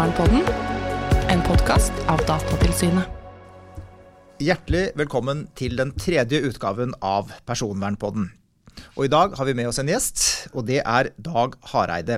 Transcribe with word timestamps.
Personvernpodden, 0.00 0.46
en 1.28 1.42
podkast 1.44 1.98
av 2.08 2.22
Datatilsynet. 2.24 3.10
Hjertelig 4.40 4.94
velkommen 4.96 5.42
til 5.60 5.74
den 5.76 5.90
tredje 5.92 6.40
utgaven 6.48 6.94
av 7.04 7.28
Personvernpodden. 7.44 8.30
Og 8.94 9.02
I 9.04 9.10
dag 9.12 9.36
har 9.36 9.44
vi 9.44 9.54
med 9.58 9.68
oss 9.68 9.82
en 9.82 9.90
gjest, 9.92 10.22
og 10.54 10.64
det 10.70 10.78
er 10.80 11.10
Dag 11.20 11.58
Hareide. 11.74 12.16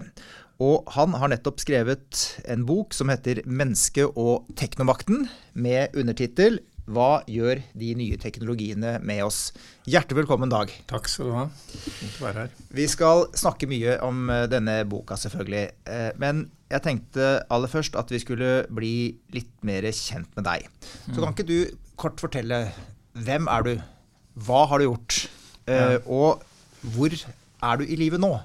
Og 0.62 0.86
han 0.94 1.18
har 1.18 1.32
nettopp 1.32 1.58
skrevet 1.58 2.22
en 2.46 2.62
bok 2.68 2.94
som 2.94 3.10
heter 3.10 3.42
'Menneske 3.42 4.06
og 4.06 4.46
teknomakten', 4.54 5.26
med 5.54 5.90
undertittel 5.98 6.60
'Hva 6.82 7.22
gjør 7.30 7.60
de 7.78 7.92
nye 7.94 8.16
teknologiene 8.18 8.96
med 9.06 9.20
oss'? 9.22 9.52
Hjertelig 9.86 10.22
velkommen, 10.24 10.50
Dag. 10.50 10.72
Takk 10.90 11.06
skal 11.08 11.28
du 11.28 11.32
ha. 11.36 11.44
Fint 11.46 12.16
å 12.18 12.24
være 12.26 12.34
her. 12.42 12.50
Vi 12.74 12.86
skal 12.90 13.26
snakke 13.38 13.68
mye 13.70 14.00
om 14.02 14.28
eh, 14.30 14.46
denne 14.50 14.80
boka, 14.90 15.14
selvfølgelig. 15.14 15.70
Eh, 15.86 16.10
Men 16.18 16.50
jeg 16.70 16.82
tenkte 16.82 17.28
aller 17.50 17.68
først 17.70 17.94
at 17.96 18.10
vi 18.10 18.18
skulle 18.18 18.66
bli 18.68 19.14
litt 19.32 19.52
mer 19.62 19.82
kjent 19.94 20.34
med 20.36 20.44
deg. 20.44 20.66
Så 21.14 21.20
kan 21.22 21.32
ikke 21.36 21.46
du 21.46 21.76
kort 21.96 22.18
fortelle 22.18 22.72
hvem 23.14 23.46
er 23.46 23.62
du? 23.62 23.74
Hva 24.42 24.66
har 24.66 24.78
du 24.82 24.88
gjort? 24.90 25.28
Eh, 25.68 25.98
Og 26.06 26.42
hvor 26.82 27.14
er 27.62 27.76
du 27.78 27.84
i 27.84 27.94
livet 27.96 28.18
nå? 28.18 28.40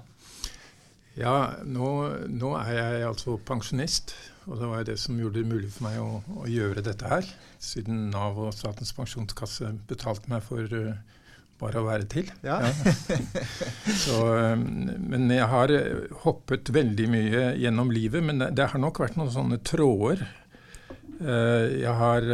Ja, 1.18 1.56
nå, 1.66 2.28
nå 2.30 2.52
er 2.62 2.74
jeg 2.78 3.08
altså 3.08 3.40
pensjonist, 3.42 4.14
og 4.48 4.62
det 4.62 4.68
var 4.72 4.86
det 4.88 4.96
som 5.02 5.18
gjorde 5.20 5.42
det 5.42 5.50
mulig 5.50 5.70
for 5.76 5.90
meg 5.90 6.00
å, 6.00 6.22
å 6.40 6.48
gjøre 6.48 6.84
dette 6.86 7.10
her. 7.12 7.28
Siden 7.60 8.08
Nav 8.14 8.38
og 8.40 8.54
Statens 8.56 8.94
pensjonskasse 8.96 9.74
betalte 9.90 10.32
meg 10.32 10.46
for 10.46 10.64
uh, 10.72 10.94
bare 11.60 11.82
å 11.82 11.88
være 11.88 12.08
til. 12.08 12.30
Ja. 12.46 12.62
Så, 14.06 14.22
eh, 14.38 14.54
men 14.56 15.26
jeg 15.34 15.48
har 15.50 15.72
eh, 15.74 16.04
hoppet 16.22 16.70
veldig 16.70 17.08
mye 17.10 17.40
gjennom 17.58 17.90
livet, 17.92 18.22
men 18.24 18.44
det, 18.44 18.52
det 18.60 18.70
har 18.72 18.84
nok 18.84 19.02
vært 19.02 19.18
noen 19.18 19.34
sånne 19.34 19.58
tråder. 19.66 20.22
Jeg 21.18 21.94
har 21.98 22.28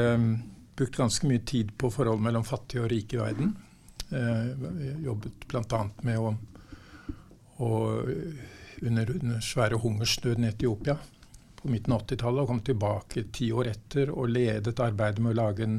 brukt 0.76 0.98
ganske 1.00 1.30
mye 1.30 1.40
tid 1.48 1.70
på 1.80 1.88
forhold 1.88 2.20
mellom 2.20 2.44
fattige 2.44 2.84
og 2.84 2.90
rike 2.92 3.16
i 3.16 3.22
verden. 3.22 3.54
Jeg 4.12 4.98
jobbet 5.06 5.48
bl.a. 5.48 5.80
med 6.04 6.20
å, 6.20 6.34
å 7.64 7.70
under 8.84 9.14
den 9.14 9.38
svære 9.40 9.80
hungersnøden 9.80 10.44
i 10.44 10.52
Etiopia 10.52 10.98
på 11.64 11.72
midten 11.72 11.96
av 11.96 12.04
80-tallet 12.04 12.44
og 12.44 12.50
kom 12.52 12.62
tilbake 12.68 13.24
ti 13.36 13.48
år 13.56 13.70
etter 13.72 14.10
og 14.12 14.32
ledet 14.36 14.82
arbeidet 14.84 15.24
med 15.24 15.32
å 15.32 15.40
lage 15.40 15.64
en 15.64 15.78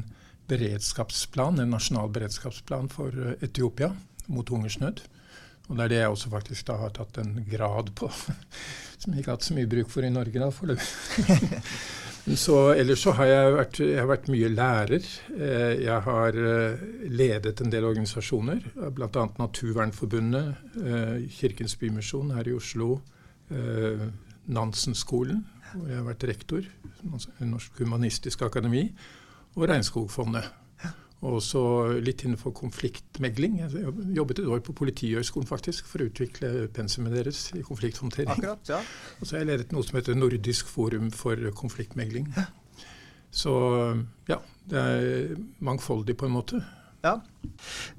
beredskapsplan, 0.49 1.59
en 1.61 1.73
nasjonal 1.73 2.09
beredskapsplan 2.13 2.89
for 2.93 3.13
eh, 3.13 3.35
Etiopia 3.45 3.91
mot 4.33 4.49
hungersnød. 4.49 5.03
Og 5.67 5.77
det 5.77 5.85
er 5.85 5.91
det 5.93 6.01
jeg 6.01 6.15
også 6.15 6.31
faktisk 6.33 6.67
da 6.69 6.79
har 6.81 6.91
tatt 6.93 7.19
en 7.21 7.37
grad 7.49 7.93
på, 7.97 8.09
som 9.01 9.13
jeg 9.13 9.21
ikke 9.21 9.31
har 9.31 9.37
hatt 9.37 9.47
så 9.47 9.57
mye 9.57 9.69
bruk 9.69 9.93
for 9.93 10.05
i 10.05 10.11
Norge 10.13 10.41
da 10.41 10.49
foreløpig. 10.53 10.89
Så, 12.25 12.55
ellers 12.73 13.03
så 13.05 13.11
har 13.19 13.27
jeg 13.29 13.49
vært, 13.53 13.79
jeg 13.85 13.99
har 14.01 14.07
vært 14.09 14.29
mye 14.33 14.47
lærer. 14.49 15.03
Eh, 15.35 15.73
Jeg 15.83 15.99
har 16.07 16.37
eh, 16.41 16.79
ledet 17.05 17.61
en 17.61 17.69
del 17.69 17.85
organisasjoner, 17.85 18.63
bl.a. 18.97 19.25
Naturvernforbundet, 19.37 20.63
Kirkens 21.37 21.77
Bymisjon 21.77 22.33
her 22.33 22.49
i 22.49 22.55
Oslo, 22.57 22.95
Nansen-skolen, 24.49 25.43
hvor 25.73 25.89
jeg 25.89 25.97
har 25.99 26.05
vært 26.07 26.27
rektor, 26.29 26.67
Norsk 27.05 27.81
Humanistisk 27.81 28.45
Akademi, 28.45 28.87
og 29.55 29.67
Regnskogfondet. 29.71 30.51
Og 31.25 31.39
så 31.41 31.61
litt 32.03 32.21
innenfor 32.25 32.51
konfliktmegling. 32.53 33.55
Jeg 33.63 33.93
jobbet 34.13 34.41
et 34.43 34.49
år 34.51 34.59
på 34.61 34.75
Politihøgskolen 34.77 35.47
faktisk 35.49 35.87
for 35.89 36.03
å 36.03 36.09
utvikle 36.09 36.67
pensumet 36.75 37.15
deres 37.15 37.47
i 37.57 37.63
konflikthåndtering. 37.65 38.29
Akkurat, 38.35 38.61
ja. 38.69 38.81
Og 39.17 39.25
så 39.25 39.37
har 39.37 39.45
jeg 39.45 39.49
ledet 39.53 39.73
noe 39.73 39.87
som 39.87 39.97
heter 39.97 40.19
Nordisk 40.19 40.69
forum 40.69 41.09
for 41.15 41.39
konfliktmegling. 41.57 42.27
Så 43.33 43.55
ja, 44.29 44.37
det 44.69 44.83
er 44.83 45.31
mangfoldig 45.65 46.17
på 46.19 46.27
en 46.29 46.35
måte. 46.35 46.61
Ja. 47.05 47.13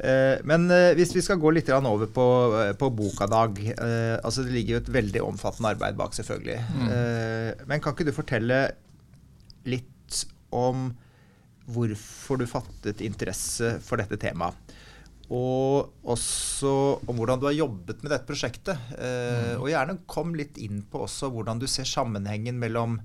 Eh, 0.02 0.42
Men 0.48 0.66
eh, 0.74 0.92
hvis 0.98 1.14
vi 1.16 1.22
skal 1.24 1.40
gå 1.42 1.52
litt 1.54 1.70
over 1.70 2.10
på, 2.12 2.26
eh, 2.60 2.72
på 2.78 2.90
boka, 2.90 3.28
Dag. 3.30 3.58
eh, 3.62 4.16
Altså 4.18 4.44
det 4.44 4.54
ligger 4.56 4.76
jo 4.76 4.82
et 4.84 4.94
veldig 4.98 5.22
omfattende 5.24 5.72
arbeid 5.74 5.98
bak, 5.98 6.14
selvfølgelig. 6.16 6.58
Mm. 6.76 7.66
Men 7.66 7.82
kan 7.82 7.94
ikke 7.94 8.08
du 8.08 8.14
fortelle 8.16 8.60
litt 9.66 10.22
om 10.54 10.90
hvorfor 11.66 12.38
du 12.38 12.46
fattet 12.46 13.02
interesse 13.02 13.76
for 13.82 13.98
dette 13.98 14.18
temaet? 14.22 14.74
Og 15.26 15.90
også 16.06 16.72
om 17.10 17.16
hvordan 17.18 17.40
du 17.42 17.48
har 17.48 17.56
jobbet 17.56 18.04
med 18.04 18.12
dette 18.12 18.28
prosjektet. 18.28 18.78
Mm. 18.94 19.56
Og 19.58 19.66
gjerne 19.72 19.96
kom 20.06 20.36
litt 20.38 20.60
inn 20.62 20.84
på 20.86 21.02
også 21.08 21.32
hvordan 21.34 21.58
du 21.58 21.66
ser 21.66 21.88
sammenhengen 21.90 22.60
mellom 22.62 23.00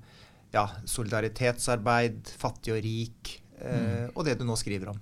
ja, 0.54 0.68
solidaritetsarbeid, 0.86 2.30
fattig 2.38 2.76
og 2.76 2.84
rik, 2.84 3.32
mm. 3.58 4.12
og 4.14 4.22
det 4.28 4.36
du 4.38 4.44
nå 4.46 4.54
skriver 4.60 4.92
om. 4.92 5.00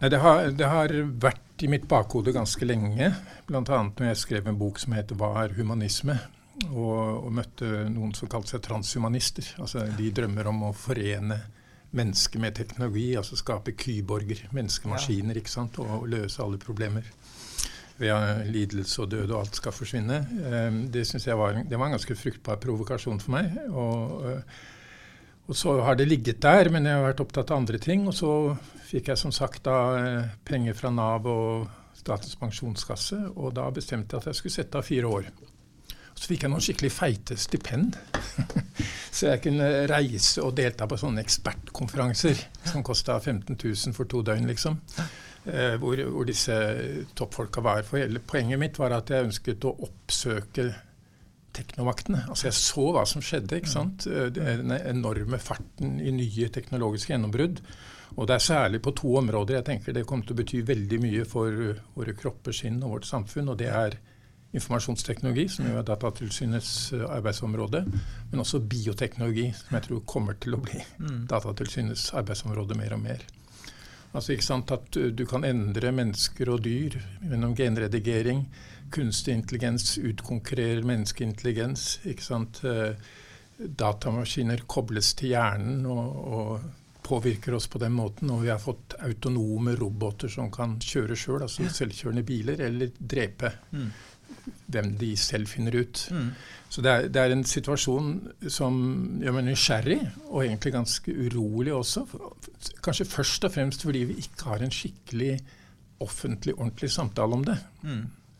Nei, 0.00 0.10
det, 0.10 0.20
har, 0.20 0.50
det 0.58 0.68
har 0.68 0.94
vært 1.22 1.62
i 1.62 1.70
mitt 1.70 1.86
bakhode 1.88 2.34
ganske 2.34 2.66
lenge, 2.66 3.12
bl.a. 3.46 3.62
når 3.62 4.08
jeg 4.10 4.20
skrev 4.20 4.48
en 4.50 4.58
bok 4.58 4.80
som 4.82 4.96
heter 4.96 5.16
'Hva 5.18 5.44
er 5.44 5.54
humanisme?' 5.58 6.18
Og, 6.70 7.26
og 7.26 7.32
møtte 7.34 7.66
noen 7.90 8.12
som 8.14 8.28
kalte 8.30 8.52
seg 8.52 8.60
transhumanister. 8.62 9.48
Altså, 9.58 9.88
de 9.98 10.12
drømmer 10.14 10.46
om 10.46 10.60
å 10.68 10.72
forene 10.72 11.40
mennesket 11.94 12.40
med 12.40 12.54
teknologi, 12.54 13.16
altså 13.18 13.36
skape 13.36 13.74
kyborger, 13.78 14.44
menneskemaskiner, 14.54 15.40
ikke 15.40 15.50
sant, 15.50 15.80
og, 15.82 16.06
løse 16.10 16.42
alle 16.42 16.60
problemer. 16.62 17.10
Ved 17.98 18.46
lidelse 18.54 19.02
og 19.02 19.10
død 19.10 19.34
og 19.34 19.40
alt 19.40 19.58
skal 19.58 19.74
forsvinne. 19.74 20.20
Eh, 20.46 20.78
det 20.94 21.04
synes 21.10 21.26
jeg 21.26 21.38
var, 21.38 21.58
det 21.58 21.78
var 21.78 21.90
en 21.90 21.98
ganske 21.98 22.16
fruktbar 22.18 22.62
provokasjon 22.62 23.20
for 23.20 23.36
meg. 23.38 23.58
og... 23.70 24.40
og 25.44 25.56
så 25.56 25.76
har 25.84 25.96
det 25.98 26.08
ligget 26.08 26.40
der, 26.40 26.70
men 26.72 26.86
jeg 26.88 26.96
har 26.96 27.04
vært 27.04 27.20
opptatt 27.20 27.50
av 27.52 27.60
andre 27.60 27.80
ting. 27.82 28.06
Og 28.08 28.14
så 28.16 28.30
fikk 28.88 29.10
jeg 29.12 29.20
som 29.20 29.32
sagt 29.34 29.66
da 29.66 29.78
eh, 29.98 30.36
penger 30.46 30.76
fra 30.78 30.92
Nav 30.94 31.26
og 31.28 31.66
Statens 31.94 32.36
pensjonskasse, 32.40 33.18
og 33.36 33.54
da 33.56 33.68
bestemte 33.72 34.16
jeg 34.16 34.24
at 34.24 34.30
jeg 34.30 34.38
skulle 34.40 34.56
sette 34.56 34.80
av 34.80 34.86
fire 34.86 35.10
år. 35.10 35.28
Og 36.14 36.20
så 36.20 36.30
fikk 36.30 36.44
jeg 36.44 36.52
noen 36.52 36.64
skikkelig 36.64 36.90
feite 36.94 37.36
stipend, 37.40 37.96
så 39.16 39.32
jeg 39.32 39.42
kunne 39.46 39.68
reise 39.90 40.44
og 40.44 40.54
delta 40.58 40.88
på 40.90 40.98
sånne 41.00 41.24
ekspertkonferanser 41.24 42.42
som 42.70 42.84
kosta 42.86 43.16
15 43.18 43.56
000 43.56 43.96
for 43.96 44.10
to 44.10 44.22
døgn, 44.26 44.48
liksom. 44.50 44.78
Eh, 45.44 45.74
hvor, 45.80 46.00
hvor 46.08 46.28
disse 46.28 46.54
toppfolka 47.16 47.64
var. 47.64 47.82
For 47.88 48.00
hele 48.00 48.22
poenget 48.24 48.60
mitt 48.60 48.78
var 48.80 48.96
at 48.96 49.12
jeg 49.12 49.28
ønsket 49.28 49.66
å 49.68 49.74
oppsøke 49.88 50.70
teknomaktene. 51.54 52.24
Altså 52.28 52.48
Jeg 52.50 52.56
så 52.58 52.86
hva 52.94 53.04
som 53.08 53.22
skjedde. 53.24 53.58
ikke 53.60 53.70
sant? 53.72 54.06
Eh, 54.06 54.28
Den 54.34 54.70
enorme 54.76 55.38
farten 55.40 56.00
i 56.00 56.10
nye 56.14 56.48
teknologiske 56.52 57.14
gjennombrudd. 57.14 57.60
Og 58.16 58.26
det 58.30 58.34
er 58.36 58.44
særlig 58.46 58.80
på 58.82 58.92
to 58.94 59.16
områder 59.18 59.56
jeg 59.56 59.64
tenker 59.66 59.92
det 59.96 60.04
kommer 60.06 60.26
til 60.26 60.36
å 60.36 60.42
bety 60.42 60.60
veldig 60.62 60.98
mye 61.02 61.24
for 61.26 61.50
våre 61.96 62.14
kropper, 62.14 62.52
sinn 62.54 62.82
og 62.84 62.92
vårt 62.98 63.08
samfunn. 63.08 63.48
Og 63.50 63.58
det 63.58 63.70
er 63.74 63.96
informasjonsteknologi, 64.54 65.48
som 65.50 65.66
jo 65.66 65.78
er 65.80 65.86
Datatilsynets 65.88 66.92
eh, 66.94 67.06
arbeidsområde, 67.10 67.80
men 68.30 68.40
også 68.44 68.60
bioteknologi, 68.70 69.48
som 69.58 69.74
jeg 69.78 69.88
tror 69.88 70.04
kommer 70.06 70.38
til 70.38 70.54
å 70.54 70.60
bli 70.62 70.78
Datatilsynets 71.30 72.12
arbeidsområde 72.14 72.76
mer 72.78 72.94
og 72.94 73.02
mer. 73.02 73.24
Altså 74.14 74.34
ikke 74.34 74.46
sant 74.46 74.70
At 74.70 74.94
du 74.94 75.24
kan 75.26 75.44
endre 75.44 75.90
mennesker 75.92 76.52
og 76.54 76.62
dyr 76.64 76.96
gjennom 77.24 77.56
genredigering. 77.58 78.46
Kunstig 78.94 79.34
intelligens 79.34 79.96
utkonkurrerer 79.98 80.86
menneskeintelligens. 80.86 81.98
ikke 82.06 82.26
sant 82.26 82.62
Eh, 82.64 82.94
Datamaskiner 83.54 84.64
kobles 84.66 85.12
til 85.14 85.34
hjernen 85.34 85.84
og, 85.86 86.16
og 86.38 87.04
påvirker 87.04 87.54
oss 87.54 87.68
på 87.70 87.78
den 87.78 87.92
måten. 87.94 88.32
Og 88.34 88.42
vi 88.42 88.50
har 88.50 88.58
fått 88.58 88.96
autonome 89.04 89.76
roboter 89.78 90.32
som 90.32 90.50
kan 90.52 90.78
kjøre 90.82 91.16
sjøl, 91.18 91.44
altså 91.46 91.68
selvkjørende 91.70 92.24
biler, 92.26 92.64
eller 92.66 92.90
drepe 92.98 93.52
hvem 94.66 94.94
de 95.00 95.12
selv 95.16 95.48
finner 95.50 95.76
ut. 95.80 96.06
Så 96.68 96.82
det 96.82 96.90
er, 96.90 97.08
det 97.08 97.20
er 97.22 97.32
en 97.34 97.44
situasjon 97.46 98.08
som 98.50 98.78
gjør 99.22 99.36
meg 99.36 99.46
nysgjerrig, 99.46 100.00
og 100.30 100.44
egentlig 100.44 100.72
ganske 100.74 101.14
urolig 101.26 101.74
også. 101.74 102.04
Kanskje 102.82 103.06
først 103.06 103.46
og 103.46 103.54
fremst 103.54 103.84
fordi 103.86 104.06
vi 104.10 104.18
ikke 104.24 104.50
har 104.50 104.64
en 104.64 104.74
skikkelig 104.74 105.36
offentlig, 106.02 106.56
ordentlig 106.58 106.90
samtale 106.90 107.38
om 107.38 107.44
det. 107.46 107.58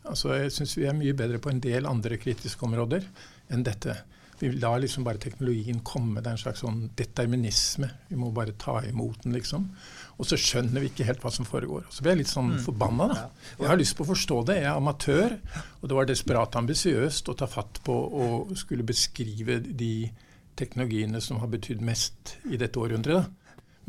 Altså, 0.05 0.33
jeg 0.37 0.51
syns 0.53 0.75
vi 0.77 0.85
er 0.85 0.97
mye 0.97 1.15
bedre 1.17 1.39
på 1.41 1.49
en 1.49 1.63
del 1.63 1.87
andre 1.89 2.19
kritiske 2.21 2.67
områder 2.67 3.07
enn 3.53 3.63
dette. 3.65 3.95
Vi 4.39 4.51
lar 4.59 4.81
liksom 4.83 5.05
bare 5.07 5.21
teknologien 5.23 5.79
komme. 5.87 6.19
Det 6.19 6.27
er 6.27 6.35
en 6.35 6.41
slags 6.41 6.61
sånn 6.65 6.89
determinisme. 6.99 7.87
Vi 8.09 8.19
må 8.19 8.33
bare 8.35 8.57
ta 8.59 8.81
imot 8.83 9.23
den, 9.23 9.33
liksom. 9.37 9.69
Og 10.15 10.27
så 10.29 10.37
skjønner 10.39 10.79
vi 10.79 10.89
ikke 10.91 11.07
helt 11.07 11.23
hva 11.23 11.31
som 11.33 11.47
foregår. 11.47 11.89
Så 11.91 12.03
blir 12.03 12.13
jeg 12.13 12.23
litt 12.23 12.31
sånn 12.31 12.53
forbanna, 12.63 13.07
da. 13.11 13.23
Jeg 13.59 13.67
har 13.67 13.79
lyst 13.79 13.97
på 13.97 14.05
å 14.05 14.11
forstå 14.13 14.37
det. 14.47 14.59
Jeg 14.61 14.69
er 14.69 14.79
amatør, 14.79 15.35
og 15.81 15.89
det 15.91 15.97
var 15.97 16.07
desperat 16.07 16.55
ambisiøst 16.55 17.31
å 17.31 17.35
ta 17.35 17.49
fatt 17.51 17.81
på 17.83 17.95
å 17.95 18.29
skulle 18.55 18.87
beskrive 18.87 19.59
de 19.65 20.07
teknologiene 20.55 21.19
som 21.23 21.41
har 21.41 21.51
betydd 21.51 21.83
mest 21.83 22.37
i 22.47 22.59
dette 22.61 22.79
århundret. 22.79 23.27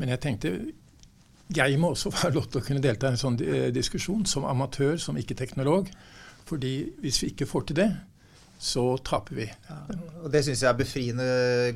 Men 0.02 0.12
jeg 0.12 0.23
tenkte 0.25 0.52
jeg 1.55 1.78
må 1.78 1.93
også 1.94 2.11
være 2.19 2.34
lov 2.34 2.50
til 2.50 2.61
å 2.61 2.67
kunne 2.67 2.82
delta 2.82 3.06
i 3.06 3.14
en 3.14 3.22
sånn 3.22 3.38
eh, 3.44 3.69
diskusjon 3.75 4.26
som 4.26 4.49
amatør, 4.50 4.96
som 4.99 5.19
ikke-teknolog. 5.20 5.93
Fordi 6.46 6.75
hvis 7.02 7.22
vi 7.22 7.32
ikke 7.32 7.49
får 7.50 7.69
til 7.69 7.81
det, 7.82 7.90
så 8.56 8.82
taper 9.05 9.37
vi. 9.37 9.47
Ja, 9.69 9.76
og 10.25 10.31
Det 10.32 10.41
syns 10.47 10.62
jeg 10.64 10.70
er 10.70 10.79
befriende 10.79 11.26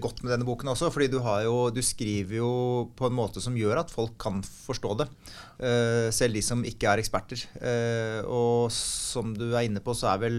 godt 0.01 0.23
med 0.23 0.33
denne 0.33 0.47
boken 0.49 0.73
også. 0.73 0.91
fordi 0.91 1.11
du, 1.13 1.19
jo, 1.21 1.71
du, 1.71 1.83
skriver 1.85 2.37
jo 2.41 2.91
på 2.97 3.11
en 3.11 3.17
måte 3.17 3.43
som 3.45 3.57
gjør 3.57 3.83
at 3.83 3.93
folk 3.93 4.17
kan 4.19 4.41
forstå 4.43 4.97
det. 5.03 5.09
Uh, 5.61 6.09
selv 6.15 6.35
de 6.35 6.43
som 6.43 6.65
ikke 6.65 6.89
er 6.89 7.03
eksperter. 7.03 7.45
Uh, 7.61 8.21
og 8.25 8.73
som 8.73 9.35
du 9.37 9.51
er 9.53 9.69
inne 9.69 9.85
på, 9.85 9.95
så 9.95 10.15
er 10.15 10.25
vel 10.25 10.39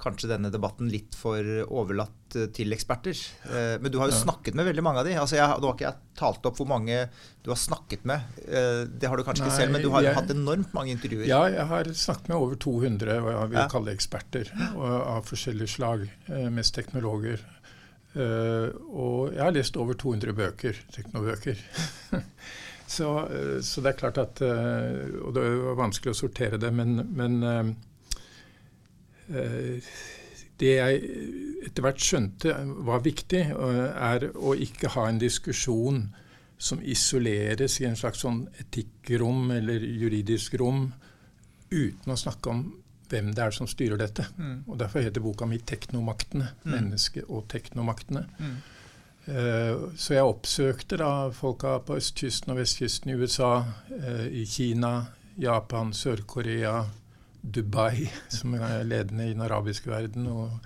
kanskje 0.00 0.30
denne 0.30 0.50
debatten 0.52 0.88
litt 0.90 1.16
for 1.18 1.44
overlatt 1.66 2.36
eh, 2.38 2.48
til 2.54 2.72
eksperter. 2.74 3.16
Eh, 3.50 3.76
men 3.82 3.92
du 3.92 3.98
har 4.00 4.10
jo 4.10 4.16
snakket 4.16 4.56
med 4.58 4.68
veldig 4.70 4.84
mange 4.84 5.02
av 5.02 5.08
de. 5.08 5.16
Altså 5.20 5.38
jeg, 5.38 5.60
nå 5.60 5.70
har 5.70 5.76
ikke 5.76 5.88
jeg 5.88 6.16
talt 6.20 6.48
opp 6.48 6.60
hvor 6.60 6.70
mange 6.70 7.02
du 7.44 7.52
har 7.52 7.60
snakket 7.60 8.06
med. 8.08 8.40
Eh, 8.46 8.82
det 8.90 9.10
har 9.10 9.20
du 9.20 9.26
kanskje 9.26 9.44
Nei, 9.44 9.50
ikke 9.50 9.60
selv, 9.62 9.76
men 9.76 9.84
du 9.84 9.90
har 9.94 10.06
jeg, 10.06 10.16
hatt 10.16 10.32
enormt 10.34 10.74
mange 10.76 10.94
intervjuer. 10.96 11.26
Ja, 11.30 11.42
jeg 11.52 11.68
har 11.72 11.92
snakket 12.04 12.32
med 12.32 12.38
over 12.38 12.60
200 12.66 13.20
hva 13.24 13.36
jeg 13.36 13.52
vil 13.52 13.62
ja. 13.62 13.68
kalle 13.72 13.96
eksperter 13.96 14.52
av 14.80 15.28
forskjellige 15.28 15.74
slag. 15.76 16.06
Mest 16.54 16.76
teknologer. 16.76 17.44
Og 18.16 19.30
jeg 19.36 19.42
har 19.44 19.54
lest 19.54 19.76
over 19.78 19.94
200 19.98 20.34
bøker, 20.36 20.82
teknobøker. 20.96 21.62
Så, 22.90 23.06
så, 23.62 23.82
det 23.84 23.92
er 23.92 23.98
klart 24.00 24.16
at 24.18 24.40
Og 24.42 25.28
det 25.36 25.44
er 25.46 25.76
vanskelig 25.78 26.10
å 26.10 26.16
sortere 26.24 26.58
det, 26.58 26.72
men, 26.74 26.96
men 27.14 27.36
det 30.60 30.72
jeg 30.76 31.02
etter 31.66 31.84
hvert 31.84 32.02
skjønte 32.02 32.56
var 32.86 33.04
viktig, 33.04 33.44
eh, 33.52 33.86
er 34.10 34.28
å 34.36 34.54
ikke 34.56 34.92
ha 34.96 35.06
en 35.08 35.20
diskusjon 35.20 36.02
som 36.60 36.82
isoleres 36.84 37.78
i 37.80 37.86
en 37.88 37.96
slags 37.96 38.20
sånn 38.24 38.42
etikkrom 38.60 39.48
eller 39.54 39.80
juridisk 39.80 40.58
rom 40.60 40.90
uten 41.70 42.12
å 42.12 42.18
snakke 42.18 42.52
om 42.52 42.66
hvem 43.10 43.32
det 43.34 43.42
er 43.42 43.54
som 43.54 43.68
styrer 43.70 43.98
dette. 43.98 44.26
Mm. 44.36 44.68
Og 44.68 44.76
Derfor 44.78 45.02
heter 45.02 45.24
boka 45.24 45.46
mi 45.46 45.58
'Teknomaktene'. 45.58 46.52
Mm. 46.64 46.74
Mennesket 46.74 47.24
og 47.28 47.48
teknomaktene. 47.48 48.26
Mm. 48.38 48.58
Uh, 49.30 49.90
så 49.96 50.14
jeg 50.14 50.24
oppsøkte 50.24 50.96
da 50.96 51.30
folka 51.30 51.78
på 51.78 51.96
østkysten 52.00 52.50
og 52.50 52.56
vestkysten 52.56 53.10
i 53.10 53.14
USA, 53.14 53.62
uh, 53.90 54.26
i 54.26 54.44
Kina, 54.44 55.06
Japan, 55.38 55.92
Sør-Korea, 55.92 56.84
Dubai, 57.42 58.08
som 58.38 58.54
er 58.58 58.84
ledende 58.84 59.28
i 59.28 59.34
den 59.34 59.44
arabiske 59.46 59.90
verden, 59.90 60.26
og, 60.30 60.58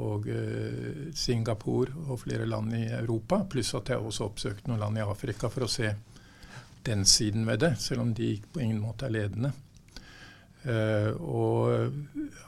og 0.00 0.28
uh, 0.30 1.08
Singapore 1.14 1.94
og 2.08 2.22
flere 2.24 2.46
land 2.48 2.74
i 2.76 2.86
Europa. 3.00 3.42
Pluss 3.50 3.74
at 3.78 3.90
jeg 3.92 3.98
også 3.98 4.30
oppsøkte 4.30 4.70
noen 4.70 4.82
land 4.84 5.00
i 5.00 5.06
Afrika 5.06 5.50
for 5.52 5.66
å 5.66 5.70
se 5.70 5.94
den 6.86 7.04
siden 7.04 7.44
ved 7.48 7.60
det, 7.64 7.74
selv 7.82 8.06
om 8.06 8.14
de 8.16 8.38
på 8.52 8.62
ingen 8.62 8.80
måte 8.80 9.08
er 9.08 9.18
ledende. 9.18 9.52
Uh, 10.60 11.16
og 11.24 11.94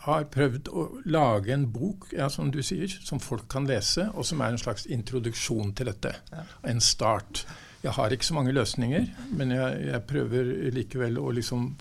har 0.04 0.26
prøvd 0.28 0.68
å 0.68 0.82
lage 1.08 1.54
en 1.54 1.64
bok 1.72 2.10
ja, 2.12 2.26
som 2.32 2.50
du 2.52 2.60
sier, 2.64 2.90
som 3.00 3.20
folk 3.22 3.46
kan 3.52 3.68
lese, 3.68 4.10
og 4.12 4.26
som 4.28 4.42
er 4.44 4.52
en 4.52 4.60
slags 4.60 4.84
introduksjon 4.92 5.72
til 5.76 5.88
dette. 5.88 6.12
Ja. 6.32 6.44
En 6.68 6.82
start. 6.84 7.46
Jeg 7.82 7.96
har 7.96 8.12
ikke 8.14 8.28
så 8.28 8.36
mange 8.36 8.52
løsninger, 8.54 9.08
men 9.34 9.54
jeg, 9.56 9.80
jeg 9.88 10.06
prøver 10.06 10.52
likevel 10.76 11.16
å 11.18 11.32
liksom 11.34 11.72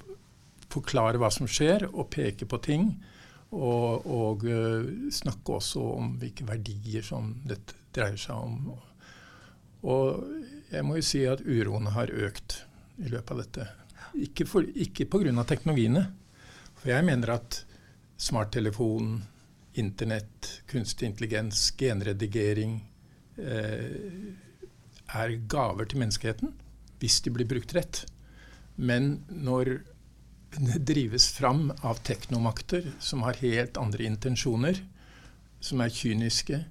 forklare 0.71 1.19
hva 1.21 1.29
som 1.33 1.49
skjer, 1.49 1.87
og 1.91 2.09
peke 2.13 2.47
på 2.49 2.61
ting. 2.63 2.93
Og, 3.51 4.05
og 4.07 4.45
uh, 4.47 4.87
snakke 5.11 5.57
også 5.57 5.83
om 5.97 6.13
hvilke 6.21 6.47
verdier 6.47 7.03
som 7.03 7.33
dette 7.47 7.75
dreier 7.91 8.19
seg 8.19 8.37
om. 8.37 8.71
Og 9.81 10.23
jeg 10.71 10.85
må 10.87 10.99
jo 10.99 11.05
si 11.05 11.25
at 11.27 11.43
uroen 11.43 11.89
har 11.91 12.13
økt 12.13 12.61
i 13.01 13.11
løpet 13.11 13.33
av 13.33 13.41
dette. 13.41 13.67
Ikke, 14.23 14.47
for, 14.47 14.63
ikke 14.63 15.07
pga. 15.11 15.43
teknologiene. 15.47 16.05
For 16.79 16.93
jeg 16.93 17.05
mener 17.07 17.35
at 17.37 17.63
smarttelefon, 18.21 19.19
Internett, 19.79 20.63
kunstig 20.67 21.07
intelligens, 21.07 21.69
genredigering 21.79 22.73
eh, 23.39 24.33
er 25.15 25.35
gaver 25.47 25.87
til 25.87 26.01
menneskeheten 26.01 26.51
hvis 26.99 27.21
de 27.23 27.31
blir 27.31 27.47
brukt 27.47 27.71
rett. 27.77 28.01
Men 28.75 29.23
når 29.31 29.77
drives 30.59 31.31
fram 31.31 31.71
av 31.81 32.01
teknomakter 32.03 32.91
som 32.99 33.23
har 33.23 33.33
helt 33.33 33.77
andre 33.77 34.03
intensjoner, 34.03 34.77
som 35.59 35.81
er 35.81 35.89
kyniske. 35.89 36.63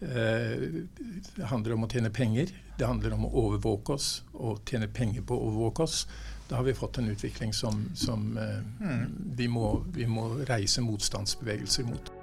Eh, 0.00 0.84
det 1.36 1.50
handler 1.50 1.76
om 1.76 1.84
å 1.84 1.90
tjene 1.90 2.10
penger. 2.10 2.52
Det 2.78 2.86
handler 2.86 3.16
om 3.16 3.26
å 3.28 3.32
overvåke 3.46 3.96
oss 3.96 4.10
og 4.32 4.64
tjene 4.68 4.88
penger 4.88 5.24
på 5.26 5.36
å 5.36 5.48
overvåke 5.50 5.86
oss. 5.86 6.06
Da 6.48 6.60
har 6.60 6.64
vi 6.64 6.74
fått 6.74 6.98
en 6.98 7.08
utvikling 7.10 7.52
som, 7.54 7.88
som 7.94 8.36
eh, 8.38 8.60
mm. 8.80 9.16
vi, 9.36 9.48
må, 9.48 9.82
vi 9.94 10.06
må 10.06 10.28
reise 10.48 10.84
motstandsbevegelser 10.84 11.88
mot. 11.88 12.15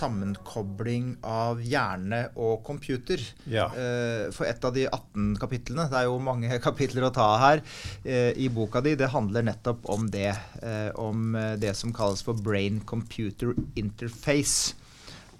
Sammenkobling 0.00 1.12
av 1.26 1.60
hjerne 1.64 2.22
og 2.40 2.64
computer. 2.66 3.22
Ja. 3.50 3.68
Eh, 3.76 4.28
for 4.34 4.48
et 4.48 4.64
av 4.64 4.74
de 4.76 4.86
18 4.88 5.36
kapitlene, 5.40 5.88
det 5.90 6.00
er 6.00 6.08
jo 6.08 6.18
mange 6.24 6.60
kapitler 6.66 7.08
å 7.08 7.14
ta 7.14 7.28
her, 7.42 7.64
eh, 8.04 8.32
i 8.40 8.50
boka 8.52 8.82
di, 8.84 8.96
det 8.98 9.12
handler 9.14 9.46
nettopp 9.50 9.88
om 9.92 10.08
det. 10.12 10.32
Eh, 10.62 10.90
om 11.00 11.36
det 11.60 11.74
som 11.78 11.94
kalles 11.94 12.24
for 12.26 12.38
brain 12.38 12.80
computer 12.88 13.54
interface. 13.78 14.74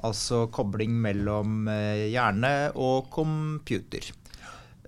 Altså 0.01 0.47
kobling 0.49 0.95
mellom 1.03 1.69
hjerne 1.69 2.71
og 2.73 3.11
computer. 3.13 4.07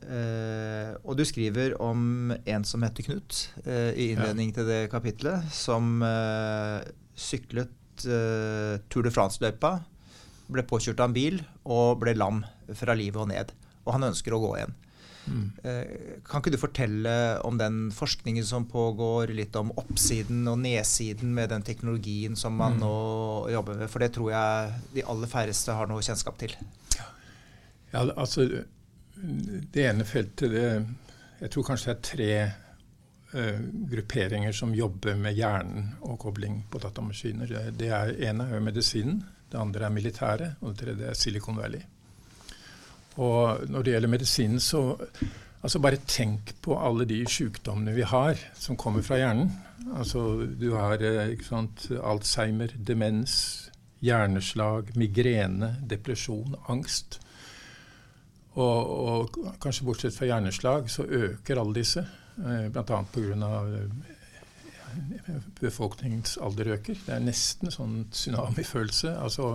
Uh, 0.03 0.99
og 1.07 1.15
du 1.15 1.23
skriver 1.23 1.77
om 1.79 2.33
en 2.33 2.65
som 2.67 2.83
heter 2.83 3.07
Knut, 3.07 3.37
uh, 3.69 3.93
i 3.95 4.09
innledning 4.11 4.51
ja. 4.51 4.57
til 4.57 4.67
det 4.67 4.81
kapitlet, 4.91 5.47
som 5.55 6.03
uh, 6.03 6.83
syklet 7.15 7.71
uh, 8.07 8.79
Tour 8.93 9.07
de 9.07 9.13
France-løypa. 9.15 9.77
Ble 10.53 10.65
påkjørt 10.69 11.01
av 11.01 11.11
en 11.11 11.17
bil 11.17 11.41
og 11.65 12.01
ble 12.03 12.15
lam 12.19 12.43
fra 12.77 12.97
livet 12.99 13.21
og 13.23 13.31
ned. 13.31 13.53
Og 13.87 13.95
han 13.97 14.09
ønsker 14.11 14.35
å 14.35 14.41
gå 14.43 14.55
igjen. 14.59 14.75
Mm. 15.23 15.45
Uh, 15.63 16.19
kan 16.27 16.43
ikke 16.43 16.55
du 16.55 16.59
fortelle 16.59 17.15
om 17.47 17.59
den 17.61 17.85
forskningen 17.95 18.47
som 18.47 18.67
pågår, 18.71 19.35
litt 19.37 19.57
om 19.59 19.71
oppsiden 19.79 20.43
og 20.51 20.59
nedsiden 20.65 21.35
med 21.37 21.53
den 21.55 21.67
teknologien 21.67 22.39
som 22.39 22.57
man 22.59 22.79
mm. 22.79 22.83
nå 22.83 22.97
jobber 23.55 23.83
med? 23.83 23.93
For 23.93 24.03
det 24.03 24.13
tror 24.17 24.33
jeg 24.35 24.81
de 24.97 25.07
aller 25.15 25.31
færreste 25.31 25.79
har 25.79 25.91
noe 25.91 26.03
kjennskap 26.03 26.41
til. 26.43 26.57
Ja, 27.93 28.07
altså 28.17 28.49
Det 29.73 29.83
ene 29.85 30.05
feltet 30.09 30.51
det, 30.51 30.69
Jeg 31.43 31.51
tror 31.53 31.67
kanskje 31.67 31.93
det 31.93 31.97
er 31.97 32.05
tre 32.09 32.35
grupperinger 33.33 34.53
som 34.53 34.75
jobber 34.77 35.17
med 35.17 35.39
hjernen 35.39 35.95
og 36.05 36.19
kobling 36.21 36.63
på 36.71 36.81
datamaskiner. 36.83 37.49
Det, 37.49 37.63
det 37.81 37.89
er 37.97 38.13
ene 38.29 38.51
er 38.53 38.61
medisinen, 38.65 39.23
det 39.53 39.61
andre 39.61 39.87
er 39.89 39.95
militæret, 39.95 40.61
og 40.61 40.73
det 40.73 40.85
tredje 40.85 41.09
er 41.09 41.19
Silicon 41.19 41.57
Valley. 41.57 41.81
Og 43.21 43.65
når 43.69 43.83
det 43.83 43.95
gjelder 43.95 44.13
medisinen, 44.13 44.61
så 44.61 44.97
altså 45.63 45.81
bare 45.83 46.01
tenk 46.09 46.55
på 46.65 46.77
alle 46.81 47.05
de 47.09 47.21
sykdommene 47.29 47.95
vi 47.97 48.07
har 48.09 48.41
som 48.59 48.77
kommer 48.77 49.05
fra 49.05 49.21
hjernen. 49.21 49.53
Altså 49.97 50.47
du 50.61 50.73
har 50.77 51.03
eh, 51.03 51.35
sant, 51.45 51.89
Alzheimer, 52.03 52.73
demens, 52.77 53.69
hjerneslag, 54.03 54.95
migrene, 54.99 55.77
depresjon, 55.91 56.57
angst. 56.69 57.21
Og, 58.53 58.91
og, 58.91 59.39
kanskje 59.63 59.87
bortsett 59.87 60.17
fra 60.17 60.29
hjerneslag 60.29 60.91
så 60.93 61.07
øker 61.07 61.61
alle 61.61 61.81
disse. 61.81 62.05
Eh, 62.39 62.69
Bl.a. 62.73 63.05
pga. 63.13 63.51
Eh, 65.27 65.35
befolkningens 65.61 66.37
alder 66.37 66.75
øker. 66.77 66.99
Det 67.07 67.15
er 67.15 67.25
nesten 67.25 67.73
sånn 67.73 68.07
tsunamifølelse. 68.13 69.15
Altså, 69.25 69.55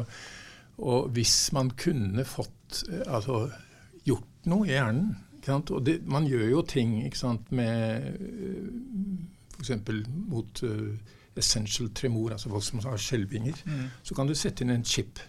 og 0.78 1.10
hvis 1.14 1.52
man 1.54 1.72
kunne 1.78 2.26
fått 2.26 2.84
eh, 2.90 3.06
altså, 3.06 3.48
gjort 4.06 4.50
noe 4.50 4.68
i 4.68 4.76
hjernen 4.76 5.16
Og 5.48 5.86
det, 5.86 6.02
man 6.04 6.26
gjør 6.28 6.50
jo 6.50 6.62
ting 6.68 6.98
med 7.56 8.18
f.eks. 9.56 9.72
mot 10.28 10.64
uh, 10.68 10.98
essential 11.38 11.90
tremor, 11.96 12.34
altså 12.36 12.50
folk 12.52 12.66
som 12.66 12.82
har 12.86 13.02
skjelvinger. 13.02 13.60
Mm. 13.66 13.84
Så 14.04 14.16
kan 14.18 14.30
du 14.30 14.36
sette 14.38 14.64
inn 14.64 14.74
en 14.74 14.86
chip, 14.86 15.22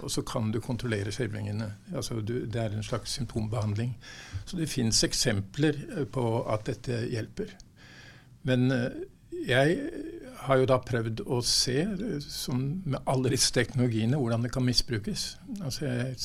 og 0.00 0.10
så 0.10 0.24
kan 0.26 0.50
du 0.52 0.60
kontrollere 0.64 1.12
skjelvingene. 1.14 1.70
Altså, 1.94 2.20
det 2.24 2.60
er 2.60 2.76
en 2.76 2.86
slags 2.86 3.16
symptombehandling. 3.18 3.96
Så 4.44 4.58
det 4.60 4.70
fins 4.70 5.02
eksempler 5.06 5.78
eh, 5.96 6.06
på 6.06 6.26
at 6.50 6.66
dette 6.70 7.04
hjelper. 7.10 7.52
Men 8.48 8.70
eh, 8.74 9.02
jeg 9.46 9.78
har 10.40 10.60
jo 10.60 10.68
da 10.68 10.78
prøvd 10.84 11.24
å 11.28 11.40
se, 11.44 11.80
eh, 11.84 12.14
som 12.24 12.62
med 12.84 13.00
alle 13.10 13.34
disse 13.34 13.52
teknologiene, 13.56 14.18
hvordan 14.20 14.46
det 14.46 14.52
kan 14.54 14.66
misbrukes. 14.66 15.34
Altså 15.60 15.90
jeg 15.90 16.16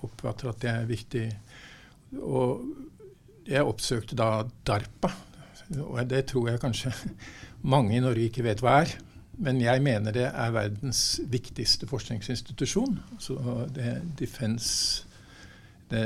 oppfatter 0.00 0.50
at 0.50 0.64
det 0.64 0.72
er 0.72 0.90
viktig. 0.90 1.28
Og 2.22 2.64
jeg 3.48 3.64
oppsøkte 3.66 4.16
da 4.16 4.44
DARPA, 4.66 5.10
og 5.80 5.98
det 6.10 6.26
tror 6.30 6.50
jeg 6.50 6.62
kanskje 6.62 6.92
mange 7.74 7.96
i 7.96 8.02
Norge 8.04 8.28
ikke 8.28 8.44
vet 8.46 8.62
hva 8.64 8.82
er. 8.84 8.94
Men 9.34 9.58
jeg 9.60 9.82
mener 9.82 10.14
det 10.14 10.28
er 10.30 10.54
verdens 10.54 11.20
viktigste 11.26 11.88
forskningsinstitusjon. 11.90 13.00
Så 13.18 13.34
det 13.74 13.96
Defense 14.18 15.08
det 15.90 16.04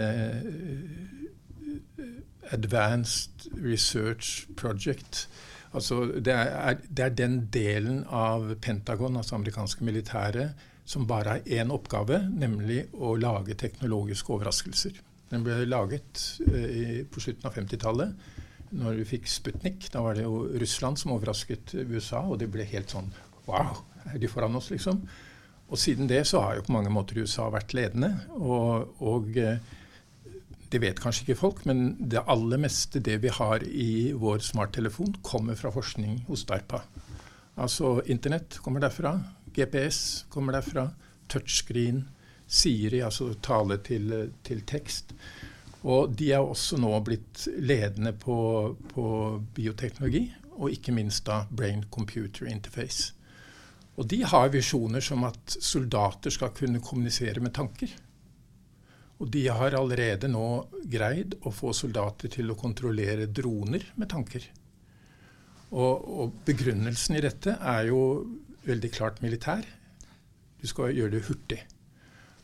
Advanced 2.51 3.31
Research 3.65 4.47
Project. 4.57 5.29
Altså 5.73 6.05
det, 6.05 6.33
er, 6.33 6.79
det 6.89 7.05
er 7.05 7.09
den 7.09 7.41
delen 7.53 8.05
av 8.09 8.55
Pentagon, 8.63 9.17
altså 9.17 9.37
amerikanske 9.37 9.85
militære, 9.85 10.49
som 10.89 11.07
bare 11.07 11.37
har 11.37 11.51
én 11.61 11.73
oppgave, 11.73 12.23
nemlig 12.33 12.87
å 12.97 13.13
lage 13.21 13.59
teknologiske 13.61 14.33
overraskelser. 14.33 14.97
Den 15.29 15.45
ble 15.45 15.67
laget 15.69 16.23
eh, 16.49 17.05
på 17.05 17.21
slutten 17.21 17.51
av 17.51 17.59
50-tallet, 17.59 18.15
når 18.75 19.01
vi 19.01 19.07
fikk 19.15 19.31
Sputnik. 19.31 19.89
Da 19.93 20.03
var 20.05 20.19
det 20.19 20.27
jo 20.27 20.45
Russland 20.61 21.01
som 21.01 21.15
overrasket 21.15 21.75
USA, 21.79 22.25
og 22.25 22.39
det 22.43 22.51
ble 22.53 22.67
helt 22.69 22.95
sånn 22.95 23.11
Wow, 23.49 23.79
er 24.05 24.19
de 24.21 24.29
foran 24.29 24.57
oss, 24.59 24.69
liksom? 24.69 25.01
Og 25.69 25.81
siden 25.81 26.09
det 26.09 26.21
så 26.29 26.43
har 26.45 26.59
jo 26.59 26.67
på 26.67 26.75
mange 26.75 26.93
måter 26.93 27.17
USA 27.21 27.47
vært 27.53 27.73
ledende. 27.77 28.11
Og, 28.37 29.01
og 29.05 29.37
eh, 29.41 29.61
det 30.69 30.81
vet 30.83 31.01
kanskje 31.01 31.25
ikke 31.25 31.41
folk, 31.41 31.65
men 31.69 31.95
det 32.13 32.25
aller 32.29 32.61
meste 32.61 33.01
det 33.05 33.19
vi 33.25 33.33
har 33.33 33.65
i 33.65 34.13
vår 34.17 34.43
smarttelefon, 34.45 35.17
kommer 35.25 35.57
fra 35.57 35.73
forskning 35.73 36.23
hos 36.29 36.45
DARPA. 36.49 36.83
Altså 37.59 37.99
Internett 38.07 38.61
kommer 38.65 38.85
derfra, 38.85 39.17
GPS 39.57 40.27
kommer 40.33 40.59
derfra, 40.59 40.91
touchscreen, 41.29 42.05
Siri, 42.49 43.03
altså 43.05 43.35
tale 43.45 43.77
til, 43.85 44.13
til 44.45 44.63
tekst. 44.65 45.13
Og 45.87 46.15
de 46.19 46.33
er 46.35 46.43
også 46.43 46.79
nå 46.81 46.91
blitt 47.07 47.45
ledende 47.63 48.15
på, 48.19 48.39
på 48.91 49.05
bioteknologi, 49.55 50.25
og 50.59 50.75
ikke 50.75 50.95
minst 50.97 51.29
da 51.29 51.45
brain 51.51 51.85
computer 51.91 52.49
interface. 52.51 53.13
Og 53.99 54.07
de 54.11 54.23
har 54.27 54.51
visjoner 54.55 55.03
som 55.03 55.25
at 55.27 55.57
soldater 55.63 56.35
skal 56.35 56.55
kunne 56.55 56.83
kommunisere 56.83 57.43
med 57.43 57.55
tanker. 57.55 57.91
Og 59.19 59.31
de 59.35 59.49
har 59.51 59.75
allerede 59.75 60.31
nå 60.31 60.47
greid 60.87 61.35
å 61.43 61.51
få 61.55 61.73
soldater 61.75 62.31
til 62.31 62.53
å 62.53 62.59
kontrollere 62.59 63.27
droner 63.27 63.89
med 63.99 64.11
tanker. 64.11 64.45
Og, 65.69 66.05
og, 66.07 66.37
begrunnelsen 66.47 67.19
i 67.19 67.25
dette 67.25 67.57
er 67.59 67.91
jo 67.91 68.01
veldig 68.69 68.91
klart 68.95 69.19
militær. 69.25 69.67
Du 70.59 70.67
skal 70.71 70.95
gjøre 70.95 71.17
det 71.17 71.27
hurtig. 71.27 71.59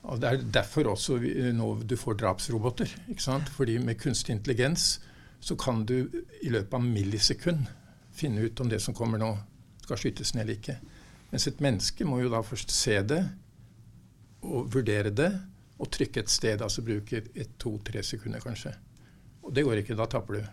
Og 0.05 0.21
Det 0.21 0.29
er 0.29 0.43
derfor 0.53 0.91
også 0.93 1.17
vi, 1.23 1.33
nå 1.53 1.71
du 1.83 1.97
får 1.97 2.19
drapsroboter. 2.21 2.91
ikke 3.09 3.23
sant? 3.23 3.49
Fordi 3.49 3.79
med 3.79 3.99
kunstig 4.01 4.35
intelligens 4.35 5.01
så 5.41 5.57
kan 5.57 5.85
du 5.85 6.11
i 6.43 6.49
løpet 6.49 6.75
av 6.75 6.85
millisekund 6.85 7.67
finne 8.13 8.45
ut 8.45 8.61
om 8.61 8.69
det 8.69 8.81
som 8.81 8.95
kommer 8.95 9.19
nå, 9.21 9.31
skal 9.85 10.01
skytes 10.01 10.35
ned 10.35 10.45
eller 10.45 10.59
ikke. 10.59 10.77
Mens 11.33 11.49
et 11.49 11.61
menneske 11.61 12.07
må 12.09 12.21
jo 12.23 12.31
da 12.33 12.41
først 12.45 12.73
se 12.73 13.01
det 13.03 13.23
og 14.45 14.69
vurdere 14.73 15.11
det 15.11 15.33
og 15.81 15.91
trykke 15.91 16.23
et 16.23 16.31
sted, 16.31 16.63
altså 16.63 16.85
bruke 16.87 17.25
et, 17.35 17.57
to, 17.59 17.79
tre 17.85 18.03
sekunder 18.07 18.41
kanskje. 18.45 18.75
Og 19.43 19.53
det 19.57 19.65
går 19.67 19.81
ikke, 19.83 19.97
da 19.99 20.07
taper 20.07 20.39
du. 20.39 20.45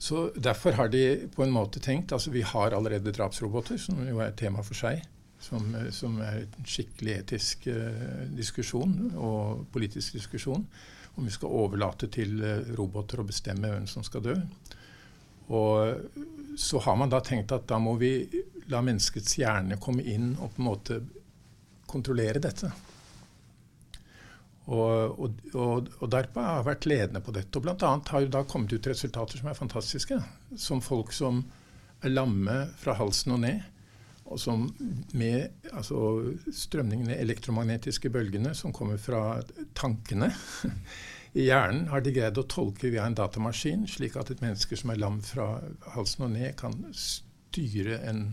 Så 0.00 0.30
Derfor 0.34 0.78
har 0.78 0.88
de 0.88 1.28
på 1.34 1.44
en 1.44 1.52
måte 1.52 1.80
tenkt 1.80 2.12
altså 2.12 2.30
Vi 2.32 2.40
har 2.40 2.72
allerede 2.72 3.12
drapsroboter, 3.12 3.76
som 3.76 4.00
jo 4.08 4.18
er 4.18 4.30
et 4.30 4.38
tema 4.40 4.64
for 4.64 4.78
seg. 4.78 5.02
Som, 5.40 5.72
som 5.90 6.18
er 6.20 6.42
en 6.42 6.66
skikkelig 6.68 7.14
etisk 7.22 7.66
eh, 7.72 8.26
diskusjon 8.36 9.14
og 9.16 9.62
politisk 9.72 10.18
diskusjon. 10.18 10.66
Om 11.16 11.26
vi 11.26 11.32
skal 11.32 11.54
overlate 11.64 12.10
til 12.12 12.36
uh, 12.44 12.68
roboter 12.76 13.22
å 13.22 13.26
bestemme 13.26 13.72
hvem 13.72 13.86
som 13.90 14.04
skal 14.06 14.22
dø. 14.24 14.34
Og 15.50 16.58
så 16.60 16.78
har 16.84 16.96
man 17.00 17.10
da 17.10 17.18
tenkt 17.24 17.52
at 17.52 17.66
da 17.68 17.80
må 17.82 17.96
vi 17.98 18.12
la 18.70 18.82
menneskets 18.84 19.34
hjerne 19.40 19.80
komme 19.82 20.04
inn 20.06 20.36
og 20.36 20.52
på 20.54 20.62
en 20.62 20.68
måte 20.68 21.00
kontrollere 21.90 22.42
dette. 22.42 22.70
Og, 24.70 25.18
og, 25.18 25.40
og, 25.56 25.88
og, 25.98 26.06
DARPA 26.12 26.44
har 26.46 26.66
vært 26.68 26.86
ledende 26.86 27.22
på 27.24 27.34
dette. 27.34 27.58
og 27.58 27.64
Bl.a. 27.66 27.90
har 28.12 28.22
jo 28.22 28.30
da 28.30 28.44
kommet 28.46 28.72
ut 28.76 28.86
resultater 28.86 29.40
som 29.40 29.50
er 29.50 29.58
fantastiske. 29.58 30.20
Som 30.54 30.82
folk 30.84 31.10
som 31.16 31.42
er 32.04 32.14
lamme 32.14 32.62
fra 32.78 32.94
halsen 33.00 33.34
og 33.34 33.42
ned. 33.42 33.64
Og 34.30 34.38
som 34.38 34.68
med 35.18 35.64
altså, 35.72 35.98
strømningene, 36.54 37.16
elektromagnetiske 37.18 38.12
bølgene 38.14 38.54
som 38.54 38.74
kommer 38.74 39.00
fra 39.02 39.40
tankene 39.74 40.30
i 41.40 41.48
hjernen, 41.48 41.88
har 41.90 42.04
de 42.04 42.14
greid 42.14 42.38
å 42.38 42.46
tolke 42.50 42.92
via 42.92 43.06
en 43.06 43.18
datamaskin, 43.18 43.88
slik 43.90 44.18
at 44.18 44.30
et 44.30 44.42
menneske 44.44 44.78
som 44.78 44.94
er 44.94 45.02
lam 45.02 45.18
fra 45.26 45.56
halsen 45.96 46.28
og 46.28 46.32
ned, 46.36 46.54
kan 46.58 46.78
styre 46.94 47.98
en 48.10 48.28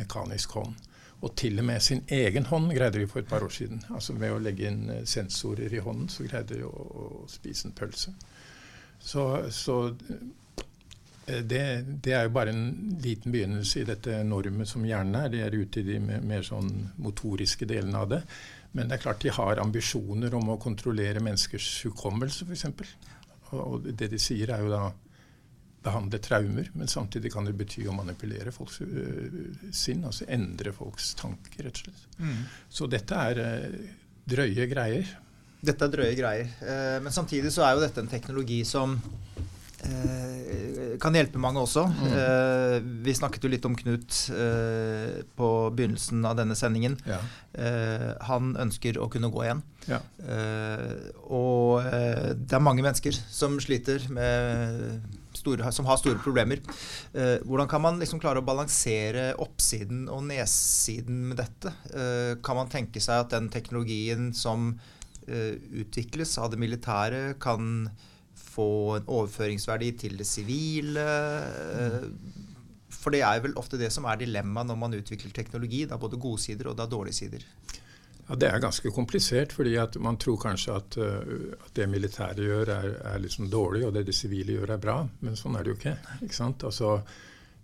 mekanisk 0.00 0.56
hånd. 0.56 0.80
Og 1.22 1.36
til 1.38 1.60
og 1.60 1.68
med 1.68 1.82
sin 1.84 2.00
egen 2.10 2.48
hånd 2.48 2.72
greide 2.74 2.98
vi 2.98 3.06
for 3.06 3.22
et 3.22 3.30
par 3.30 3.44
år 3.44 3.52
siden. 3.54 3.84
Altså 3.94 4.16
Med 4.18 4.32
å 4.34 4.40
legge 4.42 4.66
inn 4.66 4.88
eh, 4.90 5.04
sensorer 5.06 5.70
i 5.70 5.82
hånden, 5.84 6.08
så 6.10 6.26
greide 6.26 6.58
vi 6.58 6.64
å, 6.66 6.72
å 6.72 7.04
spise 7.30 7.68
en 7.68 7.76
pølse. 7.78 8.14
Så, 9.02 9.22
så 9.54 9.76
det, 11.26 11.84
det, 12.02 12.12
er 12.12 12.26
jo 12.26 12.32
bare 12.34 12.50
en 12.50 12.98
liten 13.02 13.32
begynnelse 13.32 13.82
i 13.82 13.86
dette 13.86 14.16
enorme 14.18 14.66
som 14.66 14.82
hjernen 14.86 15.20
er. 15.20 15.30
De 15.30 15.42
er 15.44 15.54
ute 15.54 15.82
i 15.82 15.86
de 15.86 16.00
mer 16.02 16.42
sånn 16.46 16.70
motoriske 17.02 17.68
delene 17.70 18.00
av 18.02 18.10
det. 18.10 18.20
Men 18.72 18.88
det 18.88 18.96
er 18.96 19.04
klart 19.04 19.22
de 19.22 19.34
har 19.36 19.60
ambisjoner 19.62 20.34
om 20.34 20.54
å 20.54 20.58
kontrollere 20.60 21.22
menneskers 21.22 21.68
hukommelse, 21.86 22.48
f.eks. 22.48 22.66
Og 23.52 23.86
det 23.92 24.08
de 24.10 24.20
sier, 24.20 24.50
er 24.50 24.64
jo 24.64 24.72
da 24.72 24.86
behandle 25.82 26.20
traumer, 26.22 26.68
men 26.78 26.88
samtidig 26.88 27.32
kan 27.34 27.46
det 27.46 27.56
bety 27.58 27.84
å 27.90 27.94
manipulere 27.94 28.52
folks 28.54 28.80
uh, 28.86 29.40
sinn. 29.74 30.04
Altså 30.08 30.28
endre 30.30 30.72
folks 30.74 31.12
tanker, 31.18 31.66
rett 31.66 31.82
og 31.82 31.86
slett. 31.86 32.06
Mm. 32.22 32.44
Så 32.70 32.88
dette 32.90 33.22
er 33.30 33.42
uh, 33.42 33.94
drøye 34.30 34.66
greier. 34.70 35.10
Dette 35.62 35.86
er 35.86 35.94
drøye 35.94 36.14
greier. 36.18 36.48
Men 37.02 37.14
samtidig 37.14 37.52
så 37.54 37.62
er 37.62 37.76
jo 37.76 37.82
dette 37.84 38.02
en 38.02 38.10
teknologi 38.10 38.64
som 38.66 38.96
kan 41.02 41.16
hjelpe 41.16 41.40
mange 41.42 41.58
også. 41.58 41.82
Mm. 41.90 42.90
vi 43.02 43.14
snakket 43.18 43.42
jo 43.42 43.50
litt 43.50 43.64
om 43.66 43.74
Knut 43.74 44.18
på 45.34 45.48
begynnelsen 45.74 46.22
av 46.28 46.36
denne 46.38 46.54
sendingen. 46.58 46.94
Ja. 47.08 47.18
han 48.28 48.52
ønsker 48.62 49.00
å 49.02 49.08
kunne 49.10 49.32
gå 49.32 49.42
igjen. 49.42 49.64
Ja. 49.90 49.98
og 51.26 51.82
det 52.38 52.54
er 52.54 52.62
mange 52.62 52.84
mennesker 52.86 53.18
som 53.34 53.58
sliter 53.64 54.06
med 54.14 55.02
store, 55.36 55.72
som 55.72 55.88
har 55.88 56.00
store 56.00 56.20
problemer. 56.22 56.62
Eh, 57.12 57.38
hvordan 57.46 57.68
kan 57.68 57.82
man 57.82 58.00
liksom 58.00 58.20
klare 58.22 58.42
å 58.42 58.46
balansere 58.46 59.32
oppsiden 59.42 60.06
og 60.12 60.24
nedsiden 60.28 61.28
med 61.30 61.40
dette? 61.42 61.74
Eh, 61.92 62.38
kan 62.44 62.58
man 62.58 62.72
tenke 62.72 63.02
seg 63.02 63.24
at 63.24 63.34
den 63.34 63.50
teknologien 63.52 64.32
som 64.36 64.72
eh, 65.26 65.58
utvikles 65.82 66.36
av 66.38 66.52
det 66.52 66.60
militære, 66.62 67.22
kan 67.42 67.90
få 68.52 68.68
en 68.98 69.08
overføringsverdi 69.08 69.92
til 70.04 70.18
det 70.20 70.28
sivile? 70.28 71.06
For 72.92 73.14
det 73.14 73.22
er 73.26 73.40
vel 73.42 73.56
ofte 73.58 73.80
det 73.80 73.90
som 73.94 74.06
er 74.06 74.20
dilemmaet 74.20 74.68
når 74.70 74.78
man 74.78 74.98
utvikler 74.98 75.32
teknologi. 75.34 75.86
Det 75.86 75.96
er 75.96 76.02
både 76.02 76.20
gode 76.20 76.42
sider 76.42 76.70
og 76.70 76.76
det 76.78 76.84
er 76.84 76.92
dårlige 76.92 77.18
sider. 77.18 77.46
Ja, 78.28 78.36
Det 78.38 78.48
er 78.48 78.62
ganske 78.62 78.90
komplisert, 78.94 79.52
fordi 79.52 79.74
man 80.00 80.16
tror 80.16 80.36
kanskje 80.36 80.76
at, 80.76 80.96
uh, 80.96 81.56
at 81.66 81.74
det 81.76 81.88
militære 81.88 82.46
gjør, 82.46 82.70
er, 82.70 82.94
er 83.14 83.18
liksom 83.18 83.50
dårlig, 83.50 83.86
og 83.86 83.94
det 83.94 84.06
det 84.06 84.14
sivile 84.14 84.52
gjør, 84.52 84.76
er 84.76 84.78
bra. 84.78 84.96
Men 85.20 85.36
sånn 85.36 85.56
er 85.56 85.64
det 85.64 85.72
jo 85.72 85.78
ikke. 85.80 85.96
ikke 86.22 86.36
sant? 86.36 86.64
Altså, 86.64 87.00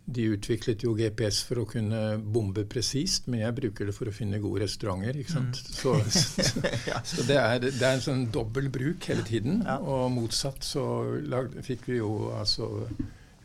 de 0.09 0.25
utviklet 0.33 0.83
jo 0.87 0.95
GPS 0.97 1.43
for 1.45 1.63
å 1.63 1.67
kunne 1.69 2.01
bombe 2.19 2.65
presist, 2.71 3.27
men 3.29 3.43
jeg 3.43 3.57
bruker 3.59 3.91
det 3.91 3.95
for 3.97 4.09
å 4.09 4.15
finne 4.15 4.41
gode 4.41 4.65
restauranter. 4.65 5.21
ikke 5.21 5.35
sant? 5.35 5.61
Mm. 5.61 5.77
Så, 5.77 5.95
så, 6.19 6.65
så 7.05 7.29
det, 7.29 7.37
er, 7.37 7.61
det, 7.69 7.77
er, 7.83 7.93
en 7.93 8.05
sånn 8.05 8.27
dobbel 8.33 8.71
bruk 8.73 9.11
hele 9.11 9.27
tiden. 9.29 9.63
Ja. 9.67 9.77
Og 9.83 10.09
motsatt 10.17 10.65
så 10.65 10.85
lag, 11.29 11.53
fikk 11.67 11.91
vi 11.93 12.01
jo 12.01 12.13
altså 12.39 12.73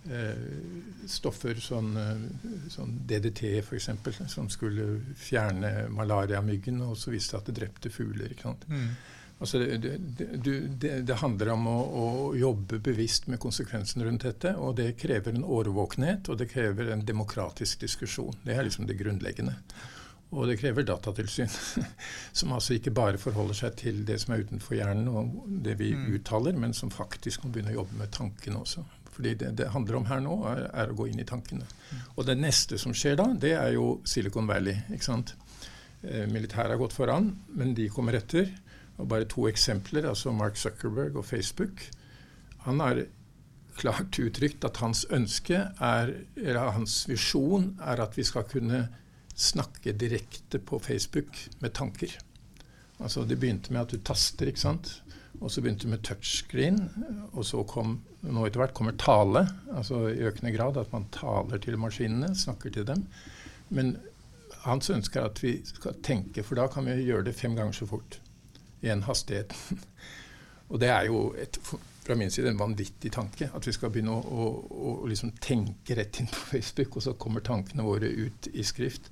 Eh, 0.04 1.08
stoffer 1.08 1.56
sånn, 1.64 1.94
eh, 1.96 2.24
sånn 2.72 2.98
DDT 3.08 3.54
f.eks., 3.62 3.88
som 4.28 4.50
skulle 4.52 4.98
fjerne 5.16 5.88
malariamyggen, 5.96 6.82
og 6.84 6.98
så 7.00 7.14
viste 7.14 7.38
det 7.38 7.40
at 7.40 7.48
det 7.48 7.56
drepte 7.62 7.92
fugler. 7.94 8.34
ikke 8.34 8.50
sant? 8.50 8.66
Mm. 8.68 8.90
Altså 9.40 9.60
det, 9.60 9.98
det, 10.78 10.92
det, 11.04 11.16
handler 11.20 11.50
om 11.56 11.66
å, 11.68 11.80
å, 11.84 12.06
jobbe 12.38 12.78
bevisst 12.84 13.26
med 13.28 13.42
konsekvensene 13.44 14.06
rundt 14.08 14.24
dette. 14.24 14.54
Og 14.56 14.78
det 14.78 14.94
krever 15.00 15.36
en 15.36 15.44
årvåkenhet, 15.44 16.30
og 16.32 16.40
det 16.40 16.48
krever 16.54 16.94
en 16.94 17.04
demokratisk 17.06 17.84
diskusjon. 17.84 18.38
Det 18.46 18.56
er 18.56 18.68
liksom 18.68 18.88
det 18.88 18.96
grunnleggende. 19.02 19.58
Og 20.34 20.48
det 20.50 20.58
krever 20.58 20.86
datatilsyn, 20.88 21.52
som 22.40 22.56
altså 22.56 22.78
ikke 22.78 22.96
bare 22.96 23.22
forholder 23.22 23.58
seg 23.58 23.76
til 23.84 24.02
det 24.08 24.18
som 24.24 24.34
er 24.34 24.48
utenfor 24.48 24.80
hjernen 24.80 25.12
og 25.12 25.36
det 25.66 25.76
vi 25.82 25.92
mm. 25.94 26.08
uttaler, 26.18 26.58
men 26.58 26.74
som 26.74 26.94
faktisk 26.94 27.44
må 27.44 27.54
begynne 27.54 27.76
å 27.76 27.82
jobbe 27.84 28.00
med 28.00 28.14
tankene 28.16 28.64
også. 28.64 28.86
Fordi 29.14 29.36
det 29.38 29.52
det 29.60 29.70
handler 29.76 30.00
om 30.00 30.08
her 30.10 30.24
nå, 30.26 30.40
er, 30.50 30.66
er 30.72 30.90
å 30.90 30.98
gå 30.98 31.12
inn 31.12 31.22
i 31.22 31.28
tankene. 31.30 31.68
Mm. 31.68 32.04
Og 32.16 32.26
det 32.26 32.40
neste 32.40 32.80
som 32.82 32.96
skjer 32.98 33.20
da, 33.20 33.30
det 33.38 33.54
er 33.60 33.76
jo 33.76 34.00
Silicon 34.10 34.50
Valley. 34.50 34.80
ikke 34.96 35.12
sant? 35.12 35.36
Eh, 36.02 36.26
militæret 36.28 36.74
har 36.74 36.82
gått 36.82 36.96
foran, 36.96 37.30
men 37.54 37.76
de 37.78 37.86
kommer 37.94 38.18
etter. 38.18 38.50
Og 38.98 39.10
bare 39.10 39.26
to 39.30 39.48
eksempler, 39.50 40.08
altså 40.10 40.32
Mark 40.32 40.58
Zuckerberg 40.58 41.16
og 41.16 41.26
Facebook. 41.26 41.82
Han 42.68 42.80
har 42.80 43.06
klart 43.78 44.20
uttrykt 44.22 44.66
at 44.68 44.78
hans 44.84 45.06
ønske 45.12 45.58
er, 45.82 46.12
eller 46.38 46.76
hans 46.76 47.04
visjon 47.10 47.74
er 47.82 48.04
at 48.04 48.18
vi 48.18 48.26
skal 48.28 48.46
kunne 48.50 48.86
snakke 49.36 49.96
direkte 49.98 50.60
på 50.62 50.80
Facebook 50.80 51.40
med 51.60 51.74
tanker. 51.74 52.14
Altså 53.00 53.26
Det 53.26 53.40
begynte 53.40 53.74
med 53.74 53.82
at 53.82 53.92
du 53.92 53.98
taster, 53.98 54.48
ikke 54.48 54.60
sant? 54.60 55.02
Og 55.42 55.52
så 55.52 55.62
begynte 55.62 55.88
det 55.88 55.90
med 55.90 56.04
touchscreen, 56.06 56.80
og 57.34 57.46
så 57.46 57.64
kom 57.68 57.98
nå 58.22 58.46
etter 58.46 58.62
hvert 58.62 58.76
kommer 58.78 58.96
tale. 58.96 59.48
Altså 59.74 60.06
i 60.14 60.24
økende 60.24 60.54
grad 60.56 60.78
at 60.78 60.94
man 60.94 61.10
taler 61.12 61.60
til 61.60 61.80
maskinene, 61.82 62.36
snakker 62.38 62.72
til 62.72 62.88
dem. 62.88 63.08
Men 63.70 63.98
hans 64.64 64.90
ønske 64.94 65.20
er 65.20 65.32
at 65.32 65.42
vi 65.44 65.58
skal 65.68 65.98
tenke, 66.06 66.44
for 66.44 66.56
da 66.56 66.70
kan 66.72 66.86
vi 66.88 67.02
gjøre 67.04 67.26
det 67.28 67.36
fem 67.36 67.58
ganger 67.58 67.76
så 67.76 67.90
fort. 67.90 68.22
I 68.84 68.92
en 68.94 69.06
hastighet. 69.08 69.56
og 70.72 70.80
det 70.84 70.92
er 70.92 71.08
jo 71.10 71.26
et, 71.40 71.60
fra 72.04 72.16
min 72.20 72.32
side 72.32 72.52
en 72.52 72.60
vanvittig 72.60 73.12
tanke. 73.14 73.50
At 73.56 73.68
vi 73.68 73.74
skal 73.76 73.92
begynne 73.94 74.14
å, 74.14 74.22
å, 74.22 74.94
å 75.04 75.10
liksom 75.10 75.34
tenke 75.44 75.96
rett 75.98 76.20
inn 76.20 76.30
på 76.32 76.42
Facebook, 76.54 76.98
og 76.98 77.08
så 77.08 77.16
kommer 77.20 77.46
tankene 77.46 77.86
våre 77.88 78.10
ut 78.10 78.50
i 78.54 78.66
skrift. 78.68 79.12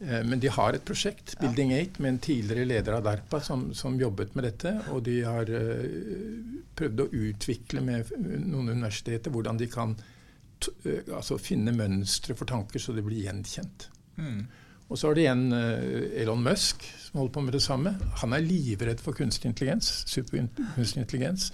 Eh, 0.00 0.22
men 0.26 0.40
de 0.40 0.50
har 0.52 0.74
et 0.74 0.84
prosjekt, 0.84 1.36
Building 1.40 1.74
8, 1.76 2.02
med 2.02 2.14
en 2.14 2.22
tidligere 2.28 2.68
leder 2.68 2.98
av 2.98 3.04
DERPA 3.06 3.42
som, 3.44 3.68
som 3.76 4.00
jobbet 4.00 4.34
med 4.38 4.48
dette. 4.48 4.74
Og 4.94 5.04
de 5.06 5.20
har 5.26 5.52
uh, 5.52 6.64
prøvd 6.78 7.04
å 7.04 7.10
utvikle 7.28 7.84
med 7.84 8.10
noen 8.18 8.72
universiteter 8.72 9.34
hvordan 9.34 9.60
de 9.60 9.70
kan 9.70 9.94
uh, 9.94 11.14
altså 11.18 11.38
finne 11.42 11.74
mønstre 11.76 12.36
for 12.38 12.48
tanker 12.50 12.82
så 12.82 12.96
det 12.96 13.04
blir 13.06 13.26
gjenkjent. 13.28 13.88
Mm. 14.16 14.42
Og 14.92 14.98
så 15.00 15.08
har 15.08 15.16
du 15.16 15.22
igjen 15.22 15.46
uh, 15.56 16.20
Elon 16.20 16.42
Musk 16.44 16.84
som 17.00 17.22
holder 17.22 17.32
på 17.32 17.44
med 17.46 17.54
det 17.56 17.62
samme. 17.64 17.94
Han 18.20 18.36
er 18.36 18.44
livredd 18.44 19.00
for 19.00 19.16
kunstig 19.16 19.48
intelligens, 19.48 19.88
superkunstig 20.08 21.00
intelligens. 21.00 21.48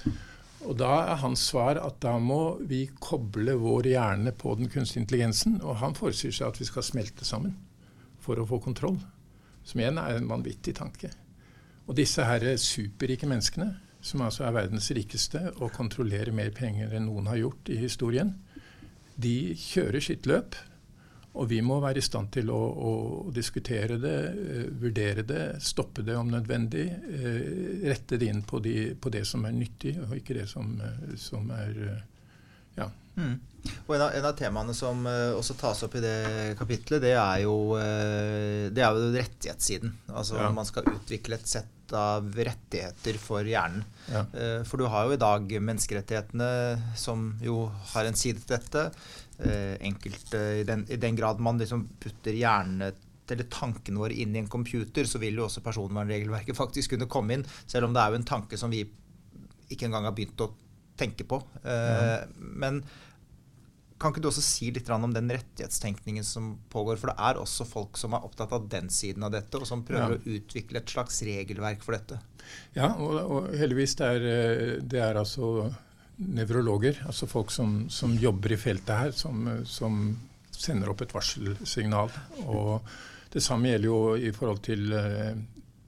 Og 0.66 0.74
da 0.78 0.90
er 1.12 1.20
hans 1.22 1.44
svar 1.52 1.78
at 1.78 2.00
da 2.02 2.16
må 2.18 2.58
vi 2.66 2.88
koble 2.98 3.54
vår 3.60 3.92
hjerne 3.92 4.32
på 4.34 4.56
den 4.58 4.70
kunstige 4.70 5.04
intelligensen. 5.04 5.60
Og 5.62 5.78
han 5.78 5.94
forestiller 5.98 6.34
seg 6.34 6.50
at 6.50 6.58
vi 6.58 6.66
skal 6.66 6.86
smelte 6.86 7.26
sammen 7.26 7.54
for 8.22 8.42
å 8.42 8.46
få 8.46 8.58
kontroll. 8.62 8.98
Som 9.62 9.82
igjen 9.82 10.00
er 10.02 10.18
en 10.18 10.30
vanvittig 10.30 10.74
tanke. 10.78 11.12
Og 11.86 11.96
disse 11.98 12.26
her 12.26 12.44
superrike 12.58 13.28
menneskene, 13.30 13.70
som 14.02 14.22
altså 14.22 14.46
er 14.46 14.54
verdens 14.54 14.90
rikeste 14.94 15.48
og 15.56 15.72
kontrollerer 15.74 16.34
mer 16.34 16.50
penger 16.54 16.92
enn 16.94 17.06
noen 17.08 17.30
har 17.30 17.38
gjort 17.40 17.70
i 17.70 17.78
historien, 17.80 18.34
de 19.18 19.54
kjører 19.58 20.02
sitt 20.04 20.26
løp. 20.30 20.54
Og 21.38 21.46
vi 21.50 21.60
må 21.62 21.78
være 21.82 22.00
i 22.02 22.04
stand 22.04 22.32
til 22.34 22.50
å, 22.50 22.58
å 22.58 22.92
diskutere 23.34 23.98
det, 24.02 24.16
uh, 24.34 24.64
vurdere 24.82 25.24
det, 25.26 25.42
stoppe 25.64 26.04
det 26.06 26.16
om 26.18 26.30
nødvendig. 26.32 26.86
Uh, 27.08 27.84
rette 27.86 28.18
det 28.18 28.32
inn 28.32 28.42
på, 28.46 28.62
de, 28.64 28.94
på, 28.98 29.12
det 29.14 29.24
som 29.28 29.46
er 29.46 29.54
nyttig, 29.54 29.94
og 30.02 30.16
ikke 30.18 30.40
det 30.40 30.48
som, 30.50 30.74
uh, 30.82 31.12
som 31.20 31.50
er 31.54 31.76
ja, 32.78 32.90
Mm. 33.18 33.32
Og 33.88 33.96
en 33.96 34.02
av, 34.04 34.12
en 34.14 34.26
av, 34.28 34.34
temaene 34.38 34.72
som 34.76 35.00
også 35.10 35.56
tas 35.58 35.80
opp 35.82 35.96
i 35.98 36.02
det 36.04 36.52
kapitlet, 36.60 37.00
det 37.02 37.16
er 37.18 37.40
jo, 37.42 37.74
det 37.74 38.78
er 38.78 38.94
jo 38.94 39.08
rettighetssiden. 39.10 39.90
Altså 40.12 40.38
ja. 40.38 40.52
man 40.54 40.68
skal 40.68 40.86
utvikle 40.86 41.34
et 41.34 41.50
sett 41.50 41.90
av 41.98 42.30
rettigheter 42.30 43.18
for 43.18 43.42
hjernen. 43.42 43.82
Ja. 44.06 44.22
For 44.62 44.78
du 44.78 44.86
har 44.86 45.08
jo 45.10 45.18
i 45.18 45.20
dag 45.20 45.50
menneskerettighetene 45.50 46.52
som 46.94 47.32
jo 47.42 47.64
har 47.96 48.06
en 48.06 48.22
side 48.22 48.44
til 48.44 48.54
dette. 48.54 48.86
Enkelte 49.38 50.38
i 50.60 50.64
den, 50.66 50.86
i 50.90 50.96
den, 50.98 51.16
grad 51.16 51.38
man 51.38 51.60
liksom 51.60 51.84
putter 52.02 52.34
hjernene 52.34 52.92
eller 53.28 53.44
tankene 53.52 54.00
våre 54.00 54.16
inn 54.16 54.32
i 54.34 54.40
en 54.40 54.48
computer, 54.48 55.04
så 55.04 55.20
vil 55.20 55.36
jo 55.36 55.44
også 55.44 55.60
personvernregelverket 55.62 56.56
faktisk 56.62 56.94
kunne 56.94 57.10
komme 57.12 57.36
inn. 57.36 57.44
Selv 57.66 57.86
om 57.86 57.94
det 57.94 58.02
er 58.02 58.14
jo 58.14 58.20
en 58.22 58.30
tanke 58.30 58.58
som 58.58 58.72
vi 58.72 58.86
ikke 59.68 59.86
engang 59.86 60.08
har 60.08 60.16
begynt 60.16 60.40
å 60.40 60.48
tenke 60.98 61.26
på. 61.28 61.38
Ja. 61.62 62.24
Men 62.34 62.80
kan 63.98 64.12
ikke 64.12 64.22
du 64.22 64.28
også 64.30 64.44
si 64.44 64.70
litt 64.74 64.88
om 64.94 65.10
den 65.14 65.30
rettighetstenkningen 65.34 66.26
som 66.26 66.52
pågår? 66.70 67.00
For 67.00 67.10
det 67.10 67.16
er 67.28 67.40
også 67.40 67.66
folk 67.66 67.98
som 67.98 68.14
er 68.14 68.24
opptatt 68.26 68.54
av 68.54 68.68
den 68.70 68.90
siden 68.94 69.26
av 69.26 69.32
dette, 69.34 69.58
og 69.58 69.66
som 69.68 69.82
prøver 69.86 70.14
ja. 70.14 70.20
å 70.20 70.36
utvikle 70.38 70.82
et 70.82 70.92
slags 70.94 71.18
regelverk 71.26 71.82
for 71.84 71.98
dette. 71.98 72.20
Ja, 72.76 72.92
og, 72.94 73.18
og 73.18 73.50
heldigvis 73.58 73.96
det 73.98 74.10
er 74.14 74.28
eh, 74.30 74.74
det 74.86 75.02
er 75.02 75.18
altså 75.18 75.68
nevrologer, 76.18 77.02
altså 77.06 77.28
folk 77.30 77.52
som, 77.54 77.84
som, 77.90 78.16
jobber 78.18 78.54
i 78.54 78.58
feltet 78.60 78.94
her, 78.94 79.12
som, 79.14 79.46
som, 79.66 80.00
sender 80.58 80.90
opp 80.90 81.04
et 81.04 81.12
varselsignal. 81.14 82.10
Og 82.50 82.82
det 83.30 83.42
samme 83.44 83.70
gjelder 83.70 83.86
jo 83.86 84.00
i 84.18 84.32
forhold 84.34 84.58
til 84.66 84.90
eh, 84.96 85.36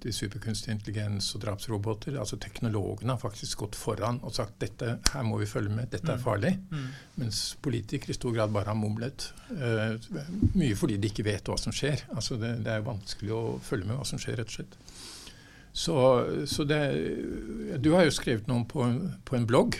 til 0.01 0.15
superkunstig 0.17 0.73
intelligens 0.75 1.29
og 1.37 1.43
drapsroboter. 1.45 2.17
altså 2.19 2.39
Teknologene 2.41 3.15
har 3.15 3.21
faktisk 3.21 3.65
gått 3.65 3.77
foran 3.79 4.21
og 4.25 4.35
sagt 4.35 4.59
dette 4.63 4.97
her 5.13 5.27
må 5.27 5.39
vi 5.41 5.49
følge 5.49 5.75
med, 5.75 5.91
dette 5.93 6.09
er 6.09 6.21
mm. 6.21 6.25
farlig. 6.25 6.55
Mm. 6.71 6.89
Mens 7.21 7.43
politikere 7.63 8.15
i 8.15 8.19
stor 8.19 8.35
grad 8.37 8.53
bare 8.55 8.73
har 8.73 8.79
mumlet. 8.79 9.31
Uh, 9.51 9.97
mye 10.55 10.77
fordi 10.79 10.99
de 11.01 11.11
ikke 11.11 11.27
vet 11.29 11.49
hva 11.49 11.59
som 11.61 11.75
skjer. 11.75 12.07
altså 12.15 12.39
det, 12.41 12.57
det, 12.65 12.79
er 12.79 12.87
vanskelig 12.87 13.37
å 13.37 13.45
følge 13.65 13.91
med 13.91 14.01
hva 14.01 14.09
som 14.09 14.21
skjer, 14.21 14.41
rett 14.41 14.53
og 14.53 14.59
slett. 14.61 14.79
Så, 15.73 15.97
så 16.51 16.65
det, 16.67 16.81
du 17.79 17.93
har 17.95 18.07
jo 18.07 18.15
skrevet 18.15 18.49
noe 18.51 18.65
på, 18.69 18.89
på 19.25 19.37
en 19.39 19.47
blogg 19.47 19.79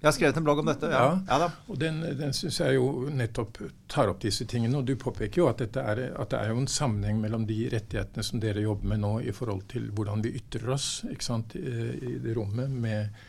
jeg 0.00 0.08
har 0.08 0.14
skrevet 0.16 0.38
en 0.40 0.44
blogg 0.46 0.62
om 0.62 0.68
dette. 0.70 0.88
ja. 0.88 1.00
ja. 1.28 1.38
ja 1.42 1.48
og 1.68 1.78
Den, 1.80 2.00
den 2.16 2.32
syns 2.36 2.60
jeg 2.62 2.78
jo 2.78 3.08
nettopp 3.12 3.58
tar 3.90 4.08
opp 4.08 4.22
disse 4.22 4.46
tingene. 4.48 4.78
Og 4.80 4.86
du 4.88 4.94
påpeker 4.96 5.42
jo 5.42 5.48
at, 5.50 5.60
er, 5.60 6.02
at, 6.14 6.30
det 6.32 6.38
er 6.38 6.54
jo 6.54 6.62
en 6.62 6.70
sammenheng 6.70 7.20
mellom 7.20 7.44
de 7.48 7.58
rettighetene 7.72 8.24
som 8.24 8.40
dere 8.40 8.64
jobber 8.64 8.94
med 8.94 9.02
nå 9.04 9.12
i 9.20 9.34
forhold 9.36 9.66
til 9.68 9.90
hvordan 9.92 10.24
vi 10.24 10.32
ytrer 10.40 10.72
oss 10.72 10.88
ikke 11.10 11.26
sant, 11.26 11.56
i, 11.60 12.16
det 12.24 12.36
rommet, 12.36 12.72
med, 12.72 13.24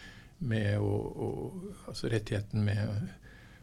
med 0.47 0.77
å, 0.79 0.91
å, 1.27 1.31
altså 1.91 2.11
rettigheten 2.11 2.63
med 2.63 3.09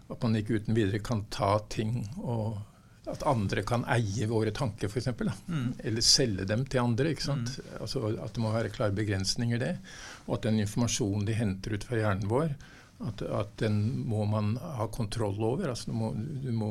at 0.08 0.24
man 0.24 0.36
ikke 0.36 0.60
uten 0.60 0.76
videre 0.76 1.00
kan 1.04 1.24
ta 1.32 1.54
ting 1.72 2.02
og 2.20 2.58
at 3.08 3.24
andre 3.28 3.62
kan 3.64 3.86
eie 3.88 4.26
våre 4.28 4.52
tanker, 4.52 4.90
f.eks. 4.92 5.08
Mm. 5.48 5.68
Eller 5.80 6.04
selge 6.04 6.44
dem 6.48 6.66
til 6.68 6.82
andre. 6.82 7.14
ikke 7.14 7.24
sant? 7.24 7.54
Mm. 7.56 7.76
Altså 7.80 8.02
At 8.20 8.34
det 8.36 8.42
må 8.44 8.52
være 8.52 8.72
klare 8.72 8.96
begrensninger, 8.96 9.60
det. 9.62 9.70
Og 10.26 10.34
at 10.36 10.48
den 10.48 10.60
informasjonen 10.60 11.24
de 11.28 11.36
henter 11.38 11.76
ut 11.76 11.86
fra 11.88 12.02
hjernen 12.02 12.28
vår, 12.28 12.52
at, 12.98 13.22
at, 13.22 13.50
den 13.62 13.78
må 14.10 14.24
man 14.26 14.56
ha 14.58 14.88
kontroll 14.90 15.38
over. 15.44 15.68
altså 15.70 15.92
Du 15.92 15.96
må, 15.96 16.10
du 16.16 16.50
må 16.54 16.70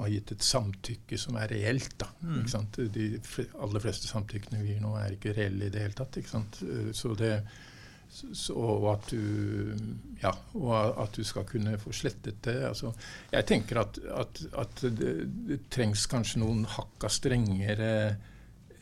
ha 0.00 0.08
gitt 0.10 0.32
et 0.34 0.42
samtykke 0.42 1.18
som 1.20 1.38
er 1.38 1.52
reelt. 1.54 1.94
da, 2.00 2.08
mm. 2.20 2.90
De 2.94 3.08
aller 3.62 3.84
fleste 3.84 4.10
samtykkene 4.10 4.62
vi 4.64 4.74
gir 4.74 4.82
nå, 4.82 4.96
er 4.98 5.14
ikke 5.14 5.36
reelle 5.36 5.68
i 5.68 5.74
det 5.74 5.84
hele 5.84 5.98
tatt. 5.98 6.18
ikke 6.18 6.32
sant? 6.32 6.58
Så 6.98 7.14
det, 7.18 7.32
så, 8.10 8.56
og, 8.56 8.88
at 8.94 9.12
du, 9.12 9.76
ja, 10.22 10.32
og 10.56 10.74
at 11.04 11.14
du 11.14 11.22
skal 11.26 11.46
kunne 11.46 11.76
få 11.78 11.92
slettet 11.94 12.40
det. 12.44 12.56
altså 12.70 12.92
Jeg 13.32 13.46
tenker 13.46 13.82
at, 13.84 14.00
at, 14.10 14.42
at 14.58 14.82
det, 14.98 15.14
det, 15.46 15.60
trengs 15.70 16.08
kanskje 16.10 16.42
noen 16.42 16.64
hakka 16.74 17.10
strengere 17.12 17.92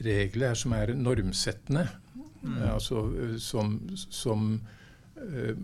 regler 0.07 0.57
som 0.57 0.73
er 0.79 0.95
normsettende. 0.97 1.85
Mm. 2.41 2.59
Altså 2.71 3.05
som, 3.43 3.77
som 3.97 4.49
uh, 5.19 5.55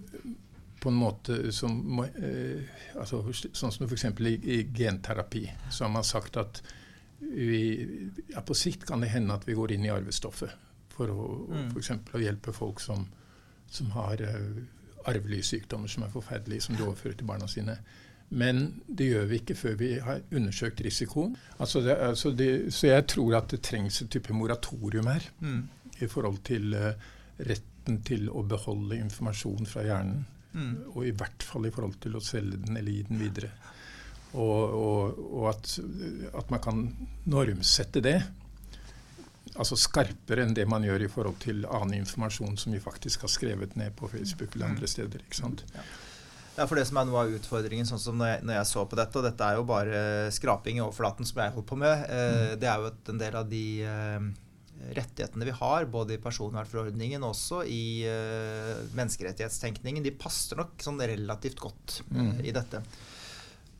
på 0.83 0.90
en 0.90 0.99
måte 0.99 1.53
som 1.55 2.03
eh, 2.03 2.62
altså, 2.99 3.23
Sånn 3.33 3.73
som 3.73 3.87
f.eks. 3.87 4.05
I, 4.18 4.35
i 4.35 4.59
genterapi, 4.75 5.45
så 5.71 5.87
har 5.87 5.92
man 5.95 6.07
sagt 6.07 6.37
at 6.40 6.62
vi, 7.23 7.62
ja, 8.33 8.42
på 8.42 8.55
sikt 8.59 8.87
kan 8.88 9.03
det 9.03 9.12
hende 9.12 9.37
at 9.37 9.47
vi 9.47 9.55
går 9.55 9.77
inn 9.77 9.87
i 9.87 9.92
arvestoffet 9.95 10.51
for 10.92 11.12
å, 11.12 11.27
mm. 11.49 11.68
for 11.71 11.81
eksempel, 11.81 12.18
å 12.18 12.25
hjelpe 12.25 12.55
folk 12.57 12.83
som, 12.83 13.05
som 13.71 13.92
har 13.95 14.21
uh, 14.27 14.59
arvelige 15.09 15.53
sykdommer 15.53 15.90
som 15.90 16.03
er 16.07 16.11
forferdelige, 16.12 16.66
som 16.66 16.77
de 16.77 16.85
overfører 16.85 17.21
til 17.21 17.31
barna 17.31 17.47
sine. 17.51 17.79
Men 18.35 18.64
det 18.88 19.11
gjør 19.11 19.31
vi 19.31 19.40
ikke 19.42 19.57
før 19.61 19.79
vi 19.81 19.92
har 20.03 20.23
undersøkt 20.33 20.83
risikoen. 20.85 21.37
Altså 21.62 21.85
det, 21.85 21.97
altså 22.11 22.35
det, 22.37 22.51
så 22.75 22.90
jeg 22.90 23.07
tror 23.14 23.38
at 23.38 23.55
det 23.55 23.62
trengs 23.64 24.03
et 24.03 24.11
type 24.12 24.35
moratorium 24.35 25.11
her 25.12 25.31
mm. 25.40 25.62
i 26.01 26.11
forhold 26.11 26.42
til 26.49 26.75
uh, 26.75 26.92
retten 27.38 28.03
til 28.07 28.29
å 28.31 28.45
beholde 28.47 28.99
informasjon 28.99 29.68
fra 29.68 29.87
hjernen 29.87 30.27
Mm. 30.53 30.75
Og 30.93 31.07
i 31.09 31.15
hvert 31.17 31.47
fall 31.47 31.67
i 31.69 31.73
forhold 31.75 31.99
til 32.03 32.19
å 32.19 32.25
selge 32.25 32.61
den 32.65 32.77
eller 32.77 32.93
gi 32.93 33.07
den 33.09 33.23
videre. 33.23 33.51
Og, 34.33 34.77
og, 34.77 35.19
og 35.29 35.49
at, 35.51 35.75
at, 36.33 36.53
man 36.53 36.62
kan 36.65 36.85
normsette 37.29 38.01
det. 38.05 38.19
Altså 39.53 39.77
skarpere 39.77 40.47
enn 40.47 40.55
det 40.57 40.65
man 40.69 40.85
gjør 40.87 41.05
i 41.05 41.11
forhold 41.12 41.37
til 41.43 41.67
annen 41.69 42.01
informasjon 42.01 42.57
som 42.61 42.73
vi 42.73 42.81
faktisk 42.81 43.27
har 43.27 43.33
skrevet 43.33 43.77
ned 43.77 43.93
på 43.99 44.09
Facebook 44.09 44.57
eller 44.57 44.73
andre 44.73 44.88
mm. 44.88 44.95
steder. 44.95 45.27
ikke 45.27 45.43
sant? 45.43 45.67
Ja. 45.77 45.85
Ja, 46.53 46.67
for 46.69 46.77
det 46.77 46.85
som 46.85 46.99
er 47.01 47.07
noe 47.09 47.21
av 47.25 47.31
utfordringen, 47.33 47.87
sånn 47.88 48.01
som 48.01 48.19
når 48.21 48.29
jeg, 48.29 48.41
når 48.45 48.59
jeg, 48.59 48.69
så 48.69 48.83
på 48.85 48.97
dette, 48.99 49.17
og 49.17 49.25
dette 49.25 49.47
er 49.47 49.57
jo 49.57 49.62
bare 49.69 50.01
skraping 50.37 50.77
i 50.77 50.83
overflaten 50.85 51.29
som 51.29 51.41
jeg 51.41 51.55
holdt 51.55 51.69
på 51.71 51.79
med, 51.81 52.03
eh, 52.12 52.33
mm. 52.35 52.59
det 52.61 52.69
er 52.69 52.83
jo 52.83 52.91
at 52.91 53.12
en 53.12 53.21
del 53.23 53.38
av 53.41 53.47
de 53.49 53.62
eh, 53.88 54.27
rettighetene 54.90 55.47
vi 55.47 55.55
har, 55.57 55.87
både 55.90 56.16
i 56.16 56.23
personvernforordningen 56.23 57.23
og 57.23 57.35
også 57.35 57.62
i 57.68 58.05
uh, 58.09 58.83
menneskerettighetstenkningen, 58.97 60.05
de 60.05 60.14
passer 60.16 60.59
nok 60.61 60.83
sånn 60.83 61.01
relativt 61.01 61.62
godt 61.62 62.01
mm. 62.11 62.42
i 62.45 62.55
dette. 62.55 62.83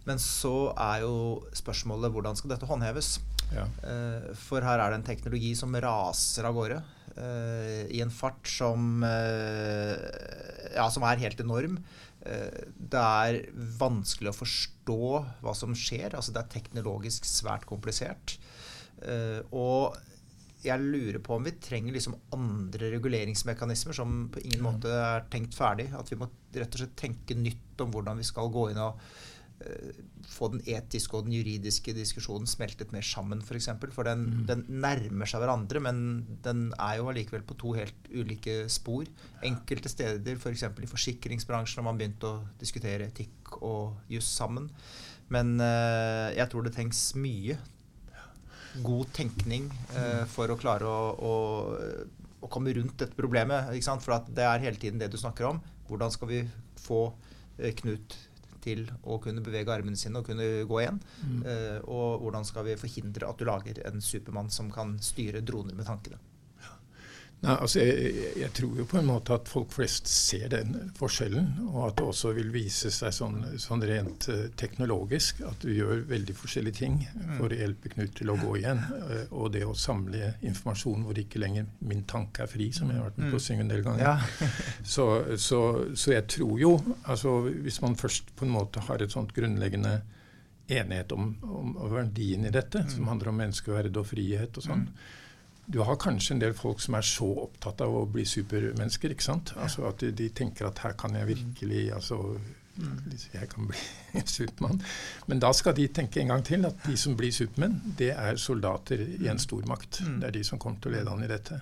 Men 0.09 0.19
så 0.23 0.73
er 0.75 1.05
jo 1.05 1.15
spørsmålet 1.55 2.11
hvordan 2.15 2.38
skal 2.38 2.55
dette 2.55 2.69
håndheves? 2.71 3.17
Ja. 3.53 3.67
Uh, 3.85 4.33
for 4.38 4.65
her 4.65 4.81
er 4.81 4.93
det 4.93 5.01
en 5.01 5.11
teknologi 5.11 5.53
som 5.59 5.75
raser 5.75 6.49
av 6.49 6.57
gårde 6.59 6.79
uh, 7.19 7.83
i 7.91 8.03
en 8.05 8.15
fart 8.15 8.49
som, 8.49 9.03
ja, 9.03 10.87
som 10.91 11.07
er 11.09 11.23
helt 11.27 11.43
enorm. 11.43 11.83
Det 12.23 13.01
er 13.03 13.41
vanskelig 13.81 14.31
å 14.31 14.37
forstå 14.37 15.07
hva 15.43 15.55
som 15.59 15.75
skjer. 15.75 16.15
altså 16.15 16.31
Det 16.31 16.45
er 16.45 16.53
teknologisk 16.53 17.27
svært 17.27 17.67
komplisert. 17.67 18.37
Og 19.51 19.97
jeg 20.62 20.79
lurer 20.83 21.18
på 21.22 21.37
om 21.37 21.44
vi 21.46 21.57
trenger 21.62 21.94
liksom 21.96 22.14
andre 22.35 22.92
reguleringsmekanismer 22.94 23.96
som 23.96 24.25
på 24.33 24.42
ingen 24.44 24.62
måte 24.64 24.92
er 24.94 25.27
tenkt 25.33 25.57
ferdig. 25.59 25.88
At 25.98 26.11
vi 26.12 26.18
må 26.20 26.31
rett 26.55 26.72
og 26.77 26.83
slett 26.83 26.96
tenke 26.98 27.37
nytt 27.38 27.83
om 27.83 27.92
hvordan 27.94 28.20
vi 28.20 28.27
skal 28.27 28.51
gå 28.53 28.68
inn 28.70 28.79
og 28.83 29.01
uh, 29.01 29.98
få 30.31 30.53
den 30.53 30.62
etiske 30.70 31.18
og 31.18 31.27
den 31.27 31.35
juridiske 31.35 31.94
diskusjonen 31.96 32.46
smeltet 32.51 32.94
mer 32.94 33.03
sammen, 33.07 33.42
f.eks. 33.42 33.48
For, 33.48 33.59
eksempel. 33.59 33.94
for 33.96 34.07
den, 34.07 34.25
mm. 34.29 34.46
den, 34.53 34.64
nærmer 34.85 35.31
seg 35.31 35.42
hverandre, 35.42 35.83
men 35.83 36.01
den 36.46 36.68
er 36.79 37.01
jo 37.01 37.11
allikevel 37.11 37.42
på 37.48 37.59
to 37.59 37.75
helt 37.81 38.12
ulike 38.14 38.62
spor. 38.70 39.11
Enkelte 39.42 39.90
steder, 39.90 40.38
f.eks. 40.38 40.68
For 40.68 40.87
i 40.87 40.92
forsikringsbransjen, 40.94 41.83
har 41.83 41.90
man 41.90 41.98
begynt 41.98 42.29
å 42.29 42.37
diskutere 42.62 43.11
etikk 43.11 43.57
og 43.59 43.98
juss 44.12 44.31
sammen. 44.31 44.70
Men 45.33 45.57
uh, 45.59 46.31
jeg 46.37 46.46
tror 46.53 46.62
det 46.66 46.77
trengs 46.77 47.09
mye 47.18 47.59
god 48.81 49.13
tenkning 49.13 49.69
eh, 49.97 50.25
for 50.31 50.53
å 50.53 50.59
klare 50.61 50.89
å, 50.89 51.13
å, 51.13 51.35
å, 52.41 52.51
komme 52.53 52.75
rundt 52.77 52.99
dette 53.03 53.19
problemet. 53.19 53.73
For 54.03 54.29
det 54.33 54.47
er 54.49 54.65
hele 54.65 54.81
tiden 54.81 55.03
det 55.03 55.13
du 55.13 55.19
snakker 55.21 55.51
om. 55.51 55.63
Hvordan 55.91 56.15
skal 56.15 56.31
vi 56.31 56.43
få 56.81 57.05
eh, 57.59 57.75
Knut 57.83 58.17
til 58.63 58.85
å 59.11 59.17
kunne 59.19 59.43
bevege 59.43 59.75
armene 59.75 59.99
sine 59.99 60.21
og 60.21 60.29
kunne 60.31 60.65
gå 60.69 60.83
igjen? 60.83 61.01
Mm. 61.23 61.41
Eh, 61.43 61.79
og 61.85 62.23
hvordan 62.25 62.47
skal 62.49 62.69
vi 62.71 62.79
forhindre 62.81 63.29
at 63.29 63.41
du 63.41 63.49
lager 63.49 63.83
en 63.89 64.03
supermann 64.03 64.53
som 64.55 64.71
kan 64.73 64.97
styre 65.03 65.43
droner 65.45 65.77
med 65.79 65.89
tankene? 65.89 66.21
Nei, 67.42 67.55
altså 67.59 67.81
jeg, 67.83 68.11
jeg, 68.38 68.50
tror 68.55 68.76
jo 68.78 68.85
på 68.87 68.98
en 69.00 69.09
måte 69.09 69.35
at 69.35 69.48
folk 69.50 69.72
flest 69.74 70.07
ser 70.07 70.44
den 70.52 70.76
forskjellen, 70.94 71.48
og 71.72 71.88
at 71.88 71.96
det 71.98 72.05
også 72.07 72.31
vil 72.37 72.52
vise 72.55 72.90
seg 72.94 73.14
sånn, 73.16 73.40
sånn 73.59 73.81
rent 73.88 74.28
uh, 74.31 74.44
teknologisk 74.59 75.40
at 75.48 75.64
du 75.64 75.72
gjør 75.74 76.05
veldig 76.07 76.37
forskjellige 76.38 76.78
ting 76.78 77.00
mm. 77.02 77.33
for 77.40 77.50
å 77.50 77.59
hjelpe 77.59 77.90
Knut 77.92 78.14
til 78.14 78.31
å 78.31 78.37
gå 78.38 78.52
igjen. 78.61 78.78
Uh, 78.92 79.24
og 79.40 79.50
det 79.57 79.64
å 79.66 79.74
samle 79.74 80.37
informasjon 80.38 81.02
hvor 81.09 81.18
ikke 81.18 81.42
lenger 81.42 81.66
min 81.83 82.05
tanke 82.09 82.44
er 82.44 82.52
fri, 82.52 82.68
som 82.76 82.92
jeg 82.92 83.00
har 83.00 83.09
vært 83.11 83.18
med 83.18 83.35
på 83.35 83.40
å 83.40 83.42
mm. 83.42 83.46
synge 83.48 83.66
en 83.66 83.72
del 83.72 83.83
ganger. 83.88 84.05
Ja. 84.07 84.46
så, 84.94 85.07
så, 85.35 85.61
så, 85.96 86.12
jeg 86.14 86.28
tror 86.37 86.61
jo, 86.62 86.76
altså 87.02 87.35
hvis 87.48 87.81
man 87.83 87.98
først 87.98 88.31
på 88.38 88.46
en 88.46 88.55
måte 88.55 88.85
har 88.87 89.02
et 89.02 89.14
sånt 89.14 89.35
grunnleggende 89.35 89.96
enighet 90.70 91.11
om, 91.16 91.35
om 91.42 91.74
verdien 91.90 92.46
i 92.46 92.55
dette, 92.55 92.85
mm. 92.87 92.94
som 92.94 93.11
handler 93.11 93.33
om 93.33 93.42
menneskeverd 93.42 93.98
og 93.98 94.09
frihet 94.12 94.62
og 94.62 94.68
sånn, 94.68 94.87
mm 94.87 95.18
du 95.73 95.81
har 95.87 95.97
kanskje 96.01 96.37
en 96.37 96.43
del 96.43 96.55
folk 96.57 96.83
som 96.85 96.97
er 96.99 97.07
så 97.07 97.29
opptatt 97.47 97.81
av 97.85 97.95
å 97.97 98.07
bli 98.11 98.25
supermennesker. 98.29 99.15
ikke 99.15 99.25
sant? 99.25 99.55
Altså 99.57 99.87
At 99.89 100.03
de, 100.03 100.13
de 100.17 100.29
tenker 100.37 100.69
at 100.69 100.83
her 100.85 100.97
kan 100.99 101.17
jeg 101.17 101.31
virkelig 101.31 101.87
altså, 101.97 102.19
Jeg 103.33 103.49
kan 103.53 103.69
bli 103.69 103.81
en 104.21 104.29
supermann. 104.29 104.81
Men 105.27 105.43
da 105.43 105.53
skal 105.57 105.77
de 105.77 105.89
tenke 105.89 106.21
en 106.21 106.33
gang 106.35 106.45
til 106.47 106.69
at 106.69 106.87
de 106.87 106.97
som 107.01 107.17
blir 107.17 107.33
supermenn, 107.35 107.81
det 107.99 108.13
er 108.15 108.41
soldater 108.41 109.01
i 109.01 109.29
en 109.33 109.41
stormakt. 109.41 110.03
Det 110.21 110.29
er 110.29 110.39
de 110.39 110.45
som 110.45 110.61
kommer 110.61 110.81
til 110.81 110.93
å 110.93 110.97
lede 110.99 111.13
an 111.13 111.25
i 111.25 111.31
dette. 111.31 111.61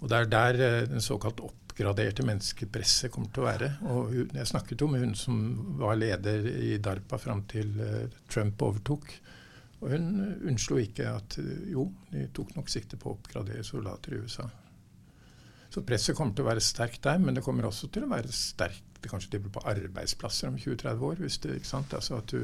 Og 0.00 0.10
det 0.10 0.18
er 0.18 0.28
der 0.30 0.60
eh, 0.62 0.82
den 0.88 1.02
såkalt 1.02 1.40
oppgraderte 1.42 2.26
menneskepresset 2.26 3.10
kommer 3.14 3.32
til 3.34 3.44
å 3.44 3.48
være. 3.48 3.70
Og 3.90 4.12
jeg 4.36 4.50
snakket 4.50 4.84
jo 4.84 4.90
med 4.92 5.04
hun 5.04 5.16
som 5.18 5.40
var 5.80 5.98
leder 5.98 6.46
i 6.54 6.76
DARPA 6.82 7.18
fram 7.18 7.42
til 7.50 7.72
eh, 7.82 8.20
Trump 8.30 8.62
overtok. 8.68 9.10
Og 9.78 9.92
hun 9.92 10.08
unnslo 10.48 10.80
ikke 10.82 11.06
at 11.12 11.38
jo, 11.70 11.86
de 12.10 12.26
tok 12.34 12.56
nok 12.56 12.70
sikte 12.72 12.98
på 12.98 13.12
å 13.12 13.18
oppgradere 13.18 13.66
soldater 13.66 14.16
i 14.16 14.22
USA. 14.24 14.48
Så 15.68 15.84
presset 15.86 16.16
kommer 16.16 16.34
til 16.34 16.46
å 16.46 16.48
være 16.48 16.64
sterkt 16.64 17.04
der, 17.04 17.20
men 17.22 17.36
det 17.36 17.44
kommer 17.44 17.68
også 17.68 17.90
til 17.92 18.06
å 18.06 18.10
være 18.10 18.32
sterkt 18.34 18.84
kanskje 19.06 19.36
til 19.36 19.50
på 19.52 19.62
arbeidsplasser 19.68 20.48
om 20.50 20.56
20-30 20.58 21.02
år. 21.10 21.18
hvis 21.22 21.38
det, 21.44 21.58
ikke 21.60 21.68
sant? 21.68 21.94
Altså 21.94 22.16
At 22.18 22.32
du, 22.32 22.40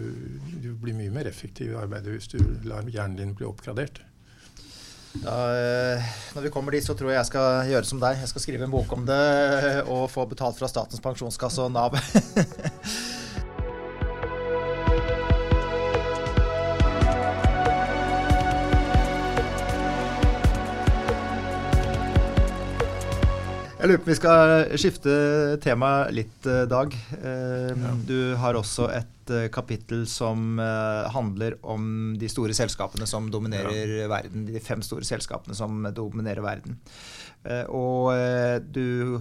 du, 0.63 0.75
blir 0.79 0.95
mye 0.95 1.11
mer 1.11 1.27
effektiv 1.27 1.73
i 1.73 1.79
arbeidet 1.81 2.15
hvis 2.15 2.31
du 2.37 2.39
lar 2.69 2.87
hjernen 2.87 3.17
din 3.19 3.35
bli 3.35 3.49
oppgradert. 3.49 4.03
Da, 5.15 5.35
eh, 5.55 6.15
når 6.35 6.47
vi 6.47 6.51
kommer 6.51 6.75
dit, 6.75 6.85
så 6.85 6.95
tror 6.95 7.13
jeg 7.13 7.21
jeg 7.21 7.31
skal 7.31 7.71
gjøre 7.71 7.89
som 7.91 8.01
deg. 8.03 8.23
Jeg 8.23 8.31
skal 8.31 8.45
skrive 8.45 8.67
en 8.67 8.75
bok 8.75 8.93
om 8.95 9.05
det 9.07 9.83
og 9.87 10.09
få 10.11 10.27
betalt 10.31 10.59
fra 10.59 10.71
Statens 10.71 11.03
pensjonskasse 11.03 11.65
og 11.65 11.75
Nav. 11.75 11.99
Jeg 23.85 23.91
lurer 23.91 24.01
på 24.01 24.07
om 24.09 24.13
vi 24.15 24.17
skal 24.17 24.79
skifte 24.81 25.15
tema 25.61 25.89
litt, 26.09 26.47
eh, 26.49 26.63
Dag. 26.65 26.95
Eh, 27.19 27.83
du 28.09 28.33
har 28.41 28.57
også 28.57 28.87
et 28.89 29.29
eh, 29.29 29.51
kapittel 29.53 30.07
som 30.09 30.57
handler 31.13 31.59
om 31.61 32.15
de 32.17 32.31
store 32.33 32.57
selskapene 32.57 33.05
som 33.05 33.29
dominerer 33.29 33.93
ja. 33.93 34.09
verden. 34.09 34.47
De 34.49 34.63
fem 34.65 34.81
store 34.81 35.05
selskapene 35.05 35.53
som 35.53 35.85
dominerer 35.93 36.41
verden. 36.41 36.79
Og 37.69 38.09
du 38.73 39.21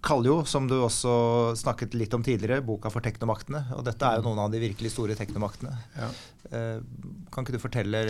kaller 0.00 0.30
jo, 0.30 0.36
som 0.46 0.68
du 0.70 0.76
også 0.78 1.12
snakket 1.58 1.94
litt 1.98 2.14
om 2.14 2.22
tidligere, 2.22 2.62
boka 2.64 2.90
for 2.92 3.04
teknomaktene. 3.04 3.64
Og 3.76 3.84
dette 3.86 4.06
er 4.06 4.18
jo 4.18 4.24
mm. 4.24 4.28
noen 4.28 4.42
av 4.44 4.52
de 4.52 4.60
virkelig 4.62 4.92
store 4.94 5.16
teknomaktene. 5.18 5.74
Ja. 5.96 6.08
Eh, 6.54 6.78
kan 7.34 7.44
ikke 7.44 7.56
du 7.56 7.60
fortelle 7.62 8.02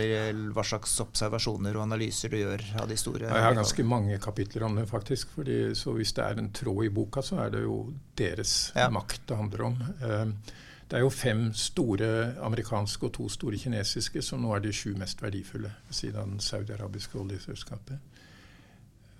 hva 0.53 0.65
slags 0.65 0.93
observasjoner 1.03 1.75
og 1.79 1.87
analyser 1.87 2.31
du 2.31 2.39
gjør 2.39 2.63
av 2.83 2.87
de 2.91 2.97
store? 2.99 3.25
Jeg 3.27 3.47
har 3.47 3.57
ganske 3.57 3.85
mange 3.87 4.19
kapitler 4.21 4.67
om 4.69 4.77
det, 4.77 4.85
faktisk. 4.91 5.33
Fordi, 5.39 5.59
så 5.77 5.95
hvis 5.97 6.13
det 6.17 6.25
er 6.25 6.41
en 6.41 6.53
tråd 6.55 6.85
i 6.87 6.93
boka, 6.93 7.25
så 7.25 7.41
er 7.45 7.53
det 7.57 7.65
jo 7.65 7.81
deres 8.19 8.57
ja. 8.77 8.89
makt 8.93 9.25
det 9.29 9.41
handler 9.41 9.67
om. 9.71 9.79
Eh, 10.05 10.55
det 10.89 10.97
er 10.97 11.05
jo 11.05 11.11
fem 11.13 11.49
store 11.53 12.09
amerikanske 12.41 13.05
og 13.05 13.13
to 13.13 13.27
store 13.29 13.57
kinesiske 13.61 14.23
som 14.25 14.41
nå 14.41 14.55
er 14.55 14.63
de 14.63 14.71
sju 14.73 14.95
mest 14.97 15.21
verdifulle, 15.21 15.69
siden 15.93 16.39
det 16.39 16.45
saudiarabiske 16.47 17.17
oljeselskapet. 17.17 18.17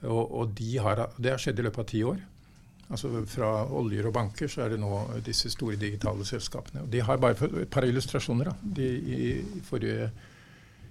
Og, 0.08 0.24
og 0.24 0.54
de 0.58 0.78
har, 0.82 1.10
det 1.18 1.36
har 1.36 1.42
skjedd 1.42 1.60
i 1.60 1.66
løpet 1.68 1.84
av 1.84 1.90
ti 1.92 2.02
år. 2.08 2.22
Altså 2.90 3.26
Fra 3.30 3.52
oljer 3.78 4.08
og 4.10 4.14
banker 4.14 4.50
så 4.50 4.64
er 4.66 4.74
det 4.74 4.80
nå 4.82 4.90
disse 5.26 5.52
store 5.54 5.78
digitale 5.78 6.26
selskapene. 6.26 6.84
Og 6.88 6.92
de 6.92 7.04
har 7.06 7.22
bare 7.22 7.50
et 7.62 7.70
par 7.70 7.86
illustrasjoner. 7.86 8.50
De, 8.76 8.88
i, 8.98 9.62
forrige, 9.64 10.10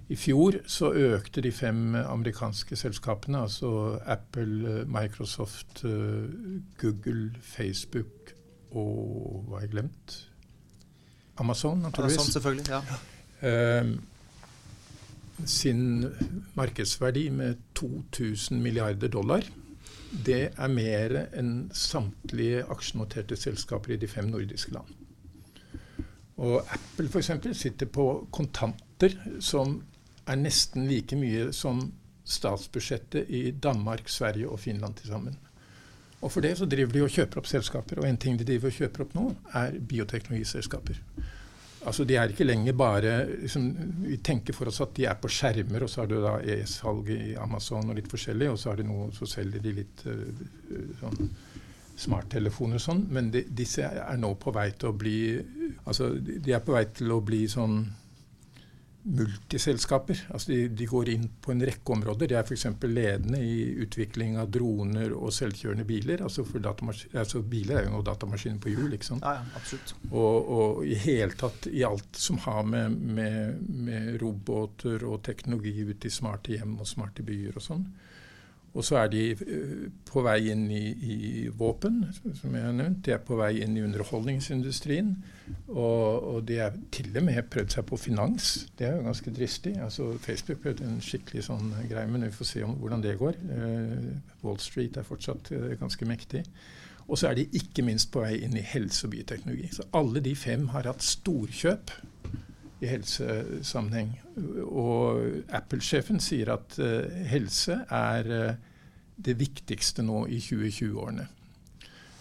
I 0.09 0.15
fjor 0.15 0.61
så 0.67 0.93
økte 0.95 1.43
de 1.43 1.51
fem 1.51 1.95
amerikanske 1.99 2.75
selskapene, 2.79 3.43
altså 3.43 3.99
Apple, 4.05 4.85
Microsoft, 4.87 5.83
Google, 6.79 7.33
Facebook 7.41 8.33
og 8.71 9.45
hva 9.47 9.57
har 9.57 9.65
jeg 9.65 9.73
glemt? 9.73 10.15
Amazon, 11.39 11.79
naturligvis. 11.79 12.17
Amazon, 12.17 12.31
selvfølgelig, 12.31 12.65
ja. 12.69 13.81
Um, 13.81 13.93
sin 15.45 16.05
markedsverdi 16.55 17.29
med 17.29 17.55
2000 17.75 18.61
milliarder 18.61 19.07
dollar 19.07 19.43
det 20.11 20.41
er 20.57 20.71
mer 20.73 21.15
enn 21.37 21.69
samtlige 21.75 22.63
aksjenoterte 22.71 23.37
selskaper 23.37 23.93
i 23.93 23.99
de 24.01 24.09
fem 24.09 24.29
nordiske 24.31 24.73
land. 24.73 24.89
Og 26.39 26.61
Apple 26.63 27.09
f.eks. 27.09 27.31
sitter 27.57 27.89
på 27.91 28.05
kontanter 28.31 29.15
som 29.43 29.79
er 30.29 30.39
nesten 30.39 30.87
like 30.87 31.17
mye 31.19 31.49
som 31.55 31.81
statsbudsjettet 32.29 33.29
i 33.29 33.51
Danmark, 33.51 34.09
Sverige 34.09 34.49
og 34.49 34.59
Finland 34.59 34.95
til 34.99 35.11
sammen. 35.11 35.37
Og 36.21 36.31
for 36.31 36.43
det 36.43 36.57
så 36.59 36.67
driver 36.69 36.93
de 36.93 37.03
og 37.03 37.13
kjøper 37.13 37.41
opp 37.41 37.47
selskaper. 37.47 38.01
Og 38.01 38.07
en 38.09 38.17
ting 38.19 38.37
de 38.39 38.47
driver 38.47 38.69
og 38.69 38.75
kjøper 38.75 39.05
opp 39.05 39.13
nå, 39.15 39.25
er 39.55 39.77
bioteknologiselskaper. 39.79 40.99
Altså 41.87 42.03
De 42.03 42.15
er 42.19 42.31
ikke 42.31 42.47
lenger 42.47 42.75
bare 42.75 43.13
liksom, 43.29 43.69
Vi 44.03 44.17
tenker 44.25 44.55
for 44.55 44.71
oss 44.71 44.81
at 44.83 44.91
de 44.97 45.05
er 45.07 45.19
på 45.19 45.31
skjermer, 45.31 45.85
og 45.85 45.91
så 45.91 46.03
har 46.03 46.09
du 46.11 46.17
da 46.23 46.35
e-salg 46.43 47.11
i 47.13 47.35
Amazon 47.39 47.89
og 47.89 47.95
litt 47.99 48.09
forskjellig, 48.11 48.49
og 48.51 48.59
så, 48.59 48.71
har 48.71 48.81
du 48.81 48.89
noe, 48.89 49.07
så 49.15 49.27
selger 49.29 49.63
de 49.63 49.75
litt 49.79 50.03
uh, 50.09 50.43
sånn 50.99 51.31
smarttelefoner 51.99 52.79
og 52.79 52.83
sånn. 52.83 53.05
Men 53.11 53.31
de, 53.33 53.45
disse 53.55 53.83
er 53.83 54.19
nå 54.19 54.33
på 54.39 54.53
vei 54.55 54.69
til 54.79 54.91
å 54.91 54.97
bli 54.97 55.17
Altså 55.85 56.11
de 56.19 56.53
er 56.55 56.63
på 56.63 56.75
vei 56.75 56.85
til 56.95 57.11
å 57.15 57.21
bli 57.25 57.43
sånn 57.51 57.81
multiselskaper. 59.03 60.25
Altså 60.29 60.51
de, 60.51 60.57
de, 60.75 60.87
går 60.89 61.09
inn 61.13 61.25
på 61.41 61.53
en 61.53 61.63
rekke 61.65 61.93
områder. 61.95 62.29
De 62.29 62.37
er 62.37 62.43
f.eks. 62.43 62.65
ledende 62.83 63.39
i 63.43 63.61
utvikling 63.85 64.37
av 64.41 64.51
droner 64.51 65.13
og 65.15 65.31
selvkjørende 65.33 65.85
biler. 65.87 66.23
Altså, 66.25 66.45
altså 67.13 67.41
Biler 67.41 67.79
er 67.79 67.87
jo 67.87 67.95
noe 67.95 68.07
datamaskiner 68.07 68.59
på 68.63 68.73
hjul. 68.73 68.91
ikke 68.97 69.09
sant? 69.11 69.25
Ja, 69.25 69.39
ja, 69.39 69.59
absolutt. 69.59 69.95
Og, 70.11 70.51
og, 70.57 70.83
i 70.85 70.99
hele 70.99 71.37
tatt 71.39 71.69
i 71.71 71.85
alt 71.87 72.19
som 72.19 72.41
har 72.45 72.63
med, 72.67 72.99
med, 72.99 73.63
med 73.87 74.13
roboter 74.21 75.07
og 75.07 75.23
teknologi 75.25 75.75
ut 75.87 76.05
i 76.05 76.13
smarte 76.13 76.57
hjem 76.57 76.77
og 76.79 76.89
smarte 76.89 77.25
byer 77.25 77.59
og 77.59 77.65
sånn. 77.65 77.87
Og 78.77 78.85
så 78.85 78.99
er 79.01 79.09
de 79.09 79.21
eh, 79.33 79.85
på 80.05 80.21
vei 80.25 80.37
inn 80.53 80.67
i, 80.71 80.83
i, 80.93 81.17
våpen, 81.57 82.03
som 82.37 82.53
jeg 82.53 82.65
har 82.65 82.75
nevnt. 82.75 83.01
De 83.05 83.15
er 83.15 83.21
på 83.25 83.37
vei 83.39 83.51
inn 83.63 83.77
i 83.77 83.83
underholdningsindustrien. 83.85 85.15
Og, 85.67 86.27
og 86.35 86.43
de 86.47 86.59
har 86.61 86.75
til 86.93 87.09
og 87.17 87.25
med 87.25 87.49
prøvd 87.49 87.73
seg 87.75 87.87
på 87.89 87.97
finans. 87.97 88.51
Det 88.77 88.87
er 88.87 88.97
jo 88.97 89.07
ganske 89.07 89.33
dristig. 89.33 89.73
Altså, 89.81 90.11
Facebook 90.21 90.61
prøvde 90.61 90.85
en 90.85 91.01
skikkelig 91.01 91.47
sånn 91.49 91.73
greie, 91.89 92.09
men 92.11 92.27
vi 92.27 92.35
får 92.35 92.51
se 92.51 92.65
om, 92.67 92.77
hvordan 92.81 93.05
det 93.05 93.17
går. 93.21 93.39
Uh, 93.49 94.45
Wall 94.45 94.61
Street 94.61 94.99
er 95.01 95.07
fortsatt 95.07 95.49
uh, 95.55 95.71
ganske 95.81 96.05
mektig. 96.09 96.45
Og 97.09 97.17
så 97.17 97.31
er 97.31 97.39
de 97.39 97.47
ikke 97.57 97.81
minst 97.81 98.11
på 98.13 98.21
vei 98.21 98.35
inn 98.45 98.53
i 98.57 98.65
helse- 98.65 99.07
og 99.07 99.15
bioteknologi. 99.15 99.71
Så 99.73 99.87
alle 99.97 100.21
de 100.21 100.35
fem 100.37 100.69
har 100.75 100.85
hatt 100.85 101.01
storkjøp 101.01 101.95
i 102.79 102.87
helsesammenheng. 102.87 104.13
Og 104.69 105.43
Apple-sjefen 105.55 106.21
sier 106.23 106.53
at 106.55 106.77
uh, 106.79 107.03
helse 107.29 107.81
er 107.85 108.31
uh, 108.31 108.57
det 109.19 109.35
viktigste 109.39 110.05
nå 110.05 110.25
i 110.31 110.39
2020-årene. 110.43 111.27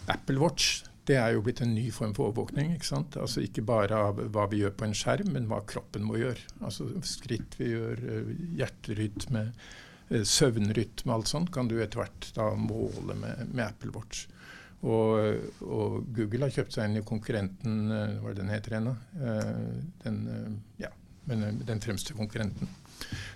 Apple 0.09 0.41
Watch 0.43 0.85
det 1.09 1.17
er 1.17 1.33
jo 1.33 1.41
blitt 1.45 1.63
en 1.65 1.71
ny 1.73 1.87
form 1.95 2.11
for 2.17 2.29
overvåkning. 2.29 2.75
Ikke 2.75 2.91
sant? 2.91 3.17
Altså 3.17 3.41
ikke 3.41 3.65
bare 3.65 3.97
av 4.11 4.19
hva 4.35 4.45
vi 4.53 4.61
gjør 4.61 4.75
på 4.77 4.85
en 4.89 4.97
skjerm, 4.97 5.31
men 5.33 5.47
hva 5.49 5.63
kroppen 5.65 6.05
må 6.05 6.19
gjøre. 6.21 6.43
Altså 6.61 6.91
skritt 7.07 7.57
vi 7.61 7.71
gjør, 7.73 8.03
uh, 8.05 8.33
hjerterytme, 8.59 9.51
søvnrytme, 10.09 11.13
alt 11.13 11.29
sånt 11.29 11.51
kan 11.53 11.69
du 11.69 11.75
etter 11.85 12.01
hvert 12.01 12.31
da 12.33 12.47
måle 12.57 13.13
med, 13.13 13.51
med 13.53 13.67
Apple 13.67 13.93
Watch. 13.93 14.25
Og, 14.87 15.39
og, 15.67 15.95
Google 16.15 16.47
har 16.47 16.55
kjøpt 16.55 16.77
seg 16.77 16.87
inn 16.87 17.01
i 17.01 17.07
konkurrenten 17.07 17.79
eh, 17.91 18.19
Hva 18.21 18.31
er 18.31 18.37
det 18.37 18.45
den 18.45 18.53
heter 18.53 18.77
ennå? 18.79 18.93
Eh, 19.19 19.65
den, 20.05 20.21
eh, 20.31 20.85
ja, 20.85 20.93
den 21.27 21.83
fremste 21.83 22.15
konkurrenten. 22.15 22.71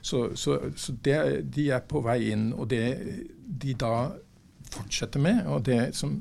Så, 0.01 0.37
så, 0.39 0.59
så 0.77 0.95
det, 1.03 1.19
de 1.55 1.67
er 1.75 1.83
på 1.87 2.03
vei 2.05 2.21
inn. 2.31 2.53
Og 2.55 2.71
det 2.71 2.85
de 3.63 3.75
da 3.79 4.13
fortsetter 4.73 5.23
med, 5.23 5.45
og 5.47 5.67
det 5.69 5.97
som 5.99 6.21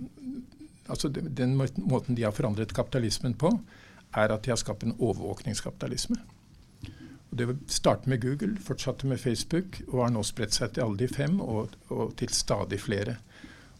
Altså 0.91 1.07
den 1.07 1.53
måten 1.55 2.17
de 2.17 2.25
har 2.25 2.33
forandret 2.35 2.73
kapitalismen 2.75 3.37
på, 3.39 3.47
er 4.17 4.33
at 4.33 4.43
de 4.43 4.51
har 4.51 4.57
skapt 4.59 4.81
en 4.83 4.95
overvåkningskapitalisme. 4.97 6.17
Og 7.31 7.37
Det 7.37 7.47
startet 7.71 8.07
med 8.07 8.21
Google, 8.21 8.57
fortsatte 8.59 9.07
med 9.07 9.17
Facebook 9.17 9.81
og 9.87 10.01
har 10.03 10.11
nå 10.11 10.23
spredt 10.27 10.57
seg 10.57 10.73
til 10.73 10.83
alle 10.83 10.99
de 10.99 11.07
fem 11.07 11.39
og, 11.39 11.77
og 11.87 12.11
til 12.19 12.33
stadig 12.35 12.81
flere. 12.83 13.15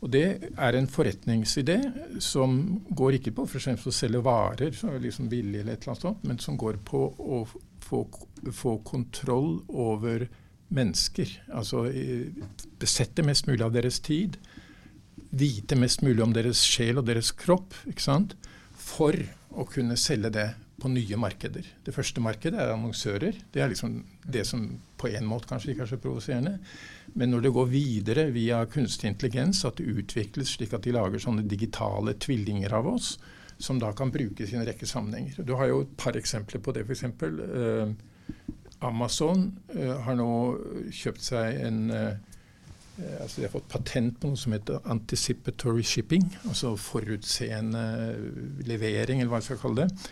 Og 0.01 0.09
Det 0.09 0.49
er 0.57 0.75
en 0.75 0.89
forretningsidé 0.89 1.77
som 2.19 2.55
går 2.89 3.19
ikke 3.19 3.35
på 3.37 3.45
for 3.45 3.61
å 3.61 3.93
selge 3.93 4.23
varer 4.25 4.73
liksom 5.03 5.29
billig, 5.29 5.61
eller 5.61 5.75
et 5.75 5.83
eller 5.83 5.93
annet 5.93 6.07
sånt, 6.07 6.23
men 6.25 6.39
som 6.41 6.57
går 6.57 6.79
på 6.85 7.03
å 7.21 7.43
få, 7.85 8.01
få 8.49 8.77
kontroll 8.87 9.59
over 9.69 10.25
mennesker. 10.73 11.29
Altså 11.53 11.85
besette 12.81 13.25
mest 13.27 13.45
mulig 13.49 13.61
av 13.65 13.75
deres 13.75 13.99
tid. 14.01 14.39
Vite 15.29 15.77
mest 15.77 16.01
mulig 16.01 16.23
om 16.25 16.33
deres 16.33 16.63
sjel 16.65 17.01
og 17.01 17.05
deres 17.05 17.29
kropp. 17.37 17.75
ikke 17.85 18.07
sant? 18.07 18.33
For 18.81 19.15
å 19.51 19.67
kunne 19.69 19.99
selge 19.99 20.31
det 20.33 20.49
på 20.81 20.89
nye 20.89 21.17
markeder. 21.19 21.67
Det 21.85 21.93
første 21.93 22.23
markedet 22.23 22.57
er 22.57 22.73
annonsører. 22.73 23.37
Det 23.53 23.61
er 23.61 23.69
liksom 23.69 23.99
det 24.25 24.47
som 24.49 24.65
på 24.97 25.11
en 25.11 25.27
måte 25.29 25.49
kanskje 25.51 25.75
ikke 25.75 25.85
er 25.85 25.91
så 25.91 25.99
provoserende. 26.01 26.55
Men 27.13 27.34
når 27.34 27.45
det 27.45 27.54
går 27.56 27.69
videre 27.71 28.26
via 28.32 28.62
kunstig 28.71 29.10
intelligens, 29.12 29.65
at 29.67 29.80
det 29.80 29.89
utvikles 29.91 30.56
slik 30.56 30.74
at 30.78 30.86
de 30.86 30.95
lager 30.95 31.21
sånne 31.21 31.43
digitale 31.50 32.15
tvillinger 32.21 32.74
av 32.78 32.88
oss, 32.93 33.15
som 33.62 33.80
da 33.82 33.91
kan 33.93 34.13
brukes 34.13 34.54
i 34.54 34.58
en 34.58 34.65
rekke 34.65 34.88
sammenhenger. 34.89 35.43
Du 35.45 35.54
har 35.60 35.69
jo 35.69 35.84
et 35.84 35.93
par 36.00 36.17
eksempler 36.17 36.63
på 36.63 36.74
det, 36.76 36.86
f.eks. 36.88 37.04
Eh, 37.06 37.93
Amazon 38.88 39.52
eh, 39.76 39.95
har 40.06 40.17
nå 40.17 40.32
kjøpt 40.89 41.26
seg 41.28 41.62
en 41.67 41.82
eh, 41.93 42.12
altså 43.21 43.39
De 43.39 43.45
har 43.47 43.54
fått 43.54 43.69
patent 43.71 44.17
på 44.21 44.30
noe 44.30 44.38
som 44.38 44.54
heter 44.54 44.84
anticipatory 44.93 45.82
shipping, 45.88 46.26
altså 46.45 46.76
forutseende 46.78 47.82
levering, 48.67 49.21
eller 49.21 49.32
hva 49.32 49.39
jeg 49.39 49.52
skal 49.52 49.62
kalle 49.63 49.88
det 49.88 50.12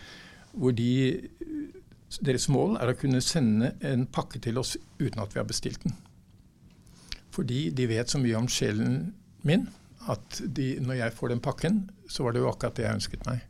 hvor 0.52 0.74
de, 0.74 1.28
deres 2.24 2.48
mål 2.50 2.78
er 2.80 2.90
å 2.90 2.98
kunne 2.98 3.22
sende 3.24 3.74
en 3.86 4.06
pakke 4.10 4.40
til 4.42 4.58
oss 4.60 4.76
uten 4.98 5.22
at 5.22 5.34
vi 5.34 5.42
har 5.42 5.48
bestilt 5.48 5.84
den. 5.84 5.94
Fordi 7.34 7.68
de 7.76 7.86
vet 7.90 8.10
så 8.10 8.18
mye 8.18 8.38
om 8.38 8.48
sjelen 8.50 9.12
min 9.46 9.68
at 10.10 10.40
de, 10.56 10.72
når 10.80 11.02
jeg 11.02 11.14
får 11.16 11.32
den 11.34 11.42
pakken, 11.44 11.84
så 12.08 12.24
var 12.24 12.34
det 12.34 12.42
jo 12.42 12.48
akkurat 12.50 12.76
det 12.76 12.86
jeg 12.86 12.98
ønsket 12.98 13.28
meg. 13.28 13.44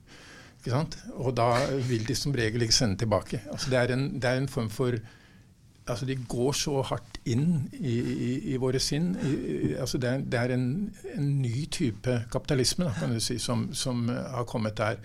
Ikke 0.60 0.74
sant? 0.74 0.98
Og 1.16 1.32
da 1.38 1.48
vil 1.88 2.04
de 2.08 2.16
som 2.18 2.34
regel 2.36 2.66
ikke 2.66 2.76
sende 2.76 3.00
tilbake. 3.00 3.40
Altså 3.52 3.70
det, 3.72 3.78
er 3.78 3.94
en, 3.94 4.06
det, 4.20 4.28
er 4.28 4.42
en, 4.42 4.50
form 4.50 4.68
for 4.70 4.98
altså 5.86 6.06
De 6.06 6.16
går 6.28 6.52
så 6.52 6.82
hardt 6.86 7.16
inn 7.24 7.70
i, 7.72 7.94
i, 7.96 8.32
i 8.52 8.58
våre 8.60 8.78
sinn. 8.82 9.14
I, 9.24 9.72
altså 9.80 9.98
det, 9.98 10.10
er, 10.10 10.26
det 10.32 10.40
er 10.40 10.54
en, 10.54 10.68
en, 11.14 11.30
ny 11.40 11.64
type 11.72 12.18
kapitalisme 12.32 12.86
da, 12.86 12.92
kan 12.98 13.14
du 13.14 13.20
si, 13.22 13.38
som, 13.38 13.70
som 13.74 14.08
har 14.08 14.44
kommet 14.44 14.76
der 14.78 15.00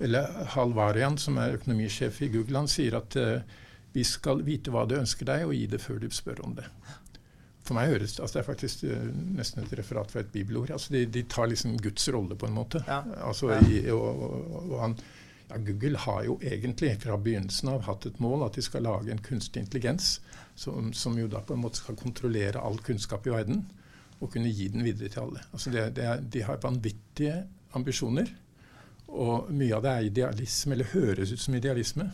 eller 0.00 0.46
Halvarian, 0.54 1.18
som 1.20 1.36
er 1.36 1.58
økonomisjef 1.58 2.22
i 2.24 2.30
Google, 2.32 2.56
han 2.56 2.70
sier 2.72 2.96
at 2.96 3.16
uh, 3.20 3.42
vi 3.92 4.04
skal 4.06 4.40
vite 4.46 4.72
hva 4.72 4.86
du 4.88 4.94
ønsker 4.96 5.28
deg, 5.28 5.44
og 5.44 5.52
gi 5.52 5.66
det 5.68 5.80
før 5.82 5.98
du 6.00 6.06
spør 6.14 6.40
om 6.46 6.54
det. 6.56 6.64
For 7.66 7.76
meg 7.76 7.90
høres 7.92 8.16
altså 8.18 8.38
Det 8.38 8.40
er 8.40 8.46
faktisk 8.46 8.84
uh, 8.88 9.08
nesten 9.36 9.64
et 9.64 9.72
referat 9.78 10.12
fra 10.12 10.22
et 10.24 10.30
bibelord. 10.32 10.70
Altså 10.74 10.94
de, 10.94 11.04
de, 11.06 11.24
tar 11.28 11.50
liksom 11.50 11.76
Guds 11.82 12.08
rolle, 12.14 12.36
på 12.36 12.48
en 12.48 12.56
måte. 12.56 12.84
Ja. 12.88 13.02
Altså. 13.26 13.52
I, 13.68 13.82
og, 13.92 14.22
og, 14.26 14.70
og 14.70 14.76
han, 14.80 14.96
ja, 15.50 15.58
Google 15.66 15.98
har 15.98 16.24
jo 16.24 16.38
egentlig 16.42 16.94
fra 17.02 17.18
begynnelsen 17.20 17.72
av 17.74 17.84
hatt 17.88 18.06
et 18.08 18.20
mål 18.22 18.46
at 18.46 18.56
de 18.56 18.64
skal 18.64 18.86
lage 18.86 19.12
en 19.12 19.22
kunstig 19.24 19.64
intelligens 19.64 20.18
som, 20.54 20.92
som 20.96 21.18
jo 21.18 21.28
da 21.30 21.42
på 21.44 21.56
en 21.56 21.62
måte 21.64 21.80
skal 21.82 21.98
kontrollere 22.00 22.60
all 22.60 22.78
kunnskap 22.84 23.26
i 23.26 23.34
verden 23.34 23.64
og 24.20 24.32
kunne 24.32 24.52
gi 24.52 24.68
den 24.68 24.84
videre 24.84 25.08
til 25.08 25.24
alle. 25.24 25.42
Altså 25.52 25.72
det, 25.72 25.84
det 25.96 26.04
er, 26.04 26.20
de 26.20 26.42
har 26.44 26.60
vanvittige 26.62 27.36
ambisjoner. 27.76 28.28
Og 29.10 29.48
mye 29.50 29.74
av 29.74 29.84
det 29.84 29.92
er 29.92 30.08
idealisme, 30.08 30.76
eller 30.76 30.92
høres 30.92 31.32
ut 31.32 31.40
som 31.40 31.56
idealisme. 31.56 32.10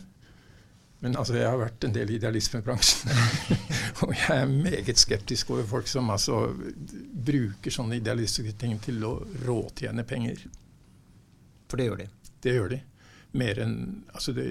Men 0.99 1.13
altså, 1.19 1.35
jeg 1.37 1.45
har 1.45 1.59
vært 1.61 1.85
en 1.85 1.93
del 1.93 2.09
i 2.09 2.17
idealismebransjen. 2.17 3.11
og 4.03 4.13
jeg 4.15 4.33
er 4.33 4.49
meget 4.49 4.97
skeptisk 4.97 5.51
over 5.53 5.67
folk 5.69 5.89
som 5.91 6.09
altså 6.09 6.47
bruker 7.27 7.73
sånne 7.73 7.99
idealistiske 7.99 8.55
ting 8.57 8.79
til 8.81 9.05
å 9.05 9.13
råtjene 9.45 10.05
penger. 10.09 10.41
For 11.69 11.77
det 11.77 11.89
gjør 11.89 12.01
de? 12.01 12.09
Det 12.41 12.55
gjør 12.55 12.73
de. 12.73 12.81
Mer 13.37 13.61
enn 13.61 13.77
altså 14.15 14.33
det, 14.33 14.47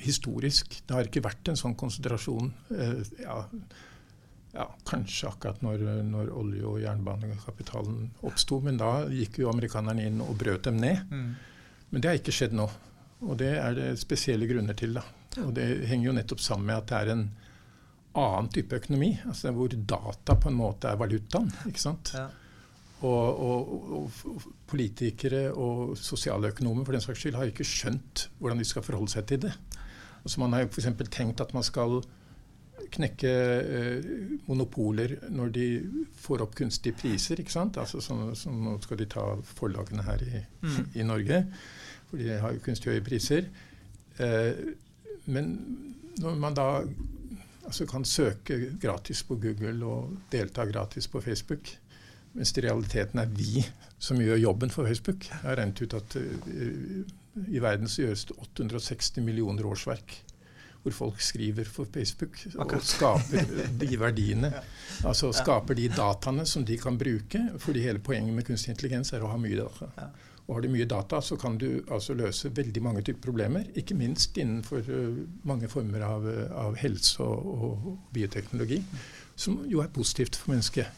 Historisk. 0.00 0.80
Det 0.86 0.96
har 0.96 1.08
ikke 1.10 1.24
vært 1.26 1.52
en 1.52 1.60
sånn 1.60 1.76
konsentrasjon. 1.76 2.48
Eh, 2.72 3.00
ja, 3.20 3.36
ja, 4.54 4.66
kanskje 4.88 5.28
akkurat 5.28 5.60
når, 5.62 5.84
når 6.08 6.32
olje- 6.34 6.66
og 6.66 6.80
jernbanekapitalen 6.82 8.08
oppsto, 8.26 8.58
men 8.64 8.80
da 8.80 9.04
gikk 9.12 9.42
jo 9.44 9.52
amerikanerne 9.52 10.08
inn 10.08 10.24
og 10.24 10.32
brøt 10.40 10.64
dem 10.66 10.80
ned. 10.80 11.04
Mm. 11.12 11.30
Men 11.90 12.02
det 12.02 12.10
har 12.10 12.18
ikke 12.18 12.34
skjedd 12.34 12.56
nå. 12.56 12.66
Og 13.20 13.36
det 13.38 13.52
er 13.60 13.76
det 13.76 13.90
spesielle 14.00 14.48
grunner 14.48 14.78
til. 14.78 14.96
da. 14.96 15.04
Og 15.38 15.54
det 15.54 15.66
henger 15.86 16.10
jo 16.10 16.16
nettopp 16.16 16.42
sammen 16.42 16.70
med 16.70 16.80
at 16.80 16.90
det 16.90 16.98
er 16.98 17.12
en 17.14 17.24
annen 18.18 18.50
type 18.50 18.76
økonomi. 18.80 19.12
altså 19.26 19.52
Hvor 19.54 19.68
data 19.70 20.34
på 20.34 20.50
en 20.50 20.58
måte 20.58 20.90
er 20.90 20.98
valutaen. 20.98 21.50
ikke 21.68 21.82
sant? 21.82 22.12
Ja. 22.14 22.28
Og, 23.00 23.40
og, 23.40 23.68
og, 23.96 24.48
politikere 24.68 25.54
og 25.56 25.96
sosialøkonomer 25.96 26.84
for 26.84 26.92
den 26.92 27.00
saks 27.00 27.22
skyld 27.22 27.38
har 27.38 27.48
ikke 27.48 27.64
skjønt 27.64 28.26
hvordan 28.38 28.60
de 28.60 28.66
skal 28.68 28.84
forholde 28.84 29.12
seg 29.14 29.28
til 29.30 29.40
det. 29.46 29.52
Altså 30.20 30.40
Man 30.42 30.52
har 30.52 30.66
jo 30.66 30.68
f.eks. 30.68 30.90
tenkt 31.08 31.40
at 31.40 31.54
man 31.56 31.64
skal 31.64 32.02
knekke 32.90 33.30
eh, 33.30 34.06
monopoler 34.48 35.14
når 35.30 35.52
de 35.54 35.66
får 36.20 36.44
opp 36.44 36.54
kunstige 36.58 36.96
priser. 36.98 37.40
ikke 37.40 37.54
sant? 37.54 37.78
Altså 37.80 38.02
sånn, 38.04 38.34
så 38.36 38.52
Nå 38.52 38.76
skal 38.84 39.00
de 39.00 39.08
ta 39.08 39.24
forlagene 39.54 40.04
her 40.04 40.26
i, 40.26 40.42
mm. 40.66 40.80
i 40.98 41.06
Norge 41.06 41.44
for 42.10 42.18
de 42.18 42.38
har 42.42 42.54
jo 42.54 42.62
kunstig 42.64 42.94
høye 42.94 43.04
priser. 43.06 43.46
Eh, 44.18 44.62
men 45.26 45.54
når 46.20 46.40
man 46.40 46.56
da 46.56 46.66
altså 47.64 47.86
kan 47.86 48.04
søke 48.04 48.76
gratis 48.82 49.22
på 49.26 49.36
Google 49.40 49.86
og 49.86 50.16
delta 50.32 50.64
gratis 50.66 51.08
på 51.08 51.20
Facebook, 51.20 51.70
mens 52.32 52.52
det 52.52 52.64
i 52.64 52.68
realiteten 52.68 53.18
er 53.18 53.30
vi 53.34 53.64
som 53.98 54.20
gjør 54.20 54.40
jobben 54.40 54.70
for 54.70 54.86
Facebook. 54.86 55.26
Jeg 55.28 55.42
har 55.42 55.58
regnet 55.58 55.82
ut 55.82 55.94
at 55.94 56.16
uh, 56.16 57.46
i 57.50 57.62
verden 57.62 57.88
så 57.88 58.04
gjøres 58.04 58.24
det 58.30 58.36
860 58.38 59.22
millioner 59.26 59.66
årsverk 59.66 60.20
hvor 60.80 60.94
folk 60.96 61.20
skriver 61.20 61.68
for 61.68 61.88
Facebook 61.92 62.38
og 62.56 62.72
skaper 62.82 63.50
de 63.80 63.98
verdiene. 64.04 64.52
Altså 65.04 65.28
skaper 65.36 65.76
de 65.76 65.90
dataene 65.92 66.46
som 66.48 66.64
de 66.64 66.78
kan 66.80 66.96
bruke. 66.98 67.42
Fordi 67.58 67.82
hele 67.84 68.00
poenget 68.00 68.34
med 68.34 68.46
kunstig 68.48 68.72
intelligens 68.72 69.12
er 69.12 69.24
å 69.24 69.28
ha 69.28 69.36
mye 69.40 69.58
data. 69.58 70.08
Og 70.50 70.56
har 70.56 70.64
du 70.64 70.72
mye 70.72 70.88
data, 70.90 71.20
så 71.22 71.36
kan 71.38 71.54
du 71.62 71.68
altså 71.94 72.16
løse 72.18 72.50
veldig 72.56 72.82
mange 72.82 73.04
typer 73.06 73.28
problemer. 73.28 73.68
Ikke 73.78 73.94
minst 73.94 74.34
innenfor 74.34 74.82
uh, 74.82 75.20
mange 75.46 75.70
former 75.70 76.02
av, 76.02 76.26
av 76.50 76.74
helse 76.80 77.22
og, 77.22 77.46
og, 77.54 77.90
bioteknologi, 78.10 78.80
som 79.38 79.60
jo 79.70 79.78
er 79.84 79.92
positivt 79.94 80.40
for 80.40 80.50
mennesket. 80.50 80.90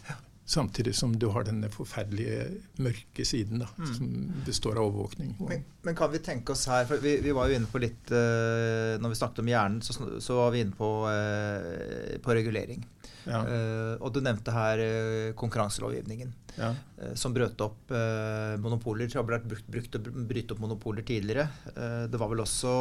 Samtidig 0.44 0.94
som 0.96 1.12
du 1.18 1.28
har 1.31 1.44
denne 1.46 1.68
forferdelige 1.70 2.48
mørke 2.83 3.24
siden 3.24 3.62
da, 3.62 3.68
mm. 3.78 3.90
som 3.94 4.09
består 4.46 4.74
av 4.81 4.88
overvåkning. 4.88 5.37
Men, 5.38 5.62
men, 5.87 5.96
kan 5.96 6.11
vi 6.11 6.18
tenke 6.24 6.57
oss 6.57 6.66
her, 6.66 6.83
for 6.88 6.98
vi, 7.02 7.14
vi 7.22 7.35
var 7.37 7.46
jo 7.46 7.61
inne 7.61 7.70
på 7.70 7.78
litt 7.78 8.11
uh, 8.11 8.98
Når 8.98 9.12
vi 9.12 9.18
snakket 9.20 9.42
om 9.44 9.50
hjernen, 9.52 9.78
så, 9.87 9.94
så 10.18 10.40
var 10.40 10.50
vi 10.55 10.64
inne 10.64 10.74
på, 10.74 10.90
uh, 11.07 12.18
på 12.24 12.35
regulering. 12.35 12.83
Ja. 13.22 13.44
Uh, 13.46 13.94
og 14.02 14.11
du 14.16 14.18
nevnte 14.24 14.50
her 14.50 14.83
konkurranselovgivningen 15.38 16.33
ja. 16.57 16.72
Som 17.16 17.33
brøt 17.33 17.62
opp 17.64 17.92
monopoler. 18.61 19.07
Det 19.09 19.16
har 19.16 19.24
blitt 19.24 19.46
brukt, 19.48 19.68
brukt 19.72 19.94
å 19.96 20.00
bryte 20.02 20.52
opp 20.52 20.61
monopoler 20.61 21.07
tidligere. 21.07 21.46
Det 22.12 22.18
var 22.20 22.28
vel 22.28 22.42
også 22.44 22.74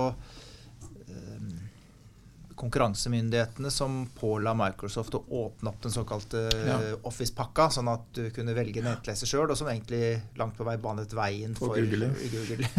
konkurransemyndighetene 2.61 3.71
som 3.73 4.03
påla 4.17 4.53
Microsoft 4.57 5.15
å 5.17 5.21
åpne 5.41 5.71
opp 5.71 5.81
den 5.83 5.93
såkalte 5.95 6.43
Ja. 6.67 6.77
Office-pakka, 7.09 7.69
sånn 7.73 7.89
at 7.91 8.05
du 8.13 8.29
kunne 8.35 8.53
velge 8.57 8.83
nettleser 8.85 9.29
sjøl, 9.29 9.49
og 9.49 9.57
som 9.57 9.69
egentlig 9.71 10.21
langt 10.39 10.55
på 10.57 10.67
vei 10.67 10.77
banet 10.81 11.13
veien 11.17 11.55
For 11.57 11.73
for, 11.73 11.81
Google. 11.81 12.11
Google. 12.35 12.69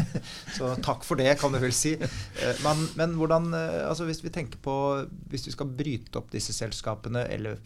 Så 0.56 0.70
takk 0.86 1.04
for 1.08 1.18
det, 1.20 1.32
kan 1.40 1.52
du 1.54 1.58
vel 1.62 1.74
si. 1.76 1.94
Eh, 1.98 2.62
Men, 2.62 2.86
men 2.98 3.16
hvordan 3.18 3.50
eh, 3.58 3.80
altså 3.88 4.06
Hvis 4.08 4.22
vi 4.24 4.30
tenker 4.34 4.60
på 4.62 4.74
Hvis 5.32 5.46
vi 5.48 5.54
skal 5.54 5.70
bryte 5.72 6.20
opp 6.20 6.30
disse 6.32 6.54
selskapene, 6.54 7.24
eller 7.32 7.58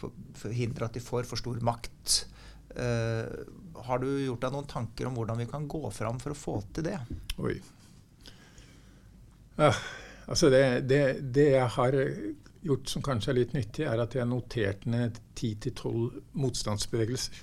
hindre 0.56 0.88
at 0.88 0.96
de 0.96 1.02
får 1.04 1.28
for 1.28 1.40
stor 1.40 1.60
makt, 1.64 2.24
eh, 2.76 3.28
har 3.86 4.00
du 4.02 4.08
gjort 4.24 4.42
deg 4.46 4.52
noen 4.54 4.68
tanker 4.70 5.08
om 5.08 5.14
hvordan 5.18 5.38
vi 5.42 5.46
kan 5.50 5.66
gå 5.68 5.82
fram 5.92 6.18
for 6.22 6.32
å 6.32 6.38
få 6.38 6.56
til 6.76 6.88
det? 6.88 6.98
Oi. 7.38 7.58
Ja, 9.56 9.70
altså 10.26 10.50
det, 10.52 10.64
det, 10.90 11.00
det 11.34 11.46
jeg 11.56 11.68
har 11.76 11.96
gjort 12.66 12.90
som 12.90 13.02
kanskje 13.06 13.30
er 13.32 13.38
litt 13.40 13.52
nyttig, 13.54 13.84
er 13.86 14.00
at 14.02 14.14
jeg 14.16 14.24
har 14.24 14.30
notert 14.30 14.86
ned 14.90 15.20
10-12 15.38 16.22
motstandsbevegelser. 16.42 17.42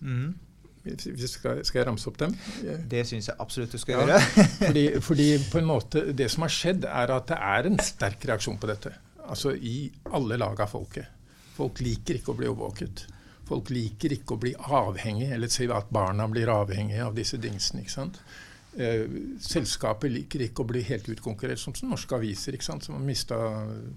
Mm. 0.00 0.34
Skal, 0.84 1.62
skal 1.64 1.78
jeg 1.80 1.86
ramse 1.88 2.08
opp 2.10 2.18
dem? 2.20 2.34
Det 2.92 3.02
syns 3.08 3.30
jeg 3.30 3.36
absolutt 3.40 3.72
du 3.72 3.78
skal 3.80 3.96
Ja. 3.96 4.04
gjøre. 4.04 4.44
Fordi, 4.66 4.84
fordi 5.00 5.28
på 5.52 5.58
en 5.62 5.68
måte 5.68 6.02
det 6.12 6.26
som 6.32 6.44
har 6.44 6.52
skjedd, 6.52 6.84
er 6.84 7.12
at 7.14 7.28
det 7.32 7.38
er 7.40 7.68
en 7.70 7.78
sterk 7.80 8.24
reaksjon 8.28 8.58
på 8.60 8.68
dette. 8.68 8.92
Altså 9.24 9.54
i 9.56 9.88
alle 10.12 10.36
lag 10.40 10.60
av 10.60 10.68
folket. 10.74 11.08
Folk 11.56 11.80
liker 11.80 12.18
ikke 12.18 12.34
å 12.34 12.36
bli 12.36 12.48
overvåket. 12.50 13.06
Folk 13.48 13.70
liker 13.72 14.12
ikke 14.16 14.36
å 14.36 14.40
bli 14.40 14.52
avhengig, 14.56 15.30
eller 15.32 15.48
si 15.52 15.64
at 15.72 15.88
barna 15.92 16.26
blir 16.32 16.48
avhengige 16.52 17.04
av 17.06 17.16
disse 17.16 17.36
dingsene. 17.40 17.80
ikke 17.84 17.92
sant? 17.94 18.20
Eh, 18.74 19.04
selskapet 19.38 20.10
liker 20.10 20.42
ikke 20.48 20.64
å 20.64 20.66
bli 20.66 20.80
helt 20.88 21.06
utkonkurrert, 21.12 21.60
som, 21.62 21.74
norske 21.86 22.16
aviser. 22.16 22.56
ikke 22.56 22.66
sant? 22.66 22.86
Som 22.86 22.96
har 22.96 23.04
mista 23.06 23.36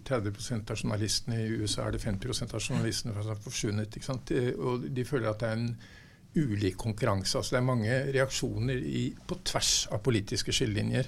30% 0.06 0.74
av 0.74 0.78
journalistene. 0.78 1.40
I 1.42 1.62
USA 1.64 1.88
er 1.88 1.96
det 1.96 2.04
50% 2.04 2.54
av 2.54 2.62
journalistene 2.62 3.16
som 3.16 3.32
har 3.32 3.42
forsvunnet. 3.42 3.98
ikke 3.98 4.06
sant? 4.06 4.32
Eh, 4.32 4.54
Og 4.54 4.86
de 4.90 5.06
føler 5.06 5.30
at 5.30 5.40
det 5.40 5.50
er 5.50 5.58
en 5.58 5.78
ulik 6.36 6.78
konkurranse. 6.78 7.38
altså 7.38 7.56
Det 7.56 7.58
er 7.58 7.66
mange 7.74 8.14
reaksjoner 8.14 8.78
i, 8.78 9.16
på 9.28 9.40
tvers 9.44 9.88
av 9.92 10.04
politiske 10.04 10.52
skillelinjer. 10.52 11.08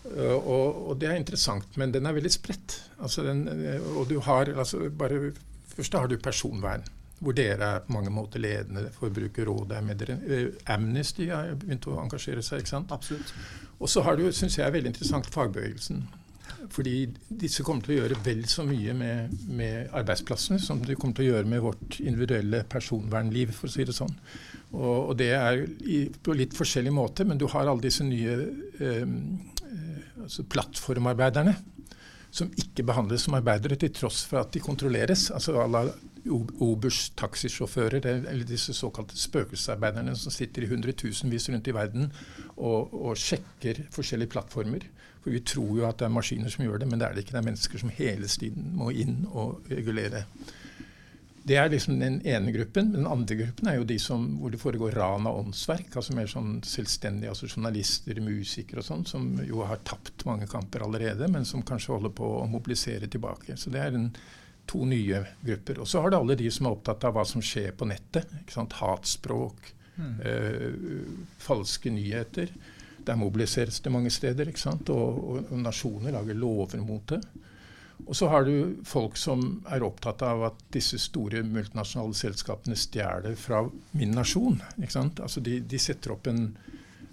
Uh, 0.00 0.32
og, 0.32 0.88
og 0.88 1.00
det 1.00 1.10
er 1.10 1.18
interessant, 1.20 1.76
men 1.76 1.92
den 1.92 2.06
er 2.06 2.14
veldig 2.16 2.32
spredt. 2.32 2.90
Altså 3.04 3.22
den, 3.22 3.44
og 3.98 4.08
du 4.08 4.18
har 4.20 4.48
altså 4.48 4.88
bare 4.88 5.34
Først 5.70 5.92
har 5.94 6.08
du 6.08 6.16
personvern, 6.18 6.82
hvor 7.20 7.36
dere 7.36 7.74
er 7.76 7.82
på 7.84 7.92
mange 7.92 8.12
måter 8.12 8.40
ledende. 8.40 8.88
Forbrukerrådet 8.96 9.76
er 9.76 9.84
med 9.84 10.00
dere. 10.00 10.16
Amnesty 10.72 11.28
har 11.28 11.52
begynt 11.60 11.88
å 11.90 11.98
engasjere 12.00 12.42
seg. 12.44 12.62
ikke 12.62 12.72
sant? 12.72 12.94
Absolutt. 12.96 13.34
Og 13.80 13.88
så 13.92 14.04
har 14.04 14.16
du, 14.16 14.26
syns 14.32 14.58
jeg 14.58 14.66
er 14.66 14.72
veldig 14.74 14.94
interessant, 14.94 15.28
fagbevegelsen. 15.32 16.02
Fordi 16.70 16.94
disse 17.40 17.64
kommer 17.64 17.84
til 17.84 17.94
å 17.94 17.98
gjøre 18.02 18.18
vel 18.24 18.42
så 18.48 18.64
mye 18.68 18.94
med, 18.96 19.34
med 19.48 19.92
arbeidsplassene 19.96 20.60
som 20.62 20.80
de 20.84 20.96
kommer 20.96 21.16
til 21.16 21.28
å 21.28 21.34
gjøre 21.34 21.50
med 21.50 21.64
vårt 21.64 22.00
individuelle 22.00 22.62
personvernliv, 22.68 23.52
for 23.56 23.68
å 23.68 23.74
si 23.74 23.86
det 23.88 23.96
sånn. 23.96 24.12
Og, 24.72 25.10
og 25.10 25.14
det 25.18 25.32
er 25.36 25.64
i, 25.82 26.02
på 26.10 26.36
litt 26.36 26.56
forskjellig 26.56 26.92
måte, 26.94 27.26
men 27.28 27.40
du 27.40 27.48
har 27.52 27.66
alle 27.66 27.84
disse 27.84 28.06
nye 28.06 28.36
eh, 28.80 29.02
eh, 29.02 30.00
altså 30.24 30.46
plattformarbeiderne 30.52 31.56
som 32.30 32.52
ikke 32.62 32.84
behandles 32.86 33.24
som 33.26 33.34
arbeidere 33.34 33.78
til 33.80 33.90
tross 33.94 34.22
for 34.28 34.44
at 34.44 34.52
de 34.54 34.62
kontrolleres. 34.62 35.30
Altså 35.34 35.56
à 35.58 35.66
la 35.66 35.88
Obers 36.28 37.10
taxisjåfører, 37.16 38.04
eller 38.04 38.44
disse 38.48 38.74
såkalte 38.76 39.16
spøkelsesarbeiderne 39.18 40.14
som 40.18 40.34
sitter 40.34 40.66
i 40.66 40.70
hundretusenvis 40.70 41.48
rundt 41.52 41.68
i 41.70 41.74
verden 41.76 42.10
og, 42.56 42.92
og 42.92 43.16
sjekker 43.18 43.86
forskjellige 43.94 44.34
plattformer. 44.34 44.84
For 45.20 45.34
vi 45.34 45.42
tror 45.44 45.76
jo 45.78 45.86
at 45.88 46.00
det 46.00 46.08
er 46.08 46.14
maskiner 46.16 46.52
som 46.52 46.64
gjør 46.64 46.80
det, 46.80 46.88
men 46.88 47.00
det 47.00 47.08
er 47.08 47.16
det 47.16 47.24
ikke. 47.24 47.36
Det 47.36 47.42
er 47.42 47.48
mennesker 47.50 47.82
som 47.82 47.92
hele 47.96 48.28
tiden 48.40 48.72
må 48.76 48.90
inn 48.92 49.22
og 49.30 49.68
regulere. 49.72 50.24
Det 51.40 51.56
er 51.56 51.70
liksom 51.72 51.96
den 52.00 52.18
ene 52.28 52.52
gruppen. 52.52 52.92
Den 52.92 53.08
andre 53.08 53.36
gruppen 53.38 53.68
er 53.70 53.78
jo 53.78 53.86
de 53.88 53.96
som, 54.00 54.26
hvor 54.40 54.52
det 54.52 54.60
foregår 54.60 54.96
ran 54.96 55.28
av 55.28 55.38
åndsverk. 55.40 55.96
altså 55.96 56.16
Mer 56.16 56.28
sånn 56.28 56.58
selvstendige, 56.68 57.32
altså 57.32 57.48
journalister, 57.48 58.20
musikere 58.24 58.84
og 58.84 58.86
sånn, 58.86 59.06
som 59.08 59.30
jo 59.46 59.64
har 59.68 59.80
tapt 59.88 60.26
mange 60.28 60.48
kamper 60.50 60.84
allerede, 60.84 61.28
men 61.32 61.48
som 61.48 61.64
kanskje 61.66 61.94
holder 61.96 62.12
på 62.16 62.28
å 62.42 62.46
mobilisere 62.50 63.08
tilbake. 63.08 63.56
Så 63.56 63.72
det 63.72 63.80
er 63.82 63.96
en, 63.96 64.10
to 64.70 64.84
nye 64.86 65.24
grupper. 65.42 65.82
Og 65.82 65.88
så 65.90 66.02
har 66.02 66.12
du 66.12 66.20
alle 66.20 66.38
de 66.38 66.50
som 66.54 66.68
er 66.68 66.76
opptatt 66.76 67.06
av 67.08 67.16
hva 67.16 67.26
som 67.26 67.42
skjer 67.44 67.74
på 67.76 67.88
nettet. 67.90 68.30
Hatspråk, 68.54 69.72
eh, 69.98 70.70
falske 71.42 71.90
nyheter. 71.90 72.52
Der 73.04 73.18
mobiliseres 73.18 73.80
det 73.80 73.92
mange 73.92 74.10
steder? 74.14 74.50
Og, 74.70 74.90
og, 74.94 75.38
og 75.50 75.58
nasjoner 75.58 76.14
lager 76.14 76.38
lover 76.38 76.84
mot 76.84 77.06
det. 77.08 77.22
Og 78.06 78.16
så 78.16 78.28
har 78.28 78.44
du 78.44 78.76
folk 78.86 79.16
som 79.20 79.60
er 79.70 79.84
opptatt 79.84 80.22
av 80.24 80.44
at 80.50 80.62
disse 80.72 80.98
store 80.98 81.42
multinasjonale 81.46 82.16
selskapene 82.16 82.78
stjeler 82.78 83.36
fra 83.38 83.64
min 83.92 84.14
nasjon. 84.16 84.60
Altså 84.80 85.42
de, 85.44 85.60
de 85.60 85.80
setter 85.80 86.14
opp 86.14 86.30
en 86.30 86.46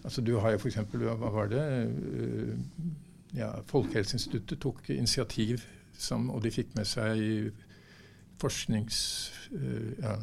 altså 0.07 0.21
Du 0.23 0.37
har 0.39 0.53
jo 0.53 0.61
f.eks. 0.61 0.77
Hva 0.93 1.31
var 1.33 1.49
det? 1.51 1.63
Uh, 1.91 2.53
ja, 3.35 3.49
Folkehelseinstituttet 3.67 4.61
tok 4.63 4.89
initiativ, 4.93 5.65
som, 5.97 6.29
og 6.33 6.43
de 6.45 6.53
fikk 6.53 6.75
med 6.77 6.89
seg 6.89 7.51
forsknings... 8.41 9.01
Uh, 9.53 9.93
ja, 10.01 10.17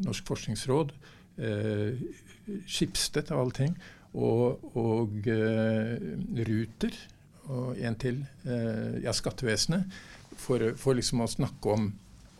Norsk 0.00 0.24
forskningsråd. 0.30 0.92
Uh, 1.36 1.98
Skipsted, 2.64 3.28
av 3.34 3.42
alle 3.42 3.56
ting. 3.56 3.74
Og, 4.16 4.62
og 4.80 5.26
Ruter 6.48 6.96
og 7.50 7.78
en 7.78 7.96
til, 7.98 8.22
eh, 8.44 9.02
ja, 9.02 9.12
Skattevesenet, 9.12 9.90
for, 10.40 10.72
for 10.80 10.96
liksom 10.98 11.24
å 11.24 11.30
snakke 11.30 11.74
om, 11.74 11.90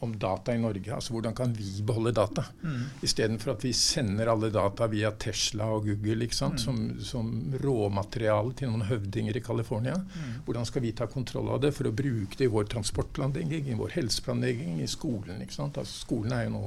om, 0.05 0.15
data 0.19 0.55
i 0.55 0.61
Norge. 0.61 0.95
Altså 0.95 1.13
hvordan 1.15 1.35
kan 1.37 1.53
vi 1.57 1.83
beholde 1.87 2.13
data? 2.17 2.45
Mm. 2.63 2.85
Istedenfor 3.07 3.55
at 3.55 3.65
vi 3.65 3.73
sender 3.77 4.31
alle 4.33 4.51
data 4.55 4.89
via 4.91 5.13
Tesla 5.13 5.71
og 5.75 5.87
Google? 5.89 6.29
Mm. 6.31 6.59
Som, 6.59 6.81
som, 7.05 7.31
råmateriale 7.63 8.55
til 8.57 8.73
noen 8.73 8.87
høvdinger 8.89 9.37
i 9.37 9.45
California. 9.45 9.97
Mm. 9.97 10.41
Hvordan 10.47 10.69
skal 10.69 10.85
vi 10.85 10.95
ta 10.97 11.09
kontroll 11.11 11.53
av 11.55 11.63
det 11.65 11.73
for 11.77 11.91
å 11.91 11.95
bruke 11.95 12.39
det 12.39 12.49
i 12.49 12.53
vår 12.53 12.69
transportplanlegging, 12.75 13.71
i 13.71 13.79
vår 13.79 13.97
helseplanlegging, 13.99 14.81
i 14.83 14.89
skolen? 14.91 15.43
ikke 15.45 15.57
sant? 15.57 15.81
Altså, 15.81 16.05
skolen 16.07 16.37
er 16.37 16.47
jo 16.47 16.57
nå 16.57 16.65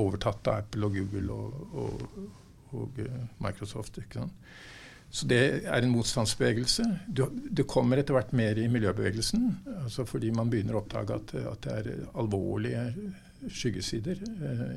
overtatt 0.00 0.50
av 0.50 0.64
Apple 0.64 0.86
og 0.86 0.98
Google 0.98 1.36
og, 1.36 1.78
og, 1.84 2.28
og 2.78 3.00
uh, 3.04 3.24
Microsoft. 3.42 3.98
ikke 4.02 4.22
sant? 4.22 4.52
Så 5.10 5.26
det 5.26 5.40
er 5.66 5.82
en 5.82 5.90
motstandsbevegelse. 5.90 6.84
Det 7.10 7.66
kommer 7.66 7.98
etter 7.98 8.14
hvert 8.14 8.32
mer 8.36 8.58
i 8.62 8.68
miljøbevegelsen. 8.70 9.48
Altså 9.82 10.04
fordi 10.06 10.30
man 10.34 10.50
begynner 10.52 10.78
å 10.78 10.84
oppdage 10.84 11.16
at, 11.16 11.34
at 11.50 11.66
det 11.66 11.78
er 11.80 12.04
alvorlige 12.20 12.84
skyggesider 13.50 14.20
eh, 14.22 14.76